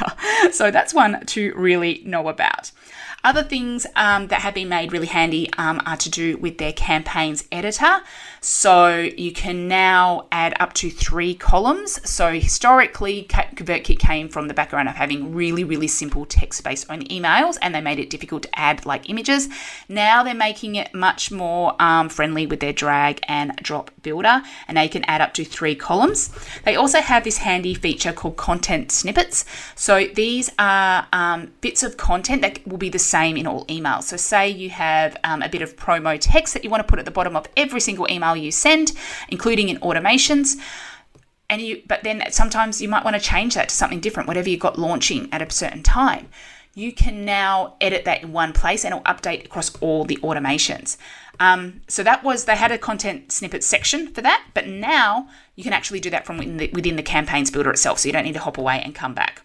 so 0.53 0.71
that's 0.71 0.95
one 0.95 1.25
to 1.27 1.53
really 1.55 2.03
know 2.05 2.29
about. 2.29 2.71
Other 3.25 3.43
things 3.43 3.87
um, 3.97 4.29
that 4.29 4.43
have 4.43 4.53
been 4.53 4.69
made 4.69 4.93
really 4.93 5.07
handy 5.07 5.51
um, 5.57 5.81
are 5.87 5.97
to 5.97 6.11
do 6.11 6.37
with 6.37 6.59
their 6.59 6.75
campaigns 6.75 7.45
editor. 7.51 8.03
So 8.43 8.99
you 8.99 9.33
can 9.33 9.67
now 9.67 10.27
add 10.31 10.55
up 10.61 10.75
to 10.75 10.91
three 10.91 11.35
columns. 11.35 12.07
So 12.09 12.33
historically, 12.33 13.25
ConvertKit 13.31 13.99
came 13.99 14.29
from 14.29 14.49
the 14.49 14.53
background 14.53 14.91
of 14.91 14.97
having 14.97 15.35
really, 15.35 15.65
really 15.65 15.89
simple 15.89 16.27
text-based 16.27 16.87
only 16.91 17.07
emails, 17.07 17.57
and 17.63 17.75
they 17.75 17.81
made 17.81 17.99
it 17.99 18.11
difficult 18.11 18.43
to 18.43 18.59
add 18.59 18.85
like 18.85 19.09
images. 19.09 19.49
Now 19.89 20.23
they're 20.23 20.35
making 20.35 20.75
it 20.75 20.93
much 20.93 21.31
more 21.31 21.75
um, 21.81 22.11
friendly 22.11 22.45
with 22.47 22.61
their 22.61 22.75
drag 22.75 23.21
and 23.27 23.57
drop 23.57 23.91
builder, 24.03 24.43
and 24.69 24.77
they 24.77 24.89
can 24.89 25.03
add 25.05 25.23
up 25.23 25.33
to 25.35 25.45
three 25.45 25.75
columns. 25.75 26.31
They 26.65 26.77
also 26.77 27.01
have 27.01 27.25
this 27.25 27.39
handy 27.39 27.73
feature 27.73 28.13
called 28.13 28.37
content 28.37 28.93
snippets. 28.93 29.47
So 29.75 30.07
these 30.15 30.51
are 30.59 31.07
um, 31.15 31.53
bits 31.63 31.83
of 31.83 31.97
content 31.97 32.43
that 32.43 32.67
will 32.67 32.77
be 32.77 32.91
the 32.91 32.99
same 33.15 33.37
in 33.37 33.47
all 33.47 33.65
emails. 33.67 34.05
So 34.05 34.17
say 34.17 34.49
you 34.49 34.71
have 34.71 35.17
um, 35.23 35.41
a 35.43 35.49
bit 35.49 35.63
of 35.63 35.77
promo 35.77 36.19
text 36.21 36.55
that 36.55 36.65
you 36.65 36.71
want 36.71 36.83
to 36.85 36.91
put 36.91 36.99
at 36.99 37.05
the 37.05 37.17
bottom 37.19 37.37
of 37.37 37.47
every 37.57 37.81
single 37.81 38.07
email 38.11 38.35
you 38.35 38.51
send, 38.51 38.93
including 39.29 39.69
in 39.69 39.79
automations. 39.79 40.57
And 41.49 41.63
you, 41.63 41.83
but 41.87 42.03
then 42.03 42.25
sometimes 42.31 42.83
you 42.83 42.89
might 42.89 43.05
want 43.05 43.15
to 43.15 43.23
change 43.23 43.55
that 43.55 43.69
to 43.69 43.75
something 43.75 44.01
different, 44.01 44.27
whatever 44.27 44.49
you've 44.49 44.67
got 44.69 44.79
launching 44.79 45.29
at 45.31 45.41
a 45.43 45.51
certain 45.51 45.83
time. 45.83 46.29
You 46.75 46.91
can 46.93 47.25
now 47.25 47.77
edit 47.81 48.05
that 48.05 48.23
in 48.25 48.33
one 48.33 48.53
place 48.53 48.85
and 48.85 48.93
it'll 48.93 49.05
update 49.15 49.45
across 49.45 49.69
all 49.81 50.05
the 50.05 50.17
automations. 50.17 50.97
Um, 51.39 51.83
so 51.87 52.03
that 52.03 52.25
was 52.25 52.45
they 52.45 52.57
had 52.57 52.73
a 52.73 52.79
content 52.79 53.31
snippet 53.31 53.63
section 53.63 54.13
for 54.15 54.23
that, 54.23 54.45
but 54.55 54.67
now 54.67 55.29
you 55.55 55.63
can 55.63 55.73
actually 55.73 56.01
do 56.01 56.11
that 56.11 56.27
from 56.27 56.39
within 56.39 56.57
the, 56.57 56.71
within 56.73 56.97
the 56.97 57.03
campaigns 57.03 57.51
builder 57.53 57.71
itself. 57.71 58.01
So 58.01 58.09
you 58.09 58.13
don't 58.13 58.25
need 58.25 58.35
to 58.35 58.47
hop 58.49 58.59
away 58.59 58.81
and 58.85 58.93
come 58.93 59.15
back. 59.15 59.43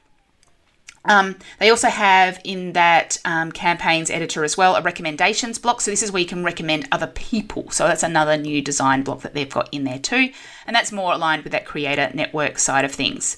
Um, 1.09 1.37
they 1.57 1.71
also 1.71 1.89
have 1.89 2.39
in 2.43 2.73
that 2.73 3.17
um, 3.25 3.51
campaigns 3.51 4.11
editor 4.11 4.43
as 4.43 4.55
well 4.55 4.75
a 4.75 4.81
recommendations 4.81 5.57
block. 5.57 5.81
So 5.81 5.89
this 5.89 6.03
is 6.03 6.11
where 6.11 6.21
you 6.21 6.27
can 6.27 6.43
recommend 6.43 6.87
other 6.91 7.07
people. 7.07 7.71
So 7.71 7.87
that's 7.87 8.03
another 8.03 8.37
new 8.37 8.61
design 8.61 9.01
block 9.01 9.21
that 9.21 9.33
they've 9.33 9.49
got 9.49 9.69
in 9.73 9.83
there 9.85 9.97
too. 9.97 10.31
And 10.67 10.75
that's 10.75 10.91
more 10.91 11.13
aligned 11.13 11.43
with 11.43 11.51
that 11.51 11.65
creator 11.65 12.11
network 12.13 12.59
side 12.59 12.85
of 12.85 12.91
things. 12.91 13.37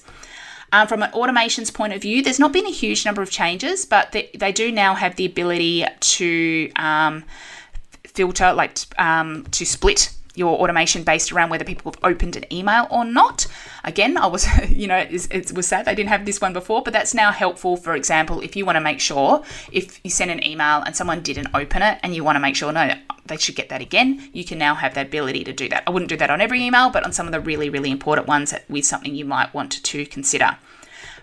Um, 0.70 0.86
from 0.86 1.02
an 1.02 1.10
automations 1.12 1.72
point 1.72 1.94
of 1.94 2.02
view, 2.02 2.22
there's 2.22 2.38
not 2.38 2.52
been 2.52 2.66
a 2.66 2.70
huge 2.70 3.04
number 3.04 3.22
of 3.22 3.30
changes, 3.30 3.86
but 3.86 4.12
they, 4.12 4.30
they 4.34 4.52
do 4.52 4.70
now 4.70 4.94
have 4.94 5.16
the 5.16 5.26
ability 5.26 5.84
to 6.00 6.70
um, 6.76 7.24
filter, 8.06 8.52
like 8.52 8.78
um, 8.98 9.46
to 9.50 9.64
split 9.64 10.12
your 10.34 10.58
automation 10.58 11.02
based 11.02 11.32
around 11.32 11.50
whether 11.50 11.64
people 11.64 11.92
have 11.92 12.02
opened 12.02 12.36
an 12.36 12.50
email 12.52 12.86
or 12.90 13.04
not. 13.04 13.46
Again, 13.84 14.16
I 14.16 14.26
was, 14.26 14.46
you 14.70 14.86
know, 14.86 14.96
it, 14.96 15.52
was 15.52 15.66
sad 15.66 15.84
they 15.84 15.94
didn't 15.94 16.08
have 16.10 16.24
this 16.24 16.40
one 16.40 16.52
before, 16.52 16.82
but 16.82 16.92
that's 16.92 17.14
now 17.14 17.32
helpful. 17.32 17.76
For 17.76 17.94
example, 17.94 18.40
if 18.40 18.56
you 18.56 18.64
want 18.64 18.76
to 18.76 18.80
make 18.80 19.00
sure 19.00 19.42
if 19.70 20.00
you 20.04 20.10
send 20.10 20.30
an 20.30 20.44
email 20.46 20.82
and 20.82 20.96
someone 20.96 21.20
didn't 21.20 21.48
open 21.54 21.82
it 21.82 21.98
and 22.02 22.14
you 22.14 22.24
want 22.24 22.36
to 22.36 22.40
make 22.40 22.56
sure, 22.56 22.72
no, 22.72 22.94
they 23.26 23.36
should 23.36 23.56
get 23.56 23.68
that 23.68 23.80
again, 23.80 24.28
you 24.32 24.44
can 24.44 24.58
now 24.58 24.74
have 24.74 24.94
the 24.94 25.02
ability 25.02 25.44
to 25.44 25.52
do 25.52 25.68
that. 25.68 25.84
I 25.86 25.90
wouldn't 25.90 26.08
do 26.08 26.16
that 26.16 26.30
on 26.30 26.40
every 26.40 26.62
email, 26.62 26.90
but 26.90 27.04
on 27.04 27.12
some 27.12 27.26
of 27.26 27.32
the 27.32 27.40
really, 27.40 27.68
really 27.68 27.90
important 27.90 28.26
ones 28.26 28.54
with 28.68 28.84
something 28.84 29.14
you 29.14 29.24
might 29.24 29.52
want 29.54 29.82
to 29.82 30.06
consider. 30.06 30.56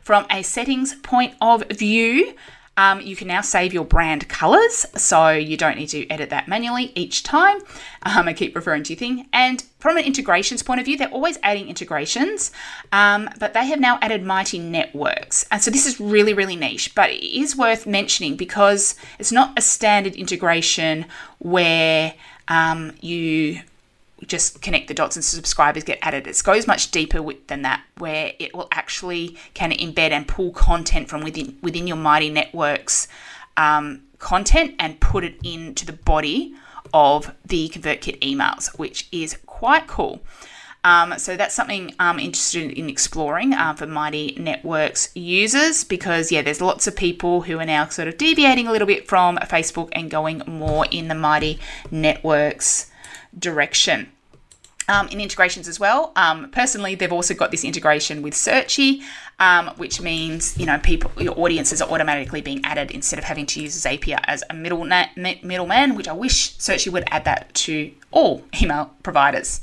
From 0.02 0.26
a 0.32 0.42
settings 0.44 0.96
point 0.96 1.36
of 1.42 1.64
view, 1.70 2.34
Um, 2.80 3.02
you 3.02 3.18
can 3.18 3.28
now 3.28 3.42
save 3.42 3.74
your 3.74 3.84
brand 3.84 4.30
colors, 4.30 4.86
so 4.96 5.32
you 5.32 5.58
don't 5.58 5.78
need 5.78 5.88
to 5.88 6.10
edit 6.10 6.30
that 6.30 6.48
manually 6.48 6.94
each 6.96 7.24
time. 7.24 7.58
Um, 8.04 8.30
I 8.30 8.32
keep 8.32 8.56
referring 8.56 8.84
to 8.84 8.94
your 8.94 8.98
thing. 8.98 9.28
And 9.34 9.62
from 9.80 9.98
an 9.98 10.06
integrations 10.06 10.64
point 10.64 10.80
of 10.80 10.86
view, 10.86 10.96
they're 10.96 11.10
always 11.10 11.38
adding 11.44 11.68
integrations, 11.68 12.54
um, 12.94 13.30
but 13.38 13.54
they 13.54 13.66
have 13.66 13.82
now 13.82 14.00
added 14.02 14.24
Mighty 14.24 14.60
Networks. 14.60 15.46
And 15.52 15.62
so 15.62 15.70
this 15.70 15.86
is 15.86 16.00
really, 16.00 16.34
really 16.34 16.56
niche, 16.56 16.96
but 16.96 17.10
it 17.10 17.22
is 17.22 17.54
worth 17.54 17.86
mentioning 17.86 18.38
because 18.38 18.96
it's 19.20 19.34
not 19.34 19.60
a 19.60 19.62
standard 19.62 20.16
integration 20.16 21.06
where 21.40 22.14
um, 22.48 22.94
you 23.02 23.60
just 24.28 24.62
connect 24.62 24.88
the 24.88 24.94
dots 24.94 25.16
and 25.16 25.24
subscribers 25.24 25.84
get 25.84 26.00
added. 26.02 26.28
It 26.28 26.42
goes 26.44 26.68
much 26.68 26.92
deeper 26.92 27.22
with, 27.22 27.48
than 27.48 27.62
that, 27.64 27.84
where 27.98 28.34
it 28.40 28.56
will 28.56 28.68
actually 28.72 29.38
kind 29.56 29.72
of 29.72 29.80
embed 29.80 30.12
and 30.12 30.28
pull 30.28 30.52
content 30.52 31.10
from 31.10 31.22
within 31.24 31.58
within 31.62 31.88
your 31.88 31.98
Mighty 31.98 32.30
Networks 32.30 33.08
um, 33.58 34.04
content 34.20 34.76
and 34.80 35.00
put 35.00 35.24
it 35.24 35.36
into 35.44 35.86
the 35.86 35.94
body 35.94 36.54
of 36.94 37.36
the 37.46 37.70
ConvertKit 37.70 38.20
emails, 38.22 38.78
which 38.78 39.08
is 39.12 39.38
quite 39.46 39.88
cool. 39.88 40.22
Um, 40.84 41.20
so 41.20 41.36
that's 41.36 41.54
something 41.54 41.94
I'm 42.00 42.20
interested 42.20 42.72
in 42.72 42.90
exploring 42.90 43.54
uh, 43.54 43.74
for 43.74 43.86
Mighty 43.86 44.36
Networks 44.40 45.10
users 45.14 45.84
because, 45.84 46.32
yeah, 46.32 46.42
there's 46.42 46.62
lots 46.62 46.88
of 46.88 46.96
people 46.96 47.42
who 47.42 47.60
are 47.60 47.66
now 47.66 47.90
sort 47.90 48.08
of 48.08 48.18
deviating 48.18 48.66
a 48.66 48.72
little 48.72 48.88
bit 48.88 49.08
from 49.08 49.38
Facebook 49.38 49.90
and 49.92 50.10
going 50.10 50.42
more 50.48 50.86
in 50.90 51.10
the 51.10 51.16
Mighty 51.16 51.60
Networks 51.92 52.89
direction. 53.40 54.12
Um, 54.88 55.08
in 55.10 55.22
integrations 55.22 55.68
as 55.68 55.80
well. 55.80 56.12
Um, 56.16 56.50
personally, 56.50 56.96
they've 56.96 57.14
also 57.14 57.36
got 57.36 57.52
this 57.52 57.64
integration 57.64 58.24
with 58.24 58.34
Searchie, 58.34 59.04
um, 59.38 59.68
which 59.78 60.02
means 60.02 60.58
you 60.58 60.66
know 60.66 60.80
people, 60.80 61.12
your 61.22 61.40
audiences 61.40 61.80
are 61.80 61.88
automatically 61.88 62.42
being 62.42 62.60
added 62.64 62.90
instead 62.90 63.20
of 63.20 63.26
having 63.26 63.46
to 63.46 63.62
use 63.62 63.86
Zapier 63.86 64.20
as 64.24 64.44
a 64.50 64.56
middle 64.56 64.84
na- 64.86 65.06
middleman. 65.16 65.94
Which 65.94 66.08
I 66.08 66.14
wish 66.14 66.58
Searchie 66.58 66.92
would 66.92 67.04
add 67.12 67.24
that 67.26 67.54
to 67.66 67.92
all 68.10 68.44
email 68.62 68.90
providers. 69.04 69.62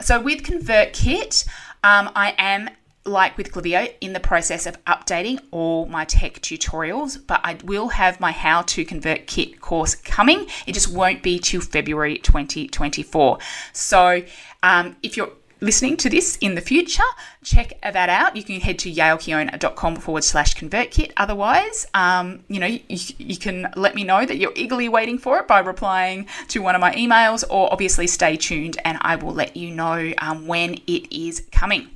So 0.00 0.20
with 0.20 0.44
ConvertKit, 0.44 1.48
um, 1.82 2.10
I 2.14 2.34
am 2.38 2.70
like 3.06 3.36
with 3.36 3.52
Klaviyo, 3.52 3.92
in 4.00 4.12
the 4.12 4.20
process 4.20 4.66
of 4.66 4.82
updating 4.84 5.38
all 5.50 5.86
my 5.86 6.04
tech 6.04 6.40
tutorials, 6.40 7.18
but 7.26 7.40
I 7.44 7.58
will 7.64 7.88
have 7.88 8.20
my 8.20 8.32
How 8.32 8.62
to 8.62 8.84
ConvertKit 8.84 9.60
course 9.60 9.94
coming. 9.94 10.46
It 10.66 10.72
just 10.72 10.92
won't 10.92 11.22
be 11.22 11.38
till 11.38 11.60
February 11.60 12.18
2024. 12.18 13.38
So 13.72 14.22
um, 14.62 14.96
if 15.02 15.16
you're 15.16 15.32
listening 15.60 15.96
to 15.96 16.10
this 16.10 16.36
in 16.40 16.54
the 16.54 16.60
future, 16.60 17.02
check 17.42 17.80
that 17.82 18.08
out. 18.08 18.36
You 18.36 18.42
can 18.42 18.60
head 18.60 18.78
to 18.80 18.92
yaelkeon.com 18.92 19.96
forward 19.96 20.24
slash 20.24 20.54
convert 20.54 20.90
kit. 20.90 21.12
Otherwise, 21.16 21.86
um, 21.94 22.44
you 22.48 22.60
know, 22.60 22.66
you, 22.66 22.80
you, 22.88 23.36
can 23.36 23.72
let 23.76 23.94
me 23.94 24.04
know 24.04 24.24
that 24.24 24.36
you're 24.36 24.52
eagerly 24.54 24.88
waiting 24.88 25.18
for 25.18 25.38
it 25.38 25.48
by 25.48 25.60
replying 25.60 26.26
to 26.48 26.60
one 26.60 26.74
of 26.74 26.80
my 26.80 26.94
emails, 26.94 27.44
or 27.48 27.72
obviously 27.72 28.06
stay 28.06 28.36
tuned 28.36 28.78
and 28.84 28.98
I 29.00 29.16
will 29.16 29.34
let 29.34 29.56
you 29.56 29.70
know 29.70 30.12
um, 30.18 30.46
when 30.46 30.74
it 30.86 31.14
is 31.14 31.46
coming. 31.50 31.90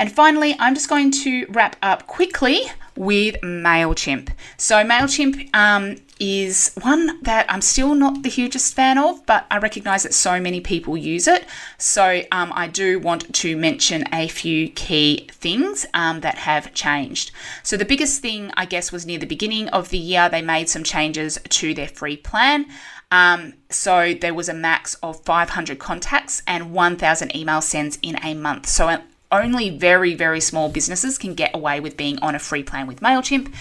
And 0.00 0.10
finally, 0.10 0.56
I'm 0.58 0.74
just 0.74 0.88
going 0.88 1.10
to 1.10 1.44
wrap 1.50 1.76
up 1.82 2.06
quickly 2.06 2.62
with 2.96 3.38
MailChimp. 3.42 4.30
So, 4.56 4.76
MailChimp 4.76 5.54
um, 5.54 5.96
is 6.18 6.72
one 6.80 7.22
that 7.22 7.44
I'm 7.50 7.60
still 7.60 7.94
not 7.94 8.22
the 8.22 8.30
hugest 8.30 8.74
fan 8.74 8.96
of, 8.96 9.26
but 9.26 9.44
I 9.50 9.58
recognize 9.58 10.04
that 10.04 10.14
so 10.14 10.40
many 10.40 10.62
people 10.62 10.96
use 10.96 11.28
it. 11.28 11.44
So, 11.76 12.22
um, 12.32 12.50
I 12.54 12.66
do 12.66 12.98
want 12.98 13.34
to 13.34 13.58
mention 13.58 14.06
a 14.10 14.26
few 14.28 14.70
key 14.70 15.28
things 15.32 15.84
um, 15.92 16.20
that 16.20 16.36
have 16.38 16.72
changed. 16.72 17.30
So, 17.62 17.76
the 17.76 17.84
biggest 17.84 18.22
thing, 18.22 18.52
I 18.56 18.64
guess, 18.64 18.90
was 18.90 19.04
near 19.04 19.18
the 19.18 19.26
beginning 19.26 19.68
of 19.68 19.90
the 19.90 19.98
year, 19.98 20.30
they 20.30 20.40
made 20.40 20.70
some 20.70 20.82
changes 20.82 21.38
to 21.46 21.74
their 21.74 21.88
free 21.88 22.16
plan. 22.16 22.64
Um, 23.12 23.54
so 23.68 24.14
there 24.14 24.32
was 24.32 24.48
a 24.48 24.54
max 24.54 24.94
of 25.02 25.20
500 25.24 25.80
contacts 25.80 26.42
and 26.46 26.72
1,000 26.72 27.34
email 27.34 27.60
sends 27.60 27.98
in 28.02 28.16
a 28.24 28.34
month. 28.34 28.66
So 28.68 29.00
only 29.32 29.70
very, 29.70 30.14
very 30.14 30.40
small 30.40 30.68
businesses 30.68 31.18
can 31.18 31.34
get 31.34 31.54
away 31.54 31.80
with 31.80 31.96
being 31.96 32.18
on 32.18 32.34
a 32.34 32.38
free 32.38 32.62
plan 32.62 32.86
with 32.86 33.00
MailChimp. 33.00 33.52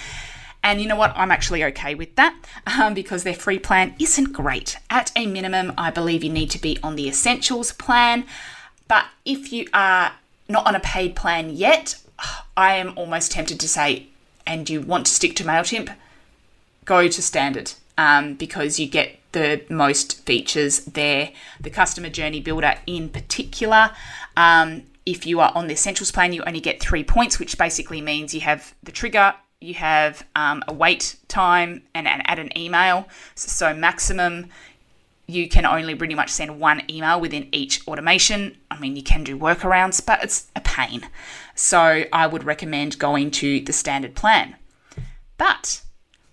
And 0.63 0.81
you 0.81 0.87
know 0.87 0.95
what? 0.95 1.13
I'm 1.15 1.31
actually 1.31 1.63
okay 1.65 1.95
with 1.95 2.15
that 2.15 2.35
um, 2.67 2.93
because 2.93 3.23
their 3.23 3.33
free 3.33 3.59
plan 3.59 3.95
isn't 3.99 4.33
great. 4.33 4.77
At 4.89 5.11
a 5.15 5.25
minimum, 5.25 5.73
I 5.77 5.89
believe 5.89 6.23
you 6.23 6.31
need 6.31 6.49
to 6.51 6.61
be 6.61 6.77
on 6.83 6.95
the 6.95 7.07
Essentials 7.07 7.71
plan. 7.71 8.25
But 8.87 9.05
if 9.23 9.53
you 9.53 9.67
are 9.73 10.13
not 10.49 10.67
on 10.67 10.75
a 10.75 10.79
paid 10.79 11.15
plan 11.15 11.51
yet, 11.51 11.95
I 12.57 12.75
am 12.75 12.93
almost 12.97 13.31
tempted 13.31 13.59
to 13.59 13.69
say, 13.69 14.07
and 14.45 14.69
you 14.69 14.81
want 14.81 15.05
to 15.05 15.13
stick 15.13 15.35
to 15.37 15.43
MailChimp, 15.43 15.95
go 16.85 17.07
to 17.07 17.21
Standard 17.21 17.73
um, 17.97 18.33
because 18.33 18.79
you 18.79 18.87
get 18.87 19.19
the 19.31 19.61
most 19.69 20.25
features 20.25 20.79
there. 20.85 21.31
The 21.61 21.69
customer 21.69 22.09
journey 22.09 22.41
builder, 22.41 22.75
in 22.87 23.09
particular, 23.09 23.91
um, 24.35 24.83
if 25.09 25.25
you 25.25 25.39
are 25.39 25.51
on 25.55 25.65
the 25.67 25.73
essentials 25.73 26.11
plan, 26.11 26.33
you 26.33 26.43
only 26.45 26.59
get 26.59 26.79
three 26.79 27.03
points, 27.03 27.39
which 27.39 27.57
basically 27.57 27.99
means 27.99 28.33
you 28.33 28.41
have 28.41 28.75
the 28.83 28.91
trigger, 28.91 29.33
you 29.59 29.73
have 29.73 30.25
um, 30.35 30.63
a 30.67 30.73
wait 30.73 31.15
time, 31.27 31.81
and, 31.95 32.07
and 32.07 32.21
add 32.25 32.37
an 32.37 32.55
email. 32.55 33.07
So, 33.33 33.73
maximum, 33.73 34.49
you 35.25 35.49
can 35.49 35.65
only 35.65 35.95
pretty 35.95 36.13
much 36.13 36.29
send 36.29 36.59
one 36.59 36.83
email 36.89 37.19
within 37.19 37.49
each 37.51 37.87
automation. 37.87 38.57
I 38.69 38.79
mean, 38.79 38.95
you 38.95 39.01
can 39.01 39.23
do 39.23 39.37
workarounds, 39.37 40.05
but 40.05 40.23
it's 40.23 40.47
a 40.55 40.61
pain. 40.61 41.09
So, 41.55 42.05
I 42.13 42.27
would 42.27 42.43
recommend 42.43 42.99
going 42.99 43.31
to 43.31 43.61
the 43.61 43.73
standard 43.73 44.13
plan. 44.13 44.57
But 45.37 45.81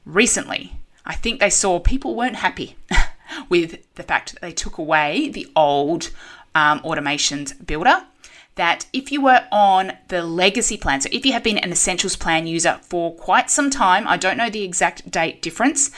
recently, 0.05 0.81
I 1.07 1.15
think 1.15 1.41
they 1.41 1.51
saw 1.51 1.81
people 1.81 2.15
weren't 2.15 2.37
happy 2.37 2.77
with 3.49 3.95
the 3.95 4.03
fact 4.03 4.35
that 4.35 4.43
they 4.43 4.53
took 4.53 4.77
away 4.77 5.31
the 5.31 5.51
old 5.57 6.11
um, 6.55 6.81
automations 6.81 7.55
builder 7.67 8.05
that 8.57 8.87
if 8.93 9.13
you 9.13 9.21
were 9.21 9.47
on 9.53 9.93
the 10.09 10.23
legacy 10.23 10.77
plan, 10.77 11.01
so 11.01 11.09
if 11.13 11.25
you 11.25 11.33
have 11.33 11.43
been 11.43 11.59
an 11.59 11.71
essentials 11.71 12.17
plan 12.17 12.47
user 12.47 12.81
for 12.83 13.15
quite 13.15 13.51
some 13.51 13.71
time, 13.71 14.09
I 14.09 14.17
don't 14.17 14.37
know 14.37 14.51
the 14.51 14.65
exact 14.65 15.11
date 15.11 15.41
difference. 15.41 15.91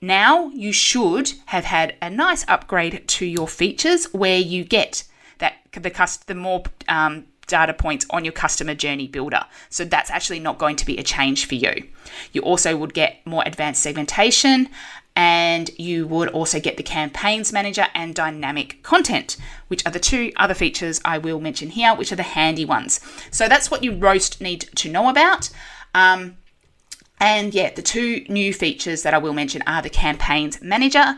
Now 0.00 0.48
you 0.48 0.72
should 0.72 1.32
have 1.46 1.64
had 1.64 1.94
a 2.02 2.10
nice 2.10 2.44
upgrade 2.48 3.06
to 3.06 3.24
your 3.24 3.46
features 3.46 4.12
where 4.12 4.38
you 4.38 4.64
get 4.64 5.04
that 5.38 5.58
the 5.72 6.18
the 6.26 6.34
more 6.34 6.64
um, 6.88 7.26
data 7.46 7.74
points 7.74 8.06
on 8.10 8.24
your 8.24 8.32
customer 8.32 8.74
journey 8.74 9.06
builder. 9.06 9.44
So 9.68 9.84
that's 9.84 10.10
actually 10.10 10.40
not 10.40 10.58
going 10.58 10.76
to 10.76 10.86
be 10.86 10.98
a 10.98 11.02
change 11.02 11.46
for 11.46 11.54
you. 11.54 11.88
You 12.32 12.42
also 12.42 12.76
would 12.76 12.94
get 12.94 13.24
more 13.24 13.42
advanced 13.46 13.82
segmentation, 13.82 14.68
and 15.14 15.70
you 15.78 16.06
would 16.06 16.28
also 16.28 16.58
get 16.58 16.76
the 16.76 16.82
campaigns 16.82 17.52
manager 17.52 17.86
and 17.94 18.14
dynamic 18.14 18.82
content, 18.82 19.36
which 19.68 19.84
are 19.86 19.92
the 19.92 19.98
two 19.98 20.32
other 20.36 20.54
features 20.54 21.00
I 21.04 21.18
will 21.18 21.40
mention 21.40 21.70
here, 21.70 21.94
which 21.94 22.12
are 22.12 22.16
the 22.16 22.22
handy 22.22 22.64
ones. 22.64 23.00
So 23.30 23.48
that's 23.48 23.70
what 23.70 23.84
you 23.84 23.94
roast 23.94 24.40
need 24.40 24.62
to 24.76 24.90
know 24.90 25.08
about. 25.08 25.50
Um, 25.94 26.38
and 27.20 27.54
yeah, 27.54 27.72
the 27.72 27.82
two 27.82 28.24
new 28.28 28.52
features 28.52 29.02
that 29.02 29.14
I 29.14 29.18
will 29.18 29.34
mention 29.34 29.62
are 29.66 29.82
the 29.82 29.90
campaigns 29.90 30.60
manager, 30.62 31.16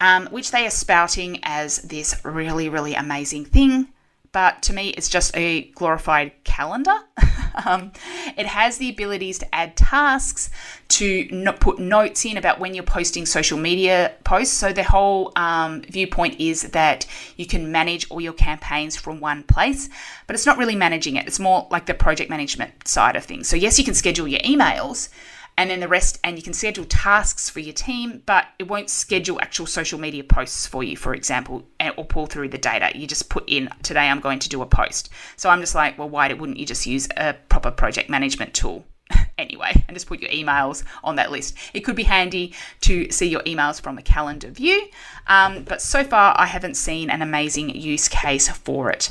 um, 0.00 0.26
which 0.28 0.50
they 0.50 0.66
are 0.66 0.70
spouting 0.70 1.40
as 1.42 1.82
this 1.82 2.24
really, 2.24 2.68
really 2.68 2.94
amazing 2.94 3.44
thing 3.44 3.88
but 4.34 4.62
to 4.62 4.72
me, 4.72 4.88
it's 4.88 5.08
just 5.08 5.34
a 5.36 5.62
glorified 5.76 6.32
calendar. 6.42 6.96
um, 7.64 7.92
it 8.36 8.46
has 8.46 8.78
the 8.78 8.90
abilities 8.90 9.38
to 9.38 9.54
add 9.54 9.76
tasks, 9.76 10.50
to 10.88 11.28
not 11.30 11.60
put 11.60 11.78
notes 11.78 12.24
in 12.24 12.36
about 12.36 12.58
when 12.58 12.74
you're 12.74 12.82
posting 12.82 13.26
social 13.26 13.56
media 13.56 14.12
posts. 14.24 14.52
So 14.52 14.72
the 14.72 14.82
whole 14.82 15.30
um, 15.36 15.82
viewpoint 15.82 16.40
is 16.40 16.62
that 16.62 17.06
you 17.36 17.46
can 17.46 17.70
manage 17.70 18.10
all 18.10 18.20
your 18.20 18.32
campaigns 18.32 18.96
from 18.96 19.20
one 19.20 19.44
place, 19.44 19.88
but 20.26 20.34
it's 20.34 20.46
not 20.46 20.58
really 20.58 20.74
managing 20.74 21.14
it. 21.14 21.28
It's 21.28 21.38
more 21.38 21.68
like 21.70 21.86
the 21.86 21.94
project 21.94 22.28
management 22.28 22.88
side 22.88 23.14
of 23.14 23.22
things. 23.22 23.48
So 23.48 23.54
yes, 23.54 23.78
you 23.78 23.84
can 23.84 23.94
schedule 23.94 24.26
your 24.26 24.40
emails 24.40 25.10
and 25.56 25.70
then 25.70 25.80
the 25.80 25.88
rest 25.88 26.18
and 26.24 26.36
you 26.36 26.42
can 26.42 26.52
schedule 26.52 26.84
tasks 26.84 27.48
for 27.48 27.60
your 27.60 27.72
team 27.72 28.22
but 28.26 28.46
it 28.58 28.68
won't 28.68 28.90
schedule 28.90 29.40
actual 29.40 29.66
social 29.66 29.98
media 29.98 30.24
posts 30.24 30.66
for 30.66 30.82
you 30.82 30.96
for 30.96 31.14
example 31.14 31.64
or 31.96 32.04
pull 32.04 32.26
through 32.26 32.48
the 32.48 32.58
data. 32.58 32.96
You 32.96 33.06
just 33.06 33.28
put 33.28 33.48
in 33.48 33.68
today 33.82 34.08
i'm 34.08 34.20
going 34.20 34.38
to 34.40 34.48
do 34.48 34.62
a 34.62 34.66
post. 34.66 35.10
So 35.36 35.50
i'm 35.50 35.60
just 35.60 35.74
like 35.74 35.98
well 35.98 36.08
why 36.08 36.32
wouldn't 36.32 36.58
you 36.58 36.66
just 36.66 36.86
use 36.86 37.08
a 37.16 37.34
proper 37.48 37.70
project 37.70 38.10
management 38.10 38.54
tool? 38.54 38.84
Anyway 39.36 39.72
and 39.88 39.96
just 39.96 40.06
put 40.06 40.20
your 40.20 40.30
emails 40.30 40.84
on 41.02 41.16
that 41.16 41.32
list. 41.32 41.56
It 41.74 41.80
could 41.80 41.96
be 41.96 42.04
handy 42.04 42.54
to 42.82 43.10
see 43.10 43.26
your 43.26 43.42
emails 43.42 43.80
from 43.80 43.98
a 43.98 44.02
calendar 44.02 44.48
view 44.48 44.88
um, 45.26 45.64
but 45.64 45.82
so 45.82 46.04
far 46.04 46.34
i 46.38 46.46
haven't 46.46 46.76
seen 46.76 47.10
an 47.10 47.20
amazing 47.20 47.70
use 47.70 48.08
case 48.08 48.48
for 48.48 48.90
it. 48.90 49.10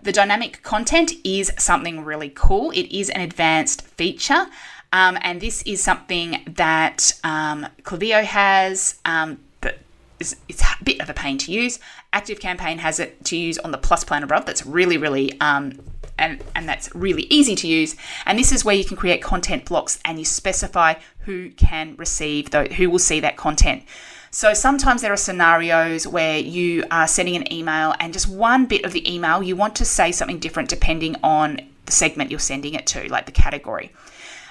The 0.00 0.12
dynamic 0.12 0.62
content 0.62 1.12
is 1.24 1.52
something 1.58 2.04
really 2.04 2.30
cool. 2.30 2.70
It 2.70 2.96
is 2.96 3.10
an 3.10 3.20
advanced 3.20 3.82
feature 3.82 4.46
um, 4.92 5.18
and 5.20 5.40
this 5.40 5.62
is 5.62 5.82
something 5.82 6.42
that 6.46 7.12
um, 7.24 7.66
has, 7.84 8.98
um, 9.04 9.38
but 9.60 9.78
it's, 10.18 10.36
it's, 10.48 10.62
a 10.62 10.84
bit 10.84 11.00
of 11.00 11.10
a 11.10 11.14
pain 11.14 11.38
to 11.38 11.52
use. 11.52 11.78
ActiveCampaign 12.12 12.78
has 12.78 12.98
it 12.98 13.24
to 13.26 13.36
use 13.36 13.58
on 13.58 13.70
the 13.70 13.78
Plus 13.78 14.04
plan 14.04 14.22
above. 14.22 14.46
That's 14.46 14.64
really, 14.64 14.96
really 14.96 15.38
um, 15.40 15.78
and, 16.18 16.42
and 16.54 16.68
that's 16.68 16.94
really 16.94 17.24
easy 17.24 17.54
to 17.56 17.66
use. 17.66 17.96
And 18.26 18.38
this 18.38 18.52
is 18.52 18.64
where 18.64 18.74
you 18.74 18.84
can 18.84 18.96
create 18.96 19.22
content 19.22 19.66
blocks 19.66 19.98
and 20.04 20.18
you 20.18 20.24
specify 20.24 20.94
who 21.20 21.50
can 21.50 21.94
receive, 21.96 22.50
those, 22.50 22.72
who 22.72 22.90
will 22.90 22.98
see 22.98 23.20
that 23.20 23.36
content. 23.36 23.84
So 24.30 24.52
sometimes 24.52 25.02
there 25.02 25.12
are 25.12 25.16
scenarios 25.16 26.06
where 26.06 26.38
you 26.38 26.84
are 26.90 27.08
sending 27.08 27.36
an 27.36 27.50
email 27.52 27.94
and 27.98 28.12
just 28.12 28.28
one 28.28 28.66
bit 28.66 28.84
of 28.84 28.92
the 28.92 29.10
email 29.10 29.42
you 29.42 29.56
want 29.56 29.74
to 29.76 29.84
say 29.84 30.12
something 30.12 30.38
different 30.38 30.68
depending 30.68 31.16
on 31.22 31.60
the 31.86 31.92
segment 31.92 32.30
you're 32.30 32.38
sending 32.38 32.74
it 32.74 32.86
to, 32.88 33.08
like 33.08 33.24
the 33.26 33.32
category. 33.32 33.90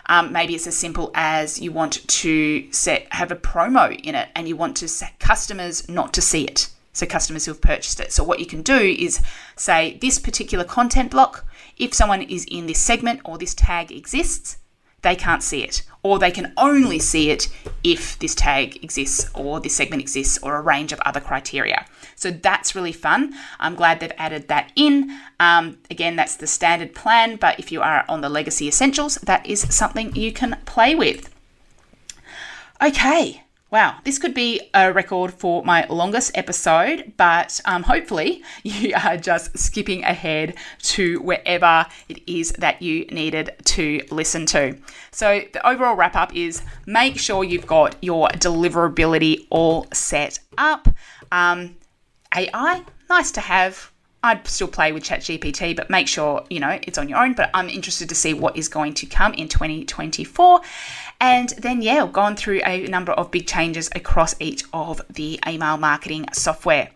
Um, 0.07 0.31
maybe 0.31 0.55
it's 0.55 0.67
as 0.67 0.77
simple 0.77 1.11
as 1.13 1.59
you 1.59 1.71
want 1.71 2.07
to 2.07 2.71
set 2.71 3.11
have 3.13 3.31
a 3.31 3.35
promo 3.35 3.99
in 4.03 4.15
it 4.15 4.29
and 4.35 4.47
you 4.47 4.55
want 4.55 4.77
to 4.77 4.87
set 4.87 5.19
customers 5.19 5.87
not 5.89 6.13
to 6.13 6.21
see 6.21 6.45
it. 6.45 6.69
So 6.93 7.05
customers 7.05 7.45
who 7.45 7.51
have 7.51 7.61
purchased 7.61 7.99
it. 7.99 8.11
So 8.11 8.23
what 8.23 8.39
you 8.39 8.47
can 8.47 8.63
do 8.63 8.79
is 8.79 9.21
say 9.55 9.97
this 10.01 10.17
particular 10.17 10.63
content 10.63 11.11
block, 11.11 11.45
if 11.77 11.93
someone 11.93 12.23
is 12.23 12.45
in 12.49 12.65
this 12.65 12.79
segment 12.79 13.21
or 13.23 13.37
this 13.37 13.53
tag 13.53 13.91
exists, 13.91 14.57
they 15.01 15.15
can't 15.15 15.43
see 15.43 15.63
it, 15.63 15.83
or 16.03 16.19
they 16.19 16.31
can 16.31 16.53
only 16.57 16.99
see 16.99 17.29
it 17.29 17.49
if 17.83 18.17
this 18.19 18.33
tag 18.33 18.83
exists, 18.83 19.29
or 19.33 19.59
this 19.59 19.75
segment 19.75 20.01
exists, 20.01 20.39
or 20.41 20.55
a 20.55 20.61
range 20.61 20.91
of 20.91 20.99
other 21.01 21.19
criteria. 21.19 21.85
So 22.15 22.31
that's 22.31 22.73
really 22.75 22.91
fun. 22.91 23.33
I'm 23.59 23.75
glad 23.75 23.99
they've 23.99 24.11
added 24.17 24.47
that 24.47 24.71
in. 24.75 25.19
Um, 25.39 25.77
again, 25.91 26.15
that's 26.15 26.35
the 26.35 26.47
standard 26.47 26.95
plan, 26.95 27.35
but 27.35 27.59
if 27.59 27.71
you 27.71 27.81
are 27.81 28.05
on 28.09 28.21
the 28.21 28.29
Legacy 28.29 28.67
Essentials, 28.67 29.15
that 29.15 29.45
is 29.45 29.61
something 29.73 30.15
you 30.15 30.31
can 30.31 30.59
play 30.65 30.95
with. 30.95 31.33
Okay, 32.81 33.43
Wow, 33.69 33.97
this 34.05 34.17
could 34.17 34.33
be 34.33 34.61
a 34.73 34.93
record 34.93 35.33
for 35.33 35.61
my 35.65 35.85
longest 35.89 36.31
episode, 36.35 37.11
but 37.17 37.59
um, 37.65 37.83
hopefully 37.83 38.41
you 38.63 38.93
are 38.95 39.17
just 39.17 39.57
skipping 39.57 40.05
ahead 40.05 40.55
to 40.83 41.19
wherever 41.19 41.85
it 42.07 42.21
is 42.25 42.53
that 42.53 42.81
you 42.81 43.05
needed 43.07 43.51
to 43.65 44.01
listen 44.09 44.45
to. 44.47 44.77
So, 45.11 45.41
the 45.51 45.67
overall 45.67 45.95
wrap 45.95 46.15
up 46.15 46.33
is 46.33 46.61
make 46.85 47.19
sure 47.19 47.43
you've 47.43 47.67
got 47.67 47.97
your 48.01 48.29
deliverability 48.29 49.47
all 49.49 49.87
set 49.91 50.39
up. 50.57 50.87
Um, 51.33 51.75
AI, 52.33 52.83
nice 53.09 53.31
to 53.31 53.41
have. 53.41 53.91
I'd 54.23 54.47
still 54.47 54.67
play 54.67 54.91
with 54.91 55.03
ChatGPT, 55.03 55.75
but 55.75 55.89
make 55.89 56.07
sure 56.07 56.43
you 56.49 56.59
know 56.59 56.79
it's 56.83 56.97
on 56.97 57.07
your 57.07 57.19
own. 57.19 57.33
But 57.33 57.49
I'm 57.53 57.69
interested 57.69 58.09
to 58.09 58.15
see 58.15 58.33
what 58.33 58.57
is 58.57 58.67
going 58.67 58.93
to 58.95 59.05
come 59.05 59.33
in 59.33 59.47
2024. 59.47 60.61
And 61.19 61.49
then, 61.49 61.81
yeah, 61.81 62.03
I've 62.03 62.13
gone 62.13 62.35
through 62.35 62.61
a 62.63 62.85
number 62.87 63.11
of 63.11 63.31
big 63.31 63.47
changes 63.47 63.89
across 63.95 64.35
each 64.39 64.63
of 64.71 65.01
the 65.09 65.39
email 65.47 65.77
marketing 65.77 66.25
software. 66.31 66.89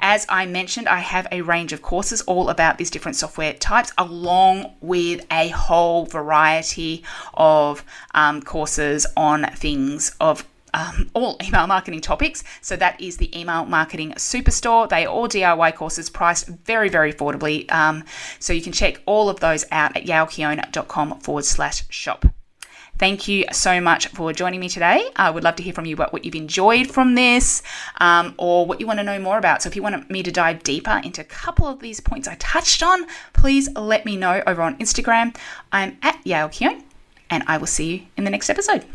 As 0.00 0.24
I 0.30 0.46
mentioned, 0.46 0.88
I 0.88 1.00
have 1.00 1.26
a 1.30 1.42
range 1.42 1.74
of 1.74 1.82
courses 1.82 2.22
all 2.22 2.48
about 2.48 2.78
these 2.78 2.90
different 2.90 3.16
software 3.16 3.52
types, 3.52 3.92
along 3.98 4.72
with 4.80 5.26
a 5.30 5.48
whole 5.48 6.06
variety 6.06 7.02
of 7.34 7.84
um, 8.14 8.40
courses 8.40 9.06
on 9.14 9.44
things 9.54 10.16
of 10.20 10.46
um, 10.74 11.10
all 11.14 11.38
email 11.42 11.66
marketing 11.66 12.00
topics. 12.00 12.44
So 12.60 12.76
that 12.76 13.00
is 13.00 13.16
the 13.16 13.38
Email 13.38 13.64
Marketing 13.66 14.12
Superstore. 14.12 14.88
They 14.88 15.06
are 15.06 15.08
all 15.08 15.28
DIY 15.28 15.74
courses 15.74 16.10
priced 16.10 16.48
very, 16.48 16.88
very 16.88 17.12
affordably. 17.12 17.70
Um, 17.72 18.04
so 18.38 18.52
you 18.52 18.62
can 18.62 18.72
check 18.72 19.00
all 19.06 19.28
of 19.28 19.40
those 19.40 19.64
out 19.70 19.96
at 19.96 20.04
yaelkeon.com 20.04 21.20
forward 21.20 21.44
slash 21.44 21.84
shop. 21.88 22.26
Thank 22.98 23.28
you 23.28 23.44
so 23.52 23.78
much 23.78 24.08
for 24.08 24.32
joining 24.32 24.58
me 24.58 24.70
today. 24.70 25.10
I 25.16 25.28
would 25.28 25.44
love 25.44 25.56
to 25.56 25.62
hear 25.62 25.74
from 25.74 25.84
you 25.84 25.94
about 25.94 26.14
what 26.14 26.24
you've 26.24 26.34
enjoyed 26.34 26.86
from 26.86 27.14
this 27.14 27.62
um, 28.00 28.34
or 28.38 28.64
what 28.64 28.80
you 28.80 28.86
want 28.86 29.00
to 29.00 29.04
know 29.04 29.18
more 29.18 29.36
about. 29.36 29.62
So, 29.62 29.68
if 29.68 29.76
you 29.76 29.82
want 29.82 30.10
me 30.10 30.22
to 30.22 30.32
dive 30.32 30.62
deeper 30.62 31.02
into 31.04 31.20
a 31.20 31.24
couple 31.24 31.66
of 31.66 31.80
these 31.80 32.00
points 32.00 32.26
I 32.26 32.36
touched 32.36 32.82
on, 32.82 33.04
please 33.34 33.68
let 33.76 34.06
me 34.06 34.16
know 34.16 34.42
over 34.46 34.62
on 34.62 34.78
Instagram. 34.78 35.36
I'm 35.72 35.98
at 36.00 36.22
Keon, 36.24 36.84
and 37.28 37.44
I 37.46 37.58
will 37.58 37.66
see 37.66 37.92
you 37.92 38.06
in 38.16 38.24
the 38.24 38.30
next 38.30 38.48
episode. 38.48 38.86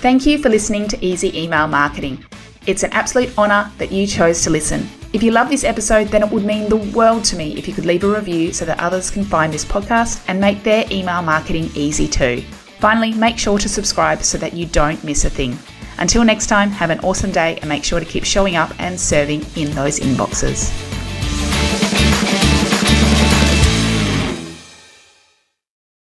Thank 0.00 0.26
you 0.26 0.38
for 0.38 0.48
listening 0.48 0.86
to 0.88 1.04
Easy 1.04 1.36
Email 1.36 1.66
Marketing. 1.66 2.24
It's 2.68 2.84
an 2.84 2.92
absolute 2.92 3.36
honour 3.36 3.68
that 3.78 3.90
you 3.90 4.06
chose 4.06 4.44
to 4.44 4.50
listen. 4.50 4.88
If 5.12 5.24
you 5.24 5.32
love 5.32 5.48
this 5.48 5.64
episode, 5.64 6.06
then 6.06 6.22
it 6.22 6.30
would 6.30 6.44
mean 6.44 6.68
the 6.68 6.76
world 6.76 7.24
to 7.24 7.36
me 7.36 7.58
if 7.58 7.66
you 7.66 7.74
could 7.74 7.84
leave 7.84 8.04
a 8.04 8.08
review 8.08 8.52
so 8.52 8.64
that 8.64 8.78
others 8.78 9.10
can 9.10 9.24
find 9.24 9.52
this 9.52 9.64
podcast 9.64 10.24
and 10.28 10.40
make 10.40 10.62
their 10.62 10.84
email 10.92 11.20
marketing 11.20 11.68
easy 11.74 12.06
too. 12.06 12.42
Finally, 12.78 13.14
make 13.14 13.38
sure 13.38 13.58
to 13.58 13.68
subscribe 13.68 14.22
so 14.22 14.38
that 14.38 14.52
you 14.52 14.66
don't 14.66 15.02
miss 15.02 15.24
a 15.24 15.30
thing. 15.30 15.58
Until 15.98 16.22
next 16.22 16.46
time, 16.46 16.70
have 16.70 16.90
an 16.90 17.00
awesome 17.00 17.32
day 17.32 17.56
and 17.56 17.68
make 17.68 17.82
sure 17.82 17.98
to 17.98 18.06
keep 18.06 18.22
showing 18.22 18.54
up 18.54 18.72
and 18.78 19.00
serving 19.00 19.44
in 19.56 19.72
those 19.72 19.98
inboxes. 19.98 20.97